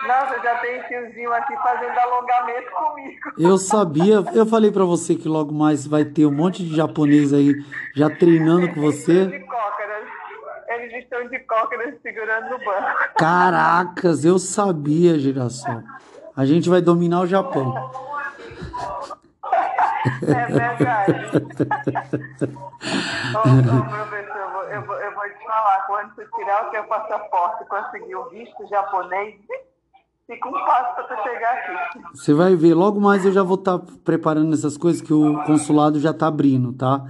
Nossa, 0.07 0.39
já 0.41 0.57
tem 0.59 0.81
tiozinho 0.83 1.31
aqui 1.33 1.55
fazendo 1.57 1.97
alongamento 1.97 2.71
comigo. 2.71 3.19
Eu 3.37 3.57
sabia, 3.57 4.23
eu 4.33 4.45
falei 4.45 4.71
para 4.71 4.83
você 4.83 5.15
que 5.15 5.27
logo 5.27 5.53
mais 5.53 5.85
vai 5.85 6.05
ter 6.05 6.25
um 6.25 6.31
monte 6.31 6.63
de 6.63 6.75
japonês 6.75 7.33
aí 7.33 7.53
já 7.95 8.09
treinando 8.09 8.73
com 8.73 8.81
você. 8.81 9.25
De 9.27 9.39
cócaras. 9.41 10.07
Eles 10.67 11.03
estão 11.03 11.27
de 11.27 11.39
cócaras 11.39 11.95
segurando 12.01 12.49
no 12.49 12.59
banco. 12.59 13.13
Caracas, 13.17 14.23
eu 14.23 14.39
sabia, 14.39 15.19
girassol. 15.19 15.83
A 16.35 16.45
gente 16.45 16.69
vai 16.69 16.81
dominar 16.81 17.21
o 17.21 17.27
Japão. 17.27 17.75
É 20.23 20.45
verdade. 20.45 21.11
ô, 23.35 23.39
ô, 23.39 23.83
professor, 23.83 24.37
eu 24.37 24.51
vou, 24.51 24.63
eu, 24.63 24.81
vou, 24.83 24.95
eu 24.95 25.13
vou 25.13 25.29
te 25.29 25.45
falar, 25.45 25.85
quando 25.87 26.15
você 26.15 26.25
tirar 26.35 26.67
o 26.67 26.71
seu 26.71 26.83
passaporte 26.85 27.63
e 27.63 27.67
conseguir 27.67 28.15
o 28.15 28.29
visto 28.29 28.67
japonês, 28.67 29.35
Fica 30.29 30.47
um 30.47 30.51
passo 30.51 30.93
para 30.93 31.03
tu 31.05 31.23
chegar 31.23 31.53
aqui. 31.53 31.99
Você 32.13 32.35
vai 32.35 32.55
ver, 32.55 32.75
logo 32.75 33.01
mais 33.01 33.25
eu 33.25 33.31
já 33.31 33.41
vou 33.41 33.55
estar 33.55 33.79
tá 33.79 33.85
preparando 34.03 34.53
essas 34.53 34.77
coisas 34.77 35.01
que 35.01 35.11
o 35.11 35.43
consulado 35.43 35.99
já 35.99 36.11
está 36.11 36.27
abrindo, 36.27 36.71
tá? 36.71 37.03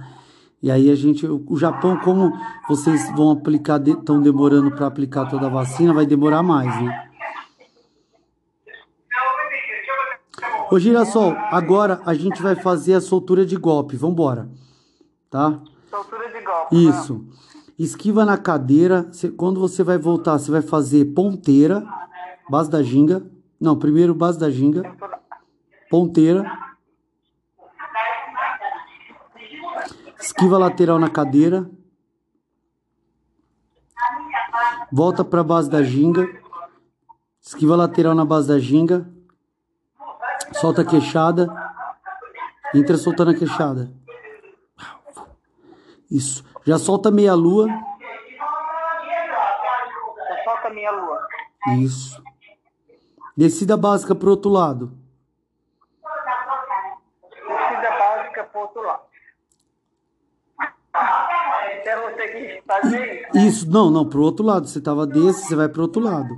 E 0.62 0.70
aí 0.70 0.90
a 0.90 0.94
gente, 0.94 1.26
o 1.26 1.56
Japão, 1.58 1.98
como 1.98 2.32
vocês 2.66 3.14
vão 3.14 3.32
aplicar, 3.32 3.78
estão 3.86 4.22
demorando 4.22 4.70
para 4.70 4.86
aplicar 4.86 5.28
toda 5.28 5.48
a 5.48 5.50
vacina, 5.50 5.92
vai 5.92 6.06
demorar 6.06 6.42
mais, 6.42 6.74
né? 6.82 7.10
Ô 10.70 10.78
Girassol, 10.78 11.36
agora 11.50 12.00
a 12.06 12.14
gente 12.14 12.40
vai 12.40 12.54
fazer 12.54 12.94
a 12.94 13.00
soltura 13.02 13.44
de 13.44 13.56
golpe. 13.56 13.96
Vambora. 13.96 14.48
Tá? 15.28 15.60
Soltura 15.90 16.26
de 16.30 16.40
golpe. 16.40 16.88
Isso. 16.88 17.26
Esquiva 17.78 18.24
na 18.24 18.38
cadeira. 18.38 19.10
Quando 19.36 19.60
você 19.60 19.82
vai 19.82 19.98
voltar, 19.98 20.38
você 20.38 20.50
vai 20.50 20.62
fazer 20.62 21.06
ponteira, 21.06 21.84
base 22.50 22.68
da 22.68 22.82
ginga. 22.82 23.24
Não, 23.60 23.78
primeiro 23.78 24.14
base 24.14 24.38
da 24.38 24.50
ginga. 24.50 24.82
Ponteira. 25.88 26.44
Esquiva 30.20 30.58
lateral 30.58 30.98
na 30.98 31.08
cadeira. 31.08 31.70
Volta 34.92 35.24
para 35.24 35.44
base 35.44 35.70
da 35.70 35.82
ginga. 35.82 36.28
Esquiva 37.40 37.76
lateral 37.76 38.14
na 38.14 38.24
base 38.24 38.48
da 38.48 38.58
ginga 38.58 39.08
Solta 40.60 40.82
a 40.82 40.84
queixada. 40.84 41.48
Entra 42.74 42.96
soltando 42.96 43.30
a 43.30 43.34
queixada. 43.34 43.90
Isso. 46.10 46.44
Já 46.64 46.78
solta 46.78 47.10
meia 47.10 47.34
lua. 47.34 47.66
Já 50.28 50.44
solta 50.44 50.70
meia 50.70 50.90
lua. 50.90 51.28
Isso. 51.78 52.22
Descida 53.40 53.74
básica 53.74 54.14
pro 54.14 54.32
outro 54.32 54.50
lado. 54.50 54.92
Descida 57.22 57.90
básica 57.98 58.44
pro 58.44 58.60
outro 58.60 58.82
lado. 58.82 59.02
Então 61.80 62.02
você 62.02 62.62
fazer 62.66 63.22
isso. 63.22 63.38
Isso, 63.38 63.70
não, 63.70 63.90
não, 63.90 64.06
pro 64.06 64.20
outro 64.20 64.44
lado. 64.44 64.68
Você 64.68 64.78
tava 64.78 65.06
desse, 65.06 65.46
você 65.46 65.56
vai 65.56 65.70
pro 65.70 65.80
outro 65.80 66.02
lado. 66.02 66.28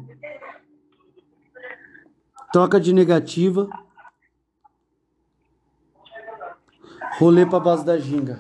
Troca 2.53 2.79
de 2.79 2.93
negativa. 2.93 3.69
Rolê 7.19 7.45
pra 7.45 7.59
base 7.59 7.85
da 7.85 7.99
ginga. 7.99 8.39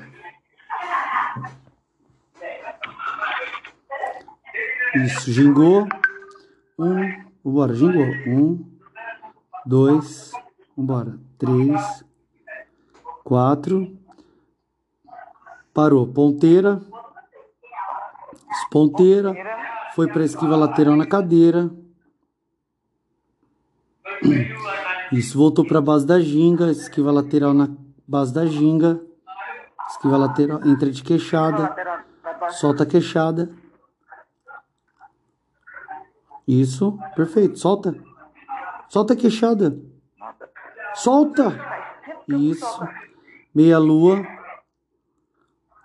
Isso, 4.95 5.33
gingou. 5.33 5.89
Um, 6.79 7.32
vambora, 7.45 7.75
gingou. 7.75 8.05
Um, 8.27 8.65
dois, 9.67 10.33
vambora. 10.77 11.19
Três, 11.39 12.05
quatro. 13.25 13.97
Parou. 15.75 16.07
Ponteira. 16.07 16.81
Ponteira. 18.71 19.35
Foi 19.95 20.09
pra 20.09 20.25
esquiva 20.25 20.57
lateral 20.57 20.97
na 20.97 21.07
cadeira. 21.07 21.71
Isso, 25.11 25.37
voltou 25.37 25.67
pra 25.67 25.81
base 25.81 26.07
da 26.07 26.21
ginga. 26.21 26.71
Esquiva 26.71 27.11
lateral 27.11 27.53
na 27.53 27.69
base 28.07 28.35
da 28.35 28.45
ginga, 28.45 29.01
esquiva 29.89 30.19
lateral, 30.19 30.61
entra 30.67 30.91
de 30.91 31.03
queixada, 31.03 31.75
solta 32.51 32.83
a 32.83 32.87
queixada. 32.87 33.51
Isso, 36.61 36.99
perfeito, 37.17 37.59
solta. 37.59 37.97
Solta 38.87 39.15
a 39.15 39.17
queixada. 39.17 39.75
Solta. 40.95 41.59
Isso. 42.29 42.89
Meia 43.55 43.79
lua. 43.79 44.23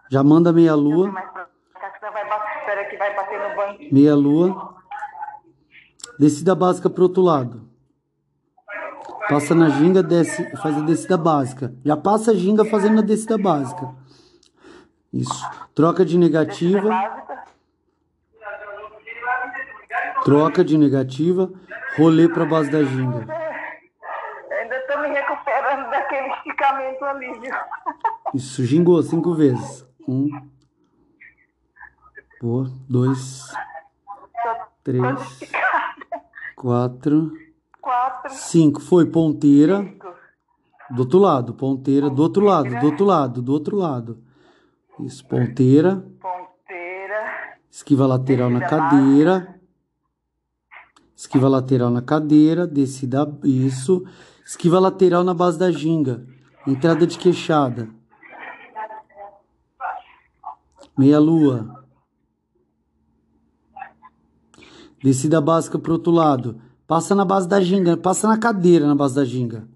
Já 0.09 0.21
manda 0.23 0.51
meia 0.51 0.75
lua. 0.75 1.13
Meia 3.89 4.13
lua. 4.13 4.75
Descida 6.19 6.53
básica 6.53 6.89
pro 6.89 7.03
outro 7.03 7.21
lado. 7.21 7.69
Passa 9.29 9.55
na 9.55 9.69
ginga, 9.69 10.03
desce, 10.03 10.53
faz 10.57 10.77
a 10.77 10.81
descida 10.81 11.17
básica. 11.17 11.73
Já 11.85 11.95
passa 11.95 12.31
a 12.31 12.35
ginga 12.35 12.65
fazendo 12.65 12.99
a 12.99 13.03
descida 13.03 13.37
básica. 13.37 13.95
Isso. 15.13 15.45
Troca 15.73 16.03
de 16.03 16.17
negativa. 16.17 16.89
Troca 20.27 20.61
de 20.61 20.77
negativa. 20.77 21.49
Rolê 21.97 22.27
para 22.27 22.45
base 22.45 22.69
da 22.69 22.83
ginga. 22.83 23.25
Ainda 24.51 24.75
estou 24.75 24.99
me 24.99 25.07
recuperando 25.07 25.89
daquele 25.89 26.27
esticamento 26.33 27.05
ali, 27.05 27.39
viu? 27.39 27.53
Isso, 28.33 28.65
gingou 28.65 29.01
cinco 29.01 29.33
vezes. 29.33 29.87
Um. 30.05 30.29
Dois. 32.89 33.53
Três. 34.83 35.39
Quatro 36.57 37.31
quatro. 37.87 38.29
Cinco. 38.33 38.81
Foi 38.81 39.05
ponteira. 39.05 39.81
Cinco. 39.81 40.07
Do 40.89 41.01
outro 41.01 41.19
lado, 41.19 41.53
ponteira, 41.53 42.09
do 42.09 42.21
outro 42.21 42.45
lado, 42.45 42.69
do 42.69 42.85
outro 42.85 43.05
lado, 43.05 43.41
do 43.41 43.51
outro 43.53 43.77
lado. 43.77 44.23
Isso, 44.99 45.25
ponteira. 45.25 45.95
Ponteira. 46.19 47.57
Esquiva 47.69 48.05
lateral 48.05 48.49
na 48.49 48.61
cadeira. 48.61 49.56
Esquiva 51.17 51.49
lateral 51.49 51.89
na 51.89 51.99
cadeira, 51.99 52.67
descida, 52.67 53.27
isso. 53.43 54.05
Esquiva 54.45 54.79
lateral 54.79 55.23
na 55.23 55.33
base 55.33 55.57
da 55.57 55.71
ginga. 55.71 56.23
Entrada 56.67 57.07
de 57.07 57.17
queixada. 57.17 57.89
Meia 60.95 61.17
lua. 61.17 61.83
Descida 65.01 65.41
básica 65.41 65.79
pro 65.79 65.93
outro 65.93 66.11
lado. 66.11 66.61
Passa 66.85 67.15
na 67.15 67.25
base 67.25 67.47
da 67.47 67.59
ginga, 67.59 67.97
passa 67.97 68.27
na 68.27 68.37
cadeira 68.37 68.85
na 68.85 68.93
base 68.93 69.15
da 69.15 69.25
ginga. 69.25 69.67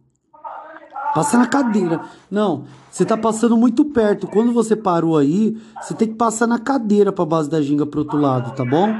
Passa 1.15 1.39
na 1.39 1.47
cadeira. 1.47 2.05
Não, 2.29 2.65
você 2.91 3.03
tá 3.03 3.17
passando 3.17 3.57
muito 3.57 3.85
perto. 3.85 4.27
Quando 4.27 4.53
você 4.53 4.75
parou 4.75 5.17
aí, 5.17 5.59
você 5.81 5.95
tem 5.95 6.07
que 6.07 6.13
passar 6.13 6.45
na 6.45 6.59
cadeira 6.59 7.11
pra 7.11 7.25
base 7.25 7.49
da 7.49 7.61
ginga 7.63 7.85
pro 7.87 8.01
outro 8.01 8.19
lado, 8.19 8.55
tá 8.55 8.63
bom? 8.63 8.93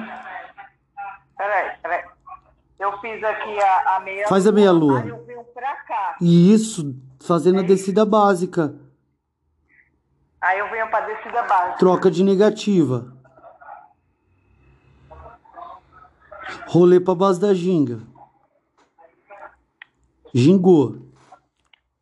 Fiz 3.02 3.24
aqui 3.24 3.60
a, 3.60 3.96
a 3.96 4.00
meia 4.02 4.28
Faz 4.28 4.46
a 4.46 4.52
meia 4.52 4.72
lua. 4.72 5.02
Aí 5.02 5.10
eu 5.10 5.26
venho 5.26 5.44
pra 5.54 5.76
cá. 5.84 6.18
Isso, 6.22 6.96
fazendo 7.20 7.60
a 7.60 7.64
descida 7.64 8.06
básica. 8.06 8.76
Aí 10.40 10.60
eu 10.60 10.70
venho 10.70 10.88
pra 10.90 11.02
descida 11.02 11.42
básica. 11.44 11.78
Troca 11.80 12.12
de 12.12 12.24
negativa. 12.24 13.18
Rolê 16.68 17.00
pra 17.00 17.16
base 17.16 17.40
da 17.40 17.54
ginga. 17.54 18.00
Gingou. 20.34 20.98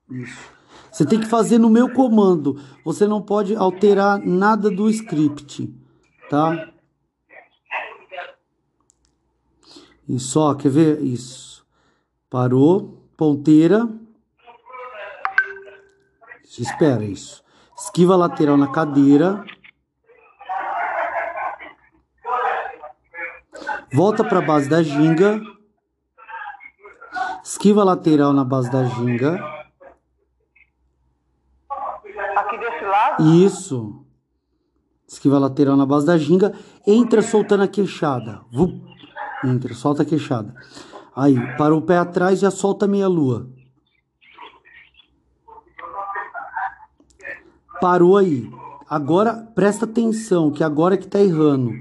Isso. 0.10 0.60
Você 0.92 1.06
tem 1.06 1.20
que 1.20 1.28
fazer 1.28 1.58
no 1.58 1.70
meu 1.70 1.94
comando. 1.94 2.62
Você 2.84 3.08
não 3.08 3.22
pode 3.22 3.56
alterar 3.56 4.20
nada 4.20 4.70
do 4.70 4.90
script, 4.90 5.74
tá? 6.30 6.70
Isso, 10.10 10.40
ó, 10.40 10.56
quer 10.56 10.70
ver? 10.70 11.04
Isso. 11.04 11.64
Parou. 12.32 12.98
Ponteira. 13.16 13.88
Isso, 16.44 16.64
espera 16.64 17.04
isso. 17.04 17.44
Esquiva 17.78 18.16
lateral 18.16 18.58
na 18.58 18.72
cadeira. 18.72 19.46
Volta 23.94 24.24
para 24.24 24.40
a 24.40 24.42
base 24.42 24.68
da 24.68 24.82
ginga. 24.82 25.40
Esquiva 27.44 27.84
lateral 27.84 28.34
na 28.34 28.44
base 28.44 28.72
da 28.72 28.86
ginga. 28.86 29.36
Aqui 32.36 32.58
desse 32.58 32.86
lado? 32.86 33.24
Isso. 33.46 34.06
Esquiva 35.08 35.38
lateral 35.38 35.78
na 35.78 35.86
base 35.86 36.08
da 36.08 36.18
ginga. 36.18 36.58
Entra 36.88 37.22
soltando 37.22 37.64
a 37.64 37.68
queixada. 37.68 38.42
Entra, 39.44 39.74
solta 39.74 40.04
a 40.04 40.06
queixada. 40.06 40.54
Aí, 41.16 41.36
para 41.58 41.76
o 41.76 41.82
pé 41.82 41.98
atrás, 41.98 42.40
já 42.40 42.52
solta 42.52 42.88
meia 42.88 43.08
lua. 43.08 43.50
Parou 47.82 48.18
aí. 48.18 48.52
Agora, 48.90 49.34
presta 49.56 49.86
atenção, 49.86 50.52
que 50.52 50.64
agora 50.64 50.96
é 50.96 50.98
que 50.98 51.08
tá 51.08 51.20
errando. 51.20 51.74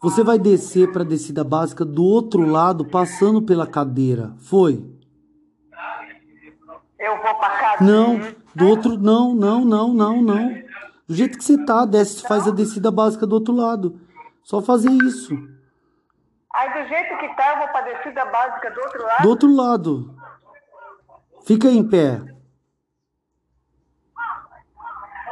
Você 0.00 0.22
vai 0.22 0.38
descer 0.38 0.92
para 0.92 1.02
a 1.02 1.06
descida 1.06 1.42
básica 1.42 1.84
do 1.84 2.04
outro 2.04 2.46
lado, 2.46 2.84
passando 2.84 3.42
pela 3.42 3.66
cadeira. 3.66 4.32
Foi? 4.38 4.84
Eu 6.98 7.16
vou 7.22 7.34
para 7.34 7.58
cadeira. 7.58 7.92
Não, 7.92 8.20
do 8.54 8.66
outro, 8.66 8.96
não, 8.96 9.34
não, 9.34 9.64
não, 9.64 9.92
não, 9.92 10.22
não. 10.22 10.48
Do 11.06 11.14
jeito 11.14 11.38
que 11.38 11.44
você 11.44 11.64
tá, 11.64 11.84
desce, 11.84 12.22
faz 12.22 12.46
a 12.46 12.50
descida 12.50 12.90
básica 12.90 13.26
do 13.26 13.34
outro 13.34 13.54
lado. 13.54 14.00
Só 14.42 14.60
fazer 14.60 14.90
isso. 14.90 15.36
Aí 16.58 16.72
do 16.72 16.88
jeito 16.88 17.16
que 17.18 17.28
tá, 17.36 17.52
eu 17.52 17.58
vou 17.58 17.68
para 17.68 17.78
a 17.78 17.94
descida 17.94 18.24
básica 18.24 18.68
do 18.72 18.80
outro 18.80 19.02
lado? 19.04 19.22
Do 19.22 19.28
outro 19.28 19.54
lado. 19.54 20.16
Fica 21.46 21.68
em 21.68 21.88
pé. 21.88 22.20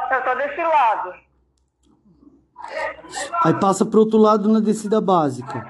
Eu 0.09 0.23
tô 0.23 0.35
desse 0.35 0.63
lado. 0.63 1.13
Aí 3.43 3.53
passa 3.59 3.85
pro 3.85 3.99
outro 3.99 4.17
lado 4.17 4.47
na 4.47 4.61
descida 4.61 5.01
básica. 5.01 5.67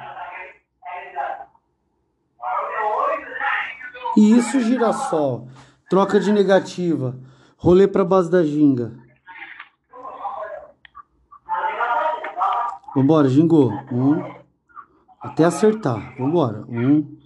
E 4.16 4.38
isso, 4.38 4.60
girassol. 4.60 5.47
Troca 5.89 6.20
de 6.20 6.32
negativa. 6.32 7.18
Rolê 7.58 7.88
pra 7.88 8.05
base 8.05 8.30
da 8.30 8.43
ginga. 8.43 8.91
Vambora, 12.95 13.28
gingou. 13.28 13.72
Um. 13.91 14.37
Até 15.28 15.44
acertar. 15.44 16.16
Vambora. 16.18 16.64
Um. 16.70 17.18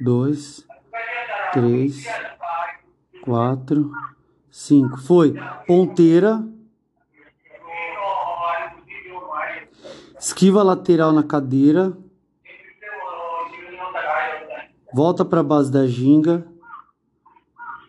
Dois. 0.00 0.66
Três. 1.52 2.04
Quatro. 3.22 3.92
Cinco. 4.50 4.98
Foi. 4.98 5.34
Ponteira. 5.64 6.44
Esquiva 10.18 10.62
lateral 10.62 11.12
na 11.12 11.22
cadeira. 11.22 11.96
Volta 14.92 15.24
para 15.24 15.40
a 15.40 15.44
base 15.44 15.70
da 15.70 15.86
ginga. 15.86 16.46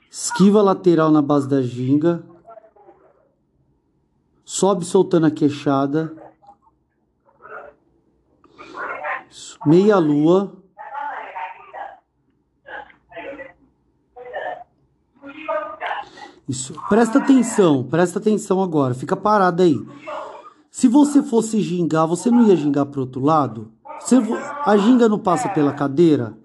Esquiva 0.09 0.61
lateral 0.61 1.11
na 1.11 1.21
base 1.21 1.49
da 1.49 1.61
ginga. 1.63 2.23
Sobe 4.45 4.85
soltando 4.85 5.25
a 5.25 5.31
queixada. 5.31 6.22
Meia 9.65 9.97
lua. 9.97 10.53
Isso. 16.47 16.73
Presta 16.89 17.19
atenção, 17.19 17.83
presta 17.83 18.19
atenção 18.19 18.61
agora. 18.61 18.93
Fica 18.93 19.15
parado 19.15 19.63
aí. 19.63 19.79
Se 20.69 20.87
você 20.87 21.21
fosse 21.21 21.61
gingar, 21.61 22.07
você 22.07 22.29
não 22.29 22.47
ia 22.47 22.55
gingar 22.55 22.85
pro 22.85 23.01
outro 23.01 23.21
lado? 23.21 23.71
Você, 23.99 24.17
a 24.65 24.75
ginga 24.75 25.07
não 25.07 25.19
passa 25.19 25.47
pela 25.49 25.71
cadeira? 25.71 26.35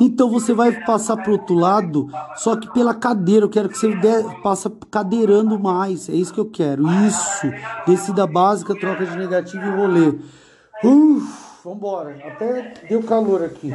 Então 0.00 0.30
você 0.30 0.52
vai 0.52 0.72
passar 0.84 1.16
pro 1.16 1.32
outro 1.32 1.56
lado, 1.56 2.08
só 2.36 2.54
que 2.54 2.72
pela 2.72 2.94
cadeira. 2.94 3.44
Eu 3.44 3.48
quero 3.48 3.68
que 3.68 3.76
você 3.76 3.94
de, 3.94 4.42
passa 4.42 4.70
cadeirando 4.90 5.58
mais. 5.58 6.08
É 6.08 6.12
isso 6.12 6.32
que 6.32 6.40
eu 6.40 6.48
quero. 6.48 6.84
Isso. 7.06 7.50
Descida 7.86 8.26
básica, 8.26 8.78
troca 8.78 9.04
de 9.04 9.16
negativo 9.16 9.64
e 9.64 9.70
rolê. 9.70 10.14
Uf, 10.84 11.64
vambora. 11.64 12.16
Até 12.24 12.74
deu 12.88 13.02
calor 13.02 13.44
aqui. 13.44 13.70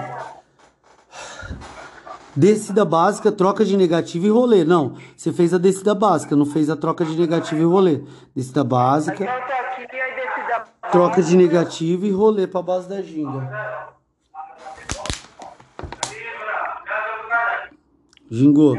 Descida 2.35 2.83
básica, 2.83 3.31
troca 3.31 3.63
de 3.63 3.77
negativo 3.77 4.25
e 4.25 4.29
rolê. 4.29 4.63
Não, 4.63 4.95
você 5.15 5.31
fez 5.31 5.53
a 5.53 5.57
descida 5.57 5.93
básica, 5.93 6.35
não 6.35 6.45
fez 6.45 6.69
a 6.69 6.75
troca 6.75 7.05
de 7.05 7.15
negativo 7.15 7.61
e 7.61 7.65
rolê. 7.65 8.01
Descida 8.35 8.63
básica, 8.63 9.27
troca 10.91 11.21
de 11.21 11.37
negativo 11.37 12.05
e 12.05 12.11
rolê 12.11 12.47
pra 12.47 12.61
base 12.61 12.89
da 12.89 13.01
ginga. 13.01 13.91
Gingou. 18.31 18.75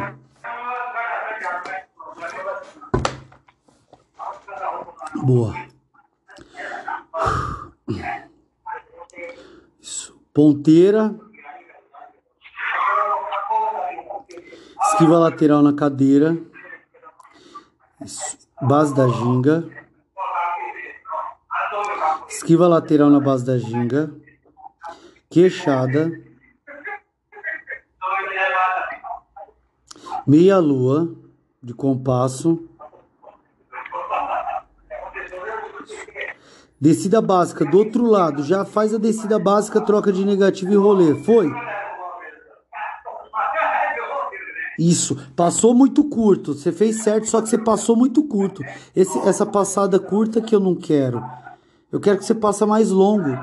Boa. 5.23 5.55
Isso. 9.81 10.21
Ponteira. 10.35 11.15
Esquiva 14.87 15.19
lateral 15.19 15.63
na 15.63 15.73
cadeira. 15.73 16.37
Base 18.61 18.95
da 18.95 19.09
ginga. 19.09 19.67
Esquiva 22.29 22.69
lateral 22.69 23.09
na 23.09 23.21
base 23.21 23.47
da 23.47 23.57
ginga. 23.57 24.13
Queixada. 25.31 26.11
meia 30.27 30.59
lua 30.59 31.15
de 31.63 31.75
compasso. 31.75 32.69
Descida 36.85 37.23
básica 37.23 37.65
do 37.65 37.79
outro 37.79 38.05
lado, 38.05 38.43
já 38.43 38.63
faz 38.63 38.93
a 38.93 38.99
descida 38.99 39.39
básica, 39.39 39.81
troca 39.81 40.13
de 40.13 40.23
negativo 40.23 40.71
e 40.71 40.77
rolê. 40.77 41.15
Foi? 41.15 41.51
Isso, 44.79 45.17
passou 45.35 45.73
muito 45.73 46.05
curto. 46.05 46.53
Você 46.53 46.71
fez 46.71 47.03
certo, 47.03 47.27
só 47.27 47.41
que 47.41 47.49
você 47.49 47.57
passou 47.57 47.97
muito 47.97 48.23
curto. 48.25 48.63
Esse, 48.95 49.19
essa 49.21 49.47
passada 49.47 49.99
curta 49.99 50.43
que 50.43 50.55
eu 50.55 50.61
não 50.61 50.75
quero. 50.75 51.25
Eu 51.91 51.99
quero 51.99 52.19
que 52.19 52.27
você 52.27 52.35
passe 52.35 52.63
mais 52.67 52.91
longo. 52.91 53.35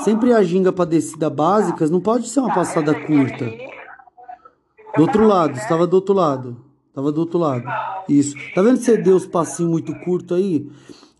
Sempre 0.00 0.34
a 0.34 0.42
ginga 0.42 0.70
para 0.70 0.84
descida 0.84 1.30
básicas 1.30 1.90
não 1.90 2.02
pode 2.02 2.28
ser 2.28 2.40
uma 2.40 2.54
passada 2.54 2.92
curta. 2.94 3.46
Do 4.94 5.00
outro 5.00 5.26
lado, 5.26 5.56
estava 5.56 5.86
do 5.86 5.94
outro 5.94 6.12
lado. 6.12 6.54
Estava 6.90 7.10
do 7.10 7.20
outro 7.22 7.38
lado. 7.38 7.64
Isso. 8.06 8.36
Tá 8.54 8.60
vendo 8.60 8.76
que 8.76 8.84
você 8.84 8.98
deu 8.98 9.16
os 9.16 9.26
passinhos 9.26 9.72
muito 9.72 9.98
curto 10.00 10.34
aí? 10.34 10.70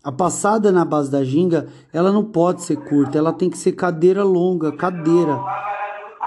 A 0.03 0.11
passada 0.11 0.71
na 0.71 0.83
base 0.83 1.11
da 1.11 1.23
ginga, 1.23 1.67
ela 1.93 2.11
não 2.11 2.25
pode 2.25 2.63
ser 2.63 2.75
curta, 2.75 3.17
ela 3.17 3.31
tem 3.31 3.49
que 3.49 3.57
ser 3.57 3.73
cadeira 3.73 4.23
longa, 4.23 4.71
cadeira. 4.75 5.39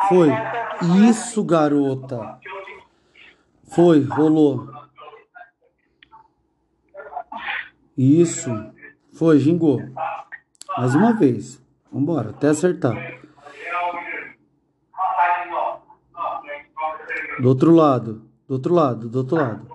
Foi. 0.08 0.30
Isso, 1.08 1.42
garota. 1.42 2.38
Foi, 3.74 4.02
rolou. 4.04 4.68
Isso. 7.96 8.50
Foi, 9.12 9.38
gingou. 9.40 9.80
Mais 10.76 10.94
uma 10.94 11.12
vez. 11.12 11.60
Vambora, 11.92 12.30
até 12.30 12.48
acertar. 12.48 12.96
Do 17.40 17.48
outro 17.48 17.72
lado. 17.72 18.22
Do 18.46 18.54
outro 18.54 18.74
lado, 18.74 19.08
do 19.08 19.18
outro 19.18 19.36
lado. 19.36 19.66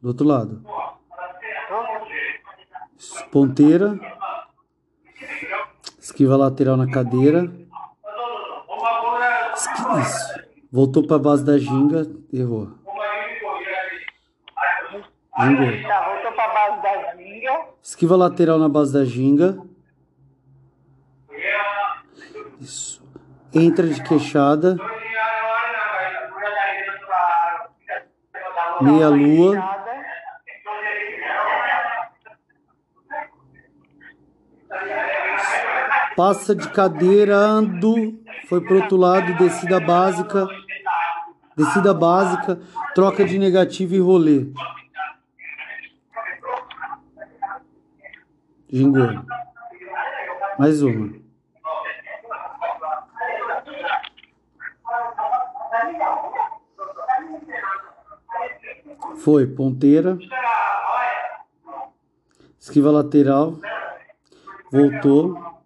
Do 0.00 0.08
outro 0.08 0.26
lado. 0.26 0.62
Ponteira. 3.30 3.98
Esquiva 5.98 6.36
lateral 6.36 6.76
na 6.76 6.90
cadeira. 6.90 7.50
Isso. 10.02 10.38
Voltou 10.70 11.06
para 11.06 11.18
base 11.18 11.44
da 11.44 11.58
ginga, 11.58 12.06
errou. 12.32 12.70
Gingou. 15.40 15.82
Tá, 15.82 16.08
voltou 16.08 16.32
para 16.32 16.54
base 16.54 16.82
da 16.82 17.16
ginga. 17.16 17.66
Esquiva 17.82 18.16
lateral 18.16 18.58
na 18.58 18.68
base 18.68 18.92
da 18.92 19.04
ginga. 19.04 19.58
Isso. 22.60 23.02
Entra 23.54 23.86
de 23.86 24.02
queixada. 24.02 24.76
meia 28.80 29.08
lua. 29.08 29.77
Passa 36.18 36.52
de 36.52 36.68
cadeira, 36.72 37.36
ando, 37.36 38.18
foi 38.48 38.60
pro 38.60 38.82
outro 38.82 38.96
lado, 38.96 39.38
descida 39.38 39.78
básica, 39.78 40.48
descida 41.56 41.94
básica, 41.94 42.58
troca 42.92 43.24
de 43.24 43.38
negativo 43.38 43.94
e 43.94 44.00
rolê. 44.00 44.48
Gingou. 48.68 49.06
Mais 50.58 50.82
uma. 50.82 51.14
Foi 59.18 59.46
ponteira. 59.46 60.18
Esquiva 62.58 62.90
lateral. 62.90 63.54
Voltou. 64.72 65.57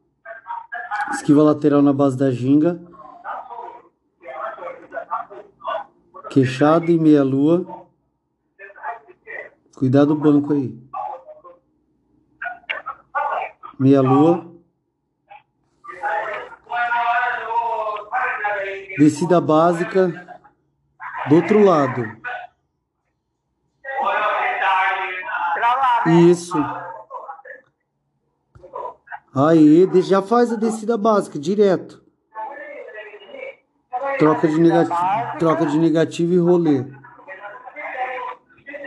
Esquiva 1.13 1.43
lateral 1.43 1.83
na 1.83 1.93
base 1.93 2.17
da 2.17 2.31
ginga. 2.31 2.81
Queixada 6.31 6.91
e 6.91 6.99
meia 6.99 7.23
lua. 7.23 7.87
Cuidado 9.77 10.15
do 10.15 10.21
banco 10.21 10.53
aí. 10.53 10.81
Meia 13.79 14.01
lua. 14.01 14.51
Descida 18.99 19.41
básica 19.41 20.09
do 21.29 21.37
outro 21.37 21.63
lado. 21.63 22.05
Isso. 26.31 26.59
Aí, 29.35 29.89
já 30.03 30.21
faz 30.21 30.53
a 30.53 30.57
descida 30.57 30.99
básica, 30.99 31.39
direto. 31.39 32.03
Troca 34.19 34.47
de, 34.47 34.61
negativo, 34.61 35.39
troca 35.39 35.67
de 35.67 35.79
negativo 35.79 36.33
e 36.35 36.39
rolê. 36.39 36.85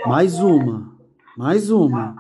Mais 0.05 0.39
uma. 0.39 0.95
Mais 1.35 1.71
uma. 1.71 2.15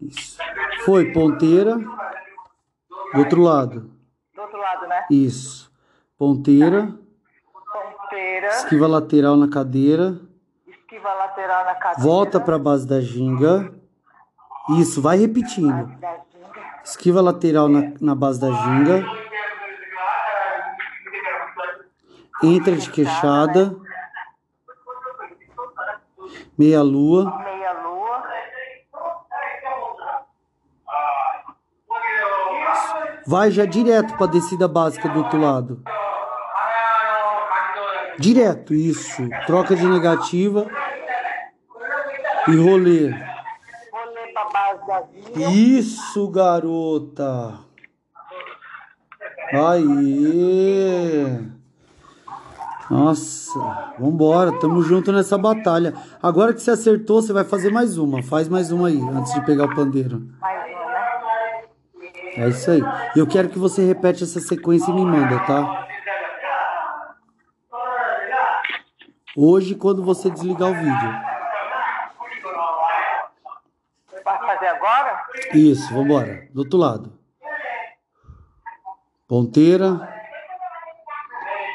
Isso. 0.00 0.38
Foi, 0.84 1.12
ponteira. 1.12 1.76
Do 1.76 3.20
outro 3.20 3.40
lado. 3.40 3.90
Do 4.34 4.42
outro 4.42 4.58
lado, 4.58 4.86
né? 4.88 5.06
Isso. 5.10 5.72
Ponteira. 6.18 6.92
Ponteira. 7.72 8.48
Esquiva 8.48 8.88
lateral 8.88 9.36
na 9.36 9.48
cadeira. 9.48 10.20
Esquiva 10.66 11.14
lateral 11.14 11.64
na 11.64 11.74
cadeira. 11.76 12.02
Volta 12.02 12.40
para 12.40 12.56
a 12.56 12.58
base 12.58 12.86
da 12.86 13.00
ginga. 13.00 13.77
Isso, 14.76 15.00
vai 15.00 15.16
repetindo. 15.16 15.90
Esquiva 16.84 17.20
lateral 17.20 17.68
na, 17.68 17.92
na 18.00 18.14
base 18.14 18.40
da 18.40 18.50
ginga. 18.50 19.04
Entra 22.42 22.76
de 22.76 22.90
queixada. 22.90 23.74
Meia 26.56 26.82
lua. 26.82 27.32
Vai 33.26 33.50
já 33.50 33.66
direto 33.66 34.16
para 34.16 34.30
descida 34.30 34.66
básica 34.66 35.08
do 35.08 35.18
outro 35.18 35.38
lado. 35.38 35.82
Direto, 38.18 38.72
isso. 38.74 39.28
Troca 39.46 39.76
de 39.76 39.86
negativa. 39.86 40.66
E 42.48 42.56
rolê. 42.56 43.10
Rolê 43.92 44.32
pra 44.32 44.37
base 44.37 44.37
da 44.37 44.37
ginga. 44.37 44.37
Isso, 45.50 46.28
garota. 46.28 47.58
Aí. 49.52 51.48
Nossa, 52.90 53.94
vambora, 53.98 54.58
tamo 54.58 54.82
junto 54.82 55.12
nessa 55.12 55.36
batalha. 55.36 55.94
Agora 56.22 56.54
que 56.54 56.60
você 56.60 56.70
acertou, 56.70 57.20
você 57.20 57.32
vai 57.32 57.44
fazer 57.44 57.70
mais 57.70 57.98
uma. 57.98 58.22
Faz 58.22 58.48
mais 58.48 58.72
uma 58.72 58.88
aí, 58.88 58.98
antes 58.98 59.34
de 59.34 59.44
pegar 59.44 59.64
o 59.64 59.74
pandeiro. 59.74 60.26
É 62.36 62.48
isso 62.48 62.70
aí. 62.70 62.82
Eu 63.14 63.26
quero 63.26 63.48
que 63.48 63.58
você 63.58 63.84
repete 63.84 64.24
essa 64.24 64.40
sequência 64.40 64.90
e 64.90 64.94
me 64.94 65.04
manda, 65.04 65.38
tá? 65.40 65.86
Hoje, 69.36 69.74
quando 69.74 70.02
você 70.02 70.30
desligar 70.30 70.70
o 70.70 70.74
vídeo. 70.74 71.20
Vai 74.24 74.47
fazer 74.58 74.68
agora? 74.68 75.26
Isso, 75.54 75.92
vambora. 75.94 76.48
Do 76.52 76.60
outro 76.60 76.78
lado. 76.78 77.12
Ponteira, 79.26 80.08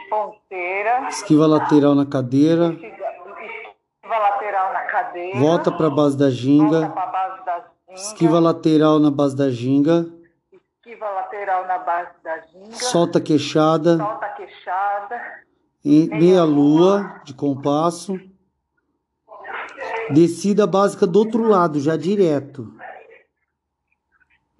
Ponteira. 0.10 1.08
esquiva 1.10 1.46
lateral 1.46 1.94
na 1.94 2.06
cadeira, 2.06 2.70
Esquiva 2.74 4.18
lateral 4.18 4.74
na 4.74 4.82
cadeira. 4.86 5.40
volta 5.40 5.72
pra 5.72 5.90
base 5.90 6.18
da 6.18 6.30
ginga, 6.32 6.88
base 6.90 7.46
da 7.46 7.56
ginga. 7.60 7.94
esquiva 7.94 8.40
lateral 8.40 9.00
na 9.00 9.12
base 9.12 9.36
da 9.36 9.50
ginga, 9.52 10.08
Esquiva 10.80 11.10
lateral 11.12 11.68
na 11.68 11.78
base 11.78 12.12
da 12.24 12.40
ginga. 12.40 12.74
solta 12.74 13.20
a 13.20 13.22
queixada, 13.22 13.98
Solta 13.98 14.26
a 14.26 14.30
queixada. 14.30 15.22
em- 15.86 16.10
meia 16.10 16.44
lua 16.44 17.22
de 17.24 17.36
compasso, 17.36 18.20
descida 20.12 20.66
básica 20.68 21.06
do 21.08 21.20
outro 21.20 21.48
lado, 21.48 21.80
já 21.80 21.96
direto, 21.98 22.74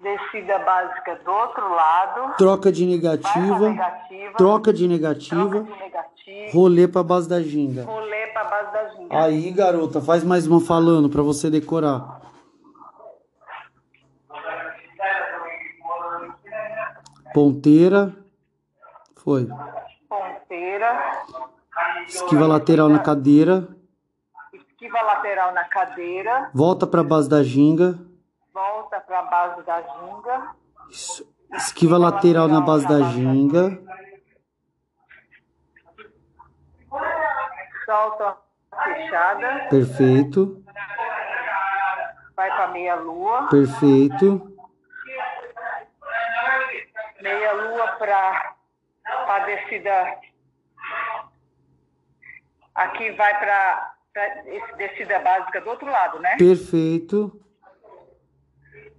Descida 0.00 0.58
básica 0.58 1.18
do 1.24 1.30
outro 1.32 1.74
lado. 1.74 2.34
troca 2.36 2.70
de 2.70 2.84
negativa, 2.84 3.70
negativa. 3.70 4.36
troca 4.36 4.70
de 4.72 4.86
Troca 4.86 4.92
negativa, 4.92 5.60
de 5.64 5.70
negativa. 5.70 6.52
rolê 6.52 6.86
pra 6.86 7.02
base 7.02 7.26
da 7.26 7.40
ginga. 7.40 7.84
Rolê 7.84 8.26
pra 8.26 8.44
base 8.44 8.72
da 8.72 8.88
ginga. 8.90 9.22
Aí, 9.22 9.50
garota, 9.50 10.02
faz 10.02 10.22
mais 10.22 10.46
uma 10.46 10.60
falando 10.60 11.08
pra 11.08 11.22
você 11.22 11.48
decorar. 11.48 12.20
Ponteira. 17.32 18.14
Foi. 19.16 19.48
Ponteira. 20.08 21.00
Esquiva 22.06 22.46
lateral 22.46 22.88
na 22.88 22.98
cadeira. 22.98 23.66
Esquiva 24.84 25.00
lateral 25.02 25.52
na 25.54 25.64
cadeira. 25.64 26.50
Volta 26.52 26.86
pra 26.86 27.02
base 27.02 27.26
da 27.26 27.42
ginga. 27.42 27.98
Volta 28.52 29.00
pra 29.00 29.22
base 29.22 29.62
da 29.62 29.80
ginga. 29.80 30.54
Isso. 30.90 31.34
Esquiva 31.54 31.96
lateral 31.96 32.48
na 32.48 32.60
base 32.60 32.86
da 32.86 33.00
ginga. 33.12 33.80
Solta 37.86 38.36
a 38.72 38.84
queixada. 38.84 39.68
Perfeito. 39.70 40.62
Vai 42.36 42.50
pra 42.54 42.68
meia 42.68 42.94
lua. 42.96 43.48
Perfeito. 43.48 44.54
Meia 47.22 47.52
lua 47.54 47.86
pra, 47.92 48.54
pra 49.24 49.38
descida. 49.46 50.18
Aqui 52.74 53.12
vai 53.12 53.40
esse- 53.40 53.93
descida 54.78 55.18
básica 55.20 55.60
do 55.60 55.70
outro 55.70 55.86
lado, 55.86 56.18
né? 56.20 56.36
Perfeito. 56.36 57.40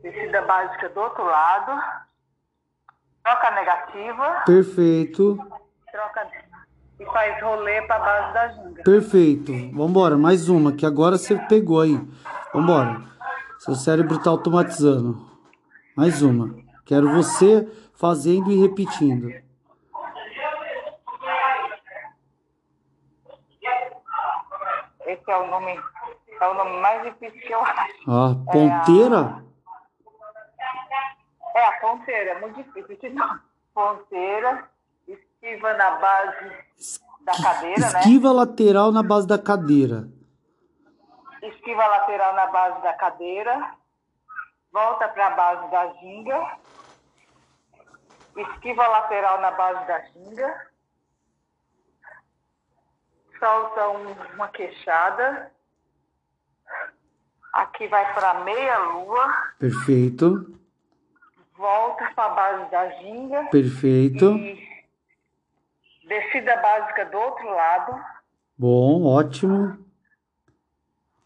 Descida 0.02 0.42
básica 0.42 0.90
do 0.90 1.00
outro 1.00 1.24
lado. 1.24 1.82
Troca 3.24 3.52
negativa. 3.52 4.44
Perfeito. 4.46 5.38
Troca 5.92 6.28
e 7.00 7.06
faz 7.06 7.42
rolê 7.42 7.82
pra 7.84 8.00
base 8.00 8.34
da 8.34 8.48
ginga. 8.50 8.84
Perfeito. 8.84 9.52
Vambora, 9.74 10.18
mais 10.18 10.48
uma, 10.48 10.72
que 10.72 10.86
agora 10.86 11.18
você 11.18 11.36
pegou 11.48 11.82
aí. 11.82 12.00
Vambora. 12.54 13.02
Seu 13.60 13.76
cérebro 13.76 14.22
tá 14.22 14.30
automatizando. 14.30 15.26
Mais 15.96 16.22
uma. 16.22 16.56
Quero 16.86 17.12
você 17.12 17.68
fazendo 17.94 18.52
e 18.52 18.62
repetindo. 18.62 19.30
Esse 25.26 25.32
é 25.32 25.38
o 25.38 25.48
nome, 25.48 25.84
é 26.40 26.48
o 26.48 26.54
nome 26.54 26.80
mais 26.82 27.02
difícil 27.02 27.42
que 27.42 27.52
eu 27.52 27.60
acho. 27.60 28.12
Ah, 28.12 28.36
ponteira? 28.46 29.44
É 31.56 31.66
a 31.66 31.72
ponteira, 31.82 32.32
é 32.32 32.40
muito 32.42 32.62
difícil 32.62 32.92
esse 32.96 33.10
nome. 33.10 33.42
Ponteira, 33.74 34.70
esquiva 35.08 35.74
na 35.74 35.92
base 35.98 36.52
da 37.22 37.34
cadeira, 37.42 37.90
né? 37.90 38.00
Esquiva 38.02 38.32
lateral 38.32 38.92
na 38.92 39.02
base 39.02 39.28
da 39.28 39.40
cadeira. 39.40 40.08
Esquiva 41.42 41.88
lateral 41.88 42.36
na 42.36 42.46
base 42.46 42.82
da 42.84 42.94
cadeira. 42.94 43.74
Volta 44.72 45.08
para 45.08 45.26
a 45.26 45.30
base 45.32 45.72
da 45.72 45.88
ginga. 45.94 46.58
Esquiva 48.38 48.88
lateral 48.88 49.42
na 49.42 49.50
base 49.50 49.88
da 49.88 50.00
ginga. 50.02 50.68
Solta 53.40 53.90
um- 53.90 54.34
uma 54.36 54.48
queixada. 54.50 55.52
Aqui 57.54 57.88
vai 57.88 58.14
para 58.14 58.34
meia 58.44 58.78
lua. 58.80 59.34
Perfeito. 59.60 60.60
Volta 61.58 62.12
para 62.16 62.26
a 62.26 62.30
base 62.36 62.72
da 62.72 62.90
ginga. 63.02 63.46
Perfeito. 63.46 64.26
E 64.36 64.68
descida 66.08 66.56
básica 66.58 67.06
do 67.06 67.18
outro 67.18 67.50
lado. 67.50 68.04
Bom, 68.58 69.06
ótimo. 69.06 69.78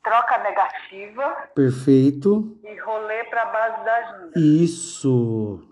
Troca 0.03 0.37
negativa. 0.39 1.49
Perfeito. 1.55 2.57
E 2.63 2.75
rolê 2.79 3.23
para 3.25 3.41
a 3.41 3.45
base 3.45 3.83
da 3.85 4.01
ginga. 4.03 4.31
Isso. 4.35 5.65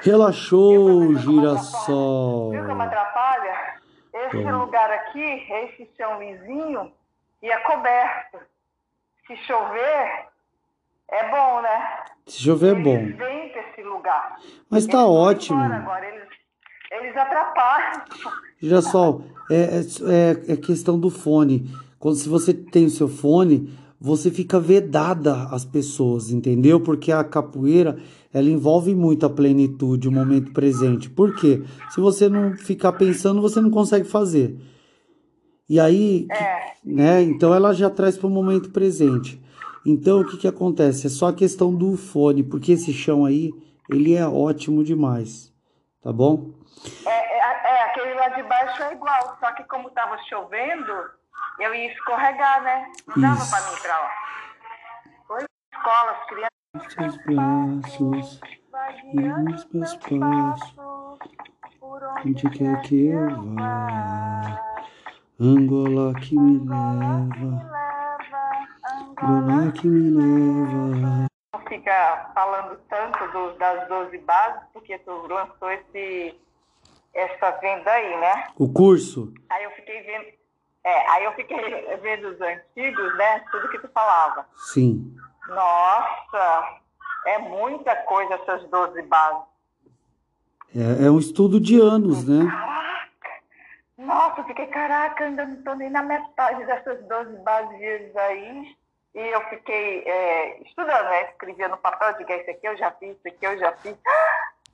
Relaxou, 0.00 1.00
Viu 1.00 1.06
como 1.14 1.18
girassol. 1.18 2.50
Viu 2.50 2.66
como 2.66 2.82
atrapalha? 2.82 3.73
Esse 4.26 4.42
Bom. 4.42 4.58
lugar 4.64 4.90
aqui, 4.90 5.20
esse 5.22 5.88
chão 5.96 6.18
lisinho, 6.22 6.92
e 7.42 7.50
é 7.50 7.58
coberto. 7.60 8.38
Se 9.26 9.36
chover, 9.38 10.26
é 11.10 11.30
bom, 11.30 11.60
né? 11.62 12.04
Se 12.26 12.40
chover 12.42 12.68
é 12.68 12.70
Eles 12.72 12.84
bom. 12.84 12.96
vêm 13.16 13.48
pra 13.50 13.60
esse 13.70 13.82
lugar. 13.82 14.36
Mas 14.70 14.86
tá 14.86 15.06
ótimo. 15.06 15.60
Agora, 15.60 16.06
eles, 16.06 16.28
eles 16.90 17.16
atrapalham. 17.16 18.02
Girassol, 18.60 19.22
é, 19.50 19.80
é, 20.48 20.52
é 20.52 20.56
questão 20.56 20.98
do 20.98 21.10
fone. 21.10 21.66
Quando 21.98 22.16
se 22.16 22.28
você 22.28 22.52
tem 22.54 22.86
o 22.86 22.90
seu 22.90 23.08
fone, 23.08 23.78
você 24.00 24.30
fica 24.30 24.60
vedada 24.60 25.44
às 25.50 25.64
pessoas, 25.64 26.30
entendeu? 26.30 26.80
Porque 26.80 27.10
a 27.10 27.24
capoeira, 27.24 27.96
ela 28.32 28.48
envolve 28.48 28.94
muito 28.94 29.24
a 29.24 29.30
plenitude, 29.30 30.08
o 30.08 30.12
momento 30.12 30.52
presente. 30.52 31.08
Por 31.08 31.34
quê? 31.34 31.62
Se 31.90 32.00
você 32.00 32.28
não 32.28 32.56
ficar 32.56 32.92
pensando, 32.92 33.40
você 33.40 33.60
não 33.60 33.70
consegue 33.70 34.06
fazer. 34.06 34.58
E 35.68 35.80
aí, 35.80 36.26
É, 36.30 36.72
né? 36.84 37.22
Então 37.22 37.54
ela 37.54 37.72
já 37.72 37.88
traz 37.88 38.18
para 38.18 38.26
o 38.26 38.30
momento 38.30 38.70
presente. 38.70 39.42
Então 39.86 40.20
o 40.20 40.26
que 40.26 40.36
que 40.36 40.48
acontece? 40.48 41.06
É 41.06 41.10
só 41.10 41.28
a 41.28 41.32
questão 41.32 41.74
do 41.74 41.96
fone, 41.96 42.42
porque 42.42 42.72
esse 42.72 42.92
chão 42.92 43.24
aí, 43.24 43.50
ele 43.90 44.14
é 44.14 44.26
ótimo 44.26 44.82
demais, 44.84 45.52
tá 46.02 46.12
bom? 46.12 46.50
é, 47.06 47.10
é, 47.10 47.76
é, 47.76 47.84
aquele 47.84 48.14
lá 48.14 48.28
de 48.28 48.42
baixo 48.42 48.82
é 48.82 48.92
igual, 48.92 49.36
só 49.40 49.52
que 49.52 49.64
como 49.64 49.90
tava 49.90 50.18
chovendo, 50.28 50.92
eu 51.58 51.74
ia 51.74 51.92
escorregar, 51.92 52.62
né? 52.62 52.92
Não 53.06 53.22
dava 53.22 53.42
Isso. 53.42 53.50
pra 53.50 53.60
mim 53.60 53.76
ir 53.76 53.82
pra 53.82 53.98
lá. 53.98 54.10
Foi 55.26 55.44
escola, 55.72 56.10
as 56.10 56.26
crianças 56.26 56.54
Seus 56.92 57.16
braços 57.18 58.40
nos 59.14 59.64
meus 59.72 59.96
passos, 59.96 60.74
onde 62.24 62.50
quer 62.50 62.80
que 62.82 63.06
eu 63.06 63.54
vá. 63.54 64.60
Angola 65.40 66.14
que 66.14 66.36
me 66.36 66.58
leva, 66.68 67.64
Angola 69.22 69.72
que 69.72 69.86
me 69.86 70.10
leva. 70.10 71.26
Não 71.52 71.60
fica 71.68 72.30
falando 72.34 72.76
tanto 72.88 73.32
do, 73.32 73.56
das 73.58 73.88
12 73.88 74.18
bases, 74.18 74.62
porque 74.72 74.98
tu 74.98 75.12
lançou 75.28 75.70
esse, 75.70 76.36
essa 77.14 77.52
venda 77.58 77.90
aí, 77.90 78.20
né? 78.20 78.48
O 78.56 78.72
curso? 78.72 79.32
Aí 79.50 79.62
eu 79.64 79.70
fiquei 79.72 80.02
vendo, 80.02 80.26
é, 80.84 81.10
aí 81.10 81.24
eu 81.24 81.32
fiquei 81.32 81.56
vendo 82.02 82.28
os 82.28 82.40
antigos, 82.42 83.16
né? 83.16 83.40
Tudo 83.50 83.70
que 83.70 83.78
tu 83.78 83.88
falava. 83.88 84.46
Sim. 84.54 85.16
Nossa, 85.48 86.80
é 87.26 87.38
muita 87.38 87.96
coisa 88.02 88.34
essas 88.34 88.68
12 88.68 89.00
bases. 89.02 89.42
É, 90.76 91.06
é 91.06 91.10
um 91.10 91.18
estudo 91.18 91.58
de 91.58 91.80
anos, 91.80 92.28
né? 92.28 92.50
Caraca! 92.50 92.84
Nossa, 93.96 94.40
eu 94.40 94.44
fiquei, 94.44 94.66
caraca, 94.66 95.24
ainda 95.24 95.46
não 95.46 95.54
estou 95.54 95.74
nem 95.74 95.88
na 95.88 96.02
metade 96.02 96.66
dessas 96.66 97.02
12 97.06 97.38
bases 97.38 98.16
aí. 98.16 98.76
E 99.14 99.20
eu 99.20 99.40
fiquei 99.48 100.02
é, 100.02 100.62
estudando, 100.64 101.08
né? 101.08 101.30
Escrevia 101.30 101.68
no 101.68 101.78
papel, 101.78 102.18
diga, 102.18 102.36
isso 102.36 102.50
aqui 102.50 102.66
eu 102.66 102.76
já 102.76 102.90
fiz, 102.90 103.16
isso 103.16 103.28
aqui 103.28 103.46
eu 103.46 103.58
já 103.58 103.72
fiz. 103.76 103.96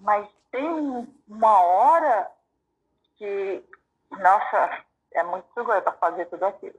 Mas 0.01 0.27
tem 0.51 1.09
uma 1.29 1.61
hora 1.61 2.27
que, 3.17 3.63
nossa, 4.11 4.83
é 5.15 5.23
muito 5.25 5.47
seguro 5.55 5.81
para 5.83 5.93
fazer 5.93 6.27
tudo 6.27 6.45
aquilo. 6.45 6.75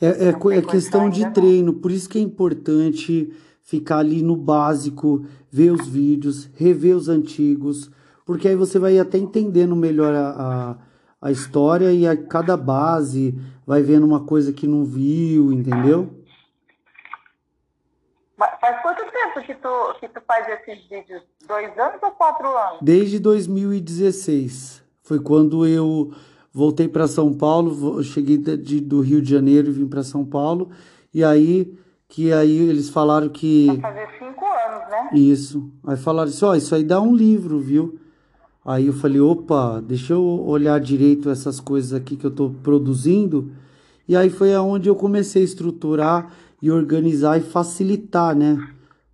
É, 0.00 0.28
é, 0.28 0.58
é 0.58 0.62
questão 0.62 1.08
de 1.08 1.30
treino, 1.30 1.74
por 1.74 1.90
isso 1.90 2.08
que 2.08 2.18
é 2.18 2.20
importante 2.20 3.32
ficar 3.62 3.98
ali 3.98 4.22
no 4.22 4.36
básico, 4.36 5.24
ver 5.50 5.70
os 5.70 5.86
vídeos, 5.86 6.46
rever 6.56 6.96
os 6.96 7.08
antigos, 7.08 7.90
porque 8.24 8.48
aí 8.48 8.56
você 8.56 8.78
vai 8.78 8.98
até 8.98 9.18
entendendo 9.18 9.76
melhor 9.76 10.14
a, 10.14 10.28
a, 11.20 11.28
a 11.28 11.30
história 11.30 11.92
e 11.92 12.06
a 12.06 12.16
cada 12.16 12.56
base 12.56 13.34
vai 13.66 13.82
vendo 13.82 14.04
uma 14.04 14.24
coisa 14.24 14.52
que 14.52 14.66
não 14.66 14.84
viu, 14.84 15.52
entendeu? 15.52 16.22
Faz 18.36 18.82
quanto 18.82 19.04
tempo 19.10 19.40
que 19.46 19.54
tu, 19.54 19.94
que 20.00 20.08
tu 20.08 20.20
faz 20.26 20.48
esses 20.48 20.84
vídeos? 20.88 21.22
Dois 21.46 21.78
anos 21.78 22.02
ou 22.02 22.10
quatro 22.10 22.48
anos? 22.48 22.78
Desde 22.82 23.20
2016. 23.20 24.82
Foi 25.02 25.20
quando 25.20 25.66
eu 25.66 26.12
voltei 26.52 26.88
para 26.88 27.06
São 27.06 27.32
Paulo, 27.32 28.02
cheguei 28.02 28.38
de, 28.38 28.80
do 28.80 29.00
Rio 29.00 29.22
de 29.22 29.30
Janeiro 29.30 29.68
e 29.68 29.72
vim 29.72 29.86
para 29.86 30.02
São 30.02 30.24
Paulo. 30.24 30.70
E 31.12 31.24
aí 31.24 31.76
que 32.12 32.30
aí 32.30 32.68
eles 32.68 32.90
falaram 32.90 33.30
que. 33.30 33.68
Vai 33.68 33.80
fazer 33.80 34.08
cinco 34.18 34.44
anos, 34.44 34.90
né? 34.90 35.10
Isso. 35.18 35.70
Aí 35.82 35.96
falaram 35.96 36.28
assim, 36.28 36.44
ó, 36.44 36.50
oh, 36.50 36.54
isso 36.54 36.74
aí 36.74 36.84
dá 36.84 37.00
um 37.00 37.16
livro, 37.16 37.58
viu? 37.58 37.98
Aí 38.62 38.86
eu 38.86 38.92
falei, 38.92 39.18
opa, 39.18 39.80
deixa 39.80 40.12
eu 40.12 40.22
olhar 40.22 40.78
direito 40.78 41.30
essas 41.30 41.58
coisas 41.58 41.94
aqui 41.94 42.16
que 42.16 42.26
eu 42.26 42.30
estou 42.30 42.50
produzindo. 42.62 43.50
E 44.06 44.14
aí 44.14 44.28
foi 44.28 44.54
aonde 44.54 44.90
eu 44.90 44.94
comecei 44.94 45.40
a 45.40 45.44
estruturar 45.44 46.30
e 46.60 46.70
organizar 46.70 47.38
e 47.38 47.40
facilitar, 47.40 48.36
né, 48.36 48.58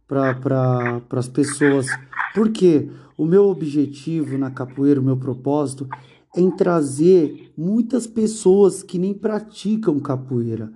para 0.08 0.34
pra, 0.34 1.00
as 1.12 1.28
pessoas. 1.28 1.86
Porque 2.34 2.88
o 3.16 3.24
meu 3.24 3.44
objetivo 3.48 4.36
na 4.36 4.50
capoeira, 4.50 5.00
o 5.00 5.04
meu 5.04 5.16
propósito, 5.16 5.88
em 6.36 6.50
trazer 6.50 7.50
muitas 7.56 8.06
pessoas 8.06 8.82
que 8.82 8.98
nem 8.98 9.14
praticam 9.14 9.98
capoeira. 9.98 10.72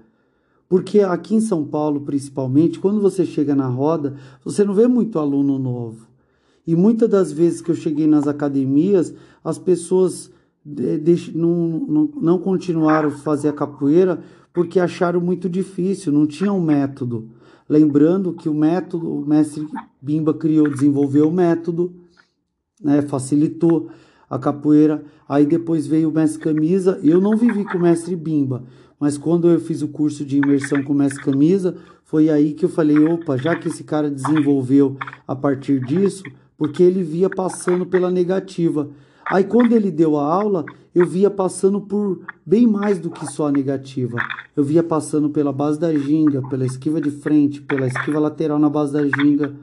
Porque 0.68 1.00
aqui 1.00 1.34
em 1.34 1.40
São 1.40 1.64
Paulo, 1.64 2.00
principalmente, 2.00 2.78
quando 2.78 3.00
você 3.00 3.26
chega 3.26 3.54
na 3.54 3.66
roda, 3.66 4.16
você 4.42 4.64
não 4.64 4.72
vê 4.72 4.86
muito 4.86 5.18
aluno 5.18 5.58
novo. 5.58 6.06
E 6.66 6.74
muitas 6.74 7.10
das 7.10 7.32
vezes 7.32 7.60
que 7.60 7.70
eu 7.70 7.74
cheguei 7.74 8.06
nas 8.06 8.26
academias, 8.26 9.14
as 9.44 9.58
pessoas 9.58 10.30
não, 11.34 11.80
não, 11.80 12.10
não 12.20 12.38
continuaram 12.38 13.08
a 13.08 13.12
fazer 13.12 13.48
a 13.48 13.52
capoeira 13.52 14.22
porque 14.52 14.78
acharam 14.78 15.20
muito 15.20 15.48
difícil, 15.48 16.12
não 16.12 16.26
tinha 16.26 16.52
um 16.52 16.60
método. 16.60 17.28
Lembrando 17.68 18.32
que 18.32 18.48
o 18.48 18.54
método, 18.54 19.12
o 19.12 19.26
mestre 19.26 19.66
Bimba 20.00 20.34
criou, 20.34 20.68
desenvolveu 20.68 21.28
o 21.28 21.32
método, 21.32 21.92
né, 22.82 23.02
facilitou 23.02 23.88
a 24.32 24.38
capoeira. 24.38 25.04
Aí 25.28 25.44
depois 25.44 25.86
veio 25.86 26.08
o 26.08 26.12
mestre 26.12 26.40
Camisa. 26.40 26.98
Eu 27.02 27.20
não 27.20 27.36
vivi 27.36 27.64
com 27.66 27.76
o 27.76 27.82
mestre 27.82 28.16
Bimba, 28.16 28.64
mas 28.98 29.18
quando 29.18 29.50
eu 29.50 29.60
fiz 29.60 29.82
o 29.82 29.88
curso 29.88 30.24
de 30.24 30.38
imersão 30.38 30.82
com 30.82 30.94
o 30.94 30.96
mestre 30.96 31.22
Camisa, 31.22 31.76
foi 32.02 32.30
aí 32.30 32.54
que 32.54 32.64
eu 32.64 32.68
falei: 32.70 32.98
opa, 32.98 33.36
já 33.36 33.54
que 33.54 33.68
esse 33.68 33.84
cara 33.84 34.10
desenvolveu 34.10 34.96
a 35.28 35.36
partir 35.36 35.84
disso, 35.84 36.22
porque 36.56 36.82
ele 36.82 37.02
via 37.02 37.28
passando 37.28 37.84
pela 37.84 38.10
negativa. 38.10 38.88
Aí 39.26 39.44
quando 39.44 39.72
ele 39.72 39.90
deu 39.90 40.16
a 40.16 40.24
aula, 40.24 40.64
eu 40.94 41.06
via 41.06 41.30
passando 41.30 41.80
por 41.82 42.20
bem 42.44 42.66
mais 42.66 42.98
do 42.98 43.10
que 43.10 43.26
só 43.26 43.48
a 43.48 43.52
negativa. 43.52 44.16
Eu 44.56 44.64
via 44.64 44.82
passando 44.82 45.28
pela 45.28 45.52
base 45.52 45.78
da 45.78 45.94
ginga, 45.94 46.40
pela 46.48 46.64
esquiva 46.64 47.02
de 47.02 47.10
frente, 47.10 47.60
pela 47.60 47.86
esquiva 47.86 48.18
lateral 48.18 48.58
na 48.58 48.70
base 48.70 48.94
da 48.94 49.04
ginga. 49.04 49.54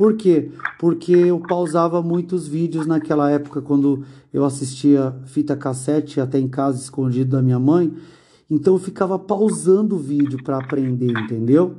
Por 0.00 0.14
quê? 0.14 0.50
Porque 0.78 1.12
eu 1.12 1.38
pausava 1.38 2.00
muitos 2.00 2.48
vídeos 2.48 2.86
naquela 2.86 3.30
época 3.30 3.60
quando 3.60 4.02
eu 4.32 4.46
assistia 4.46 5.14
fita 5.26 5.54
cassete 5.54 6.22
até 6.22 6.38
em 6.38 6.48
casa 6.48 6.80
escondido 6.80 7.32
da 7.32 7.42
minha 7.42 7.58
mãe. 7.58 7.92
Então 8.50 8.72
eu 8.72 8.78
ficava 8.78 9.18
pausando 9.18 9.96
o 9.96 9.98
vídeo 9.98 10.42
para 10.42 10.56
aprender, 10.56 11.10
entendeu? 11.10 11.74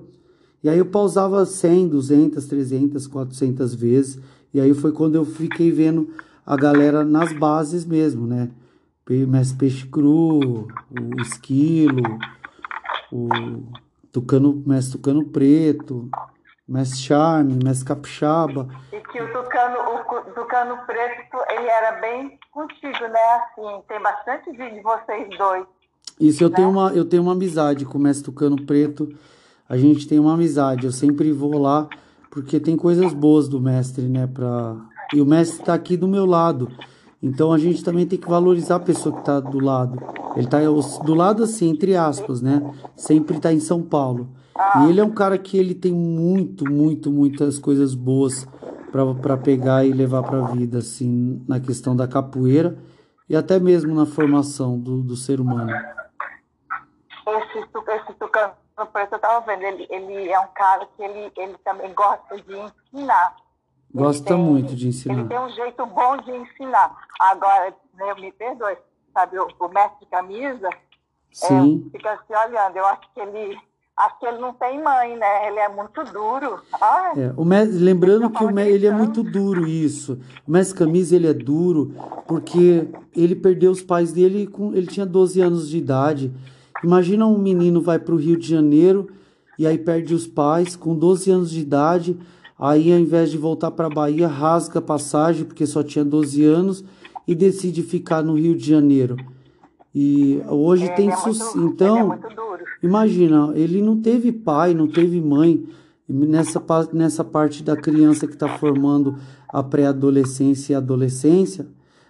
E 0.64 0.70
aí 0.70 0.78
eu 0.78 0.86
pausava 0.86 1.44
100, 1.44 1.88
200, 1.88 2.46
300, 2.46 3.08
400 3.08 3.74
vezes. 3.74 4.20
E 4.54 4.62
aí 4.62 4.72
foi 4.76 4.92
quando 4.92 5.16
eu 5.16 5.26
fiquei 5.26 5.72
vendo 5.72 6.10
a 6.46 6.56
galera 6.56 7.04
nas 7.04 7.34
bases 7.34 7.84
mesmo, 7.84 8.28
né? 8.28 8.52
Mestre 9.10 9.58
Peixe 9.58 9.88
Cru, 9.88 10.68
o 10.68 11.22
Esquilo, 11.22 12.04
o 13.12 13.28
Tucano, 14.12 14.62
Mestre 14.64 14.92
Tucano 14.92 15.26
Preto, 15.26 16.08
Mestre 16.72 17.00
Charme, 17.00 17.60
Mestre 17.62 17.86
Capixaba. 17.86 18.68
E 18.94 19.00
que 19.02 19.22
o 19.22 19.28
Tucano, 19.34 19.78
o 19.80 20.22
Tucano 20.34 20.78
Preto, 20.86 21.38
ele 21.50 21.68
era 21.68 22.00
bem 22.00 22.40
contigo, 22.52 23.08
né? 23.08 23.20
Assim, 23.36 23.84
tem 23.90 24.02
bastante 24.02 24.52
vídeo 24.52 24.76
de 24.76 24.82
vocês 24.82 25.38
dois. 25.38 25.66
Isso, 26.20 26.44
eu, 26.44 26.50
né? 26.50 26.56
tenho 26.56 26.70
uma, 26.70 26.90
eu 26.94 27.04
tenho 27.04 27.24
uma 27.24 27.34
amizade 27.34 27.84
com 27.84 27.98
o 27.98 28.02
Mestre 28.02 28.26
Tucano 28.26 28.66
Preto. 28.66 29.10
A 29.68 29.76
gente 29.76 30.08
tem 30.08 30.18
uma 30.18 30.34
amizade. 30.34 30.86
Eu 30.86 30.92
sempre 30.92 31.32
vou 31.32 31.58
lá 31.58 31.90
porque 32.30 32.60
tem 32.60 32.78
coisas 32.78 33.14
boas 33.14 33.50
do 33.50 33.60
mestre, 33.60 34.08
né? 34.08 34.26
Pra... 34.26 34.78
E 35.14 35.22
o 35.22 35.26
mestre 35.26 35.60
está 35.60 35.74
aqui 35.74 35.98
do 35.98 36.08
meu 36.08 36.26
lado. 36.26 36.72
Então 37.22 37.52
a 37.52 37.58
gente 37.58 37.84
também 37.84 38.08
tem 38.08 38.18
que 38.18 38.30
valorizar 38.30 38.78
a 38.78 38.80
pessoa 38.80 39.14
que 39.14 39.20
está 39.20 39.42
do 39.42 39.60
lado. 39.60 40.02
Ele 40.36 40.46
está 40.46 40.60
do 40.60 41.14
lado 41.14 41.44
assim, 41.44 41.70
entre 41.70 41.96
aspas, 41.96 42.42
né? 42.42 42.64
Sempre 42.96 43.36
está 43.36 43.52
em 43.52 43.60
São 43.60 43.84
Paulo. 43.84 44.30
E 44.80 44.90
ele 44.90 45.00
é 45.00 45.04
um 45.04 45.14
cara 45.14 45.38
que 45.38 45.58
ele 45.58 45.76
tem 45.76 45.94
muito, 45.94 46.70
muito, 46.70 47.12
muitas 47.12 47.60
coisas 47.60 47.94
boas 47.96 48.48
para 49.22 49.38
pegar 49.38 49.86
e 49.86 49.92
levar 49.92 50.24
para 50.24 50.40
a 50.40 50.48
vida, 50.48 50.80
assim, 50.80 51.44
na 51.48 51.60
questão 51.60 51.96
da 51.96 52.08
capoeira 52.08 52.78
e 53.30 53.36
até 53.36 53.60
mesmo 53.60 53.94
na 53.94 54.06
formação 54.06 54.78
do, 54.78 55.02
do 55.02 55.16
ser 55.16 55.40
humano. 55.40 55.72
Esse, 57.28 57.60
esse 57.60 58.14
Tucano 58.20 58.54
Preto, 58.92 59.14
eu 59.14 59.16
estava 59.18 59.46
vendo, 59.46 59.64
ele, 59.64 59.88
ele 59.90 60.30
é 60.30 60.40
um 60.40 60.48
cara 60.48 60.88
que 60.98 61.04
ele, 61.04 61.32
ele 61.38 61.56
também 61.64 61.94
gosta 61.94 62.36
de 62.36 62.54
ensinar. 62.58 63.36
Gosta 63.94 64.34
tem, 64.34 64.38
muito 64.38 64.76
de 64.76 64.88
ensinar. 64.88 65.20
Ele 65.20 65.28
tem 65.28 65.40
um 65.40 65.50
jeito 65.50 65.86
bom 65.86 66.18
de 66.18 66.32
ensinar. 66.32 66.98
Agora, 67.20 67.74
né, 67.94 68.14
me 68.16 68.32
perdoe, 68.32 68.78
sabe, 69.14 69.38
o, 69.38 69.48
o 69.60 69.68
mestre 69.70 70.06
camisa 70.08 70.70
Sim. 71.32 71.86
É, 71.88 71.98
fica 71.98 72.20
se 72.28 72.36
olhando. 72.36 72.78
Eu 72.78 72.86
acho 72.88 73.02
que 73.14 73.20
ele. 73.20 73.58
Acho 74.06 74.20
que 74.20 74.26
ele 74.26 74.40
não 74.40 74.54
tem 74.54 74.82
mãe, 74.82 75.18
né? 75.18 75.48
Ele 75.48 75.60
é 75.60 75.70
muito 75.70 76.04
duro. 76.04 76.60
Ai, 76.82 77.14
é, 77.18 77.34
o 77.36 77.46
mestre, 77.46 77.78
lembrando 77.78 78.30
que 78.30 78.44
o 78.44 78.60
ele 78.60 78.88
é 78.88 78.92
muito 78.92 79.24
duro, 79.24 79.68
isso. 79.68 80.20
O 80.48 80.52
mestre 80.52 80.78
camisa 80.78 81.16
ele 81.16 81.28
é 81.28 81.34
duro 81.34 81.94
porque 82.28 82.88
ele 83.16 83.36
perdeu 83.36 83.72
os 83.72 83.82
pais 83.82 84.12
dele 84.12 84.48
com. 84.48 84.74
Ele 84.74 84.88
tinha 84.88 85.06
12 85.06 85.42
anos 85.42 85.70
de 85.70 85.78
idade. 85.78 86.34
Imagina 86.84 87.28
um 87.28 87.38
menino 87.38 87.82
vai 87.82 88.00
para 88.00 88.14
o 88.16 88.18
Rio 88.18 88.38
de 88.38 88.48
Janeiro 88.48 89.10
e 89.58 89.68
aí 89.68 89.78
perde 89.78 90.16
os 90.16 90.26
pais 90.26 90.76
com 90.76 90.96
12 90.96 91.30
anos 91.30 91.52
de 91.52 91.60
idade 91.60 92.18
Aí, 92.62 92.94
ao 92.94 93.00
invés 93.00 93.32
de 93.32 93.40
voltar 93.40 93.72
para 93.72 93.88
a 93.88 93.90
Bahia, 93.90 94.28
rasga 94.28 94.78
a 94.78 94.84
passagem, 94.84 95.44
porque 95.44 95.66
só 95.66 95.82
tinha 95.82 96.06
12 96.06 96.44
anos, 96.46 96.86
e 97.28 97.34
decide 97.34 97.82
ficar 97.82 98.22
no 98.22 98.36
Rio 98.36 98.56
de 98.56 98.70
Janeiro. 98.70 99.18
E 99.94 100.42
hoje 100.48 100.86
ele 100.86 100.94
tem 100.94 101.12
é. 101.12 101.16
Muito, 101.16 101.60
então, 101.60 102.14
é 102.14 102.20
imagina, 102.82 103.52
ele 103.56 103.82
não 103.82 104.02
teve 104.02 104.32
pai, 104.32 104.74
não 104.74 104.88
teve 104.88 105.20
mãe. 105.20 105.66
Nessa, 106.08 106.62
nessa 106.92 107.24
parte 107.24 107.64
da 107.64 107.76
criança 107.76 108.28
que 108.28 108.34
está 108.34 108.58
formando 108.58 109.18
a 109.48 109.64
pré-adolescência 109.64 110.74
e 110.74 110.76
a 110.76 110.80
adolescência, 110.80 111.68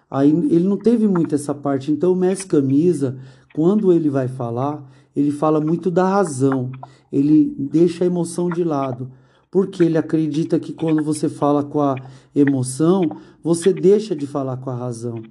aí 0.09 0.29
ele 0.29 0.67
não 0.67 0.77
teve 0.77 1.07
muito 1.07 1.35
essa 1.35 1.53
parte. 1.53 1.91
Então, 1.91 2.11
o 2.11 2.15
mestre 2.15 2.47
Camisa, 2.47 3.19
quando 3.53 3.93
ele 3.93 4.09
vai 4.09 4.27
falar, 4.27 4.83
ele 5.15 5.29
fala 5.29 5.61
muito 5.61 5.91
da 5.91 6.07
razão. 6.07 6.71
Ele 7.11 7.53
deixa 7.59 8.03
a 8.03 8.07
emoção 8.07 8.49
de 8.49 8.63
lado 8.63 9.11
porque 9.51 9.83
ele 9.83 9.97
acredita 9.97 10.57
que 10.57 10.71
quando 10.71 11.03
você 11.03 11.27
fala 11.27 11.61
com 11.61 11.81
a 11.81 11.95
emoção, 12.33 13.01
você 13.43 13.73
deixa 13.73 14.15
de 14.15 14.25
falar 14.25 14.55
com 14.55 14.69
a 14.69 14.75
razão. 14.75 15.21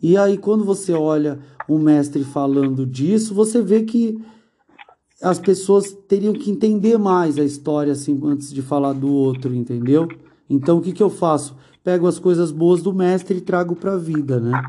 E 0.00 0.16
aí, 0.16 0.38
quando 0.38 0.64
você 0.64 0.92
olha 0.92 1.40
o 1.68 1.78
mestre 1.78 2.24
falando 2.24 2.86
disso, 2.86 3.34
você 3.34 3.62
vê 3.62 3.82
que 3.82 4.18
as 5.22 5.38
pessoas 5.38 5.92
teriam 6.06 6.34
que 6.34 6.50
entender 6.50 6.98
mais 6.98 7.38
a 7.38 7.44
história 7.44 7.92
assim 7.92 8.20
antes 8.24 8.52
de 8.52 8.60
falar 8.60 8.92
do 8.92 9.10
outro, 9.10 9.54
entendeu? 9.54 10.08
Então, 10.48 10.78
o 10.78 10.82
que, 10.82 10.92
que 10.92 11.02
eu 11.02 11.10
faço? 11.10 11.56
Pego 11.82 12.06
as 12.06 12.18
coisas 12.18 12.50
boas 12.50 12.82
do 12.82 12.92
mestre 12.92 13.38
e 13.38 13.40
trago 13.40 13.74
para 13.74 13.94
a 13.94 13.98
vida, 13.98 14.38
né? 14.38 14.62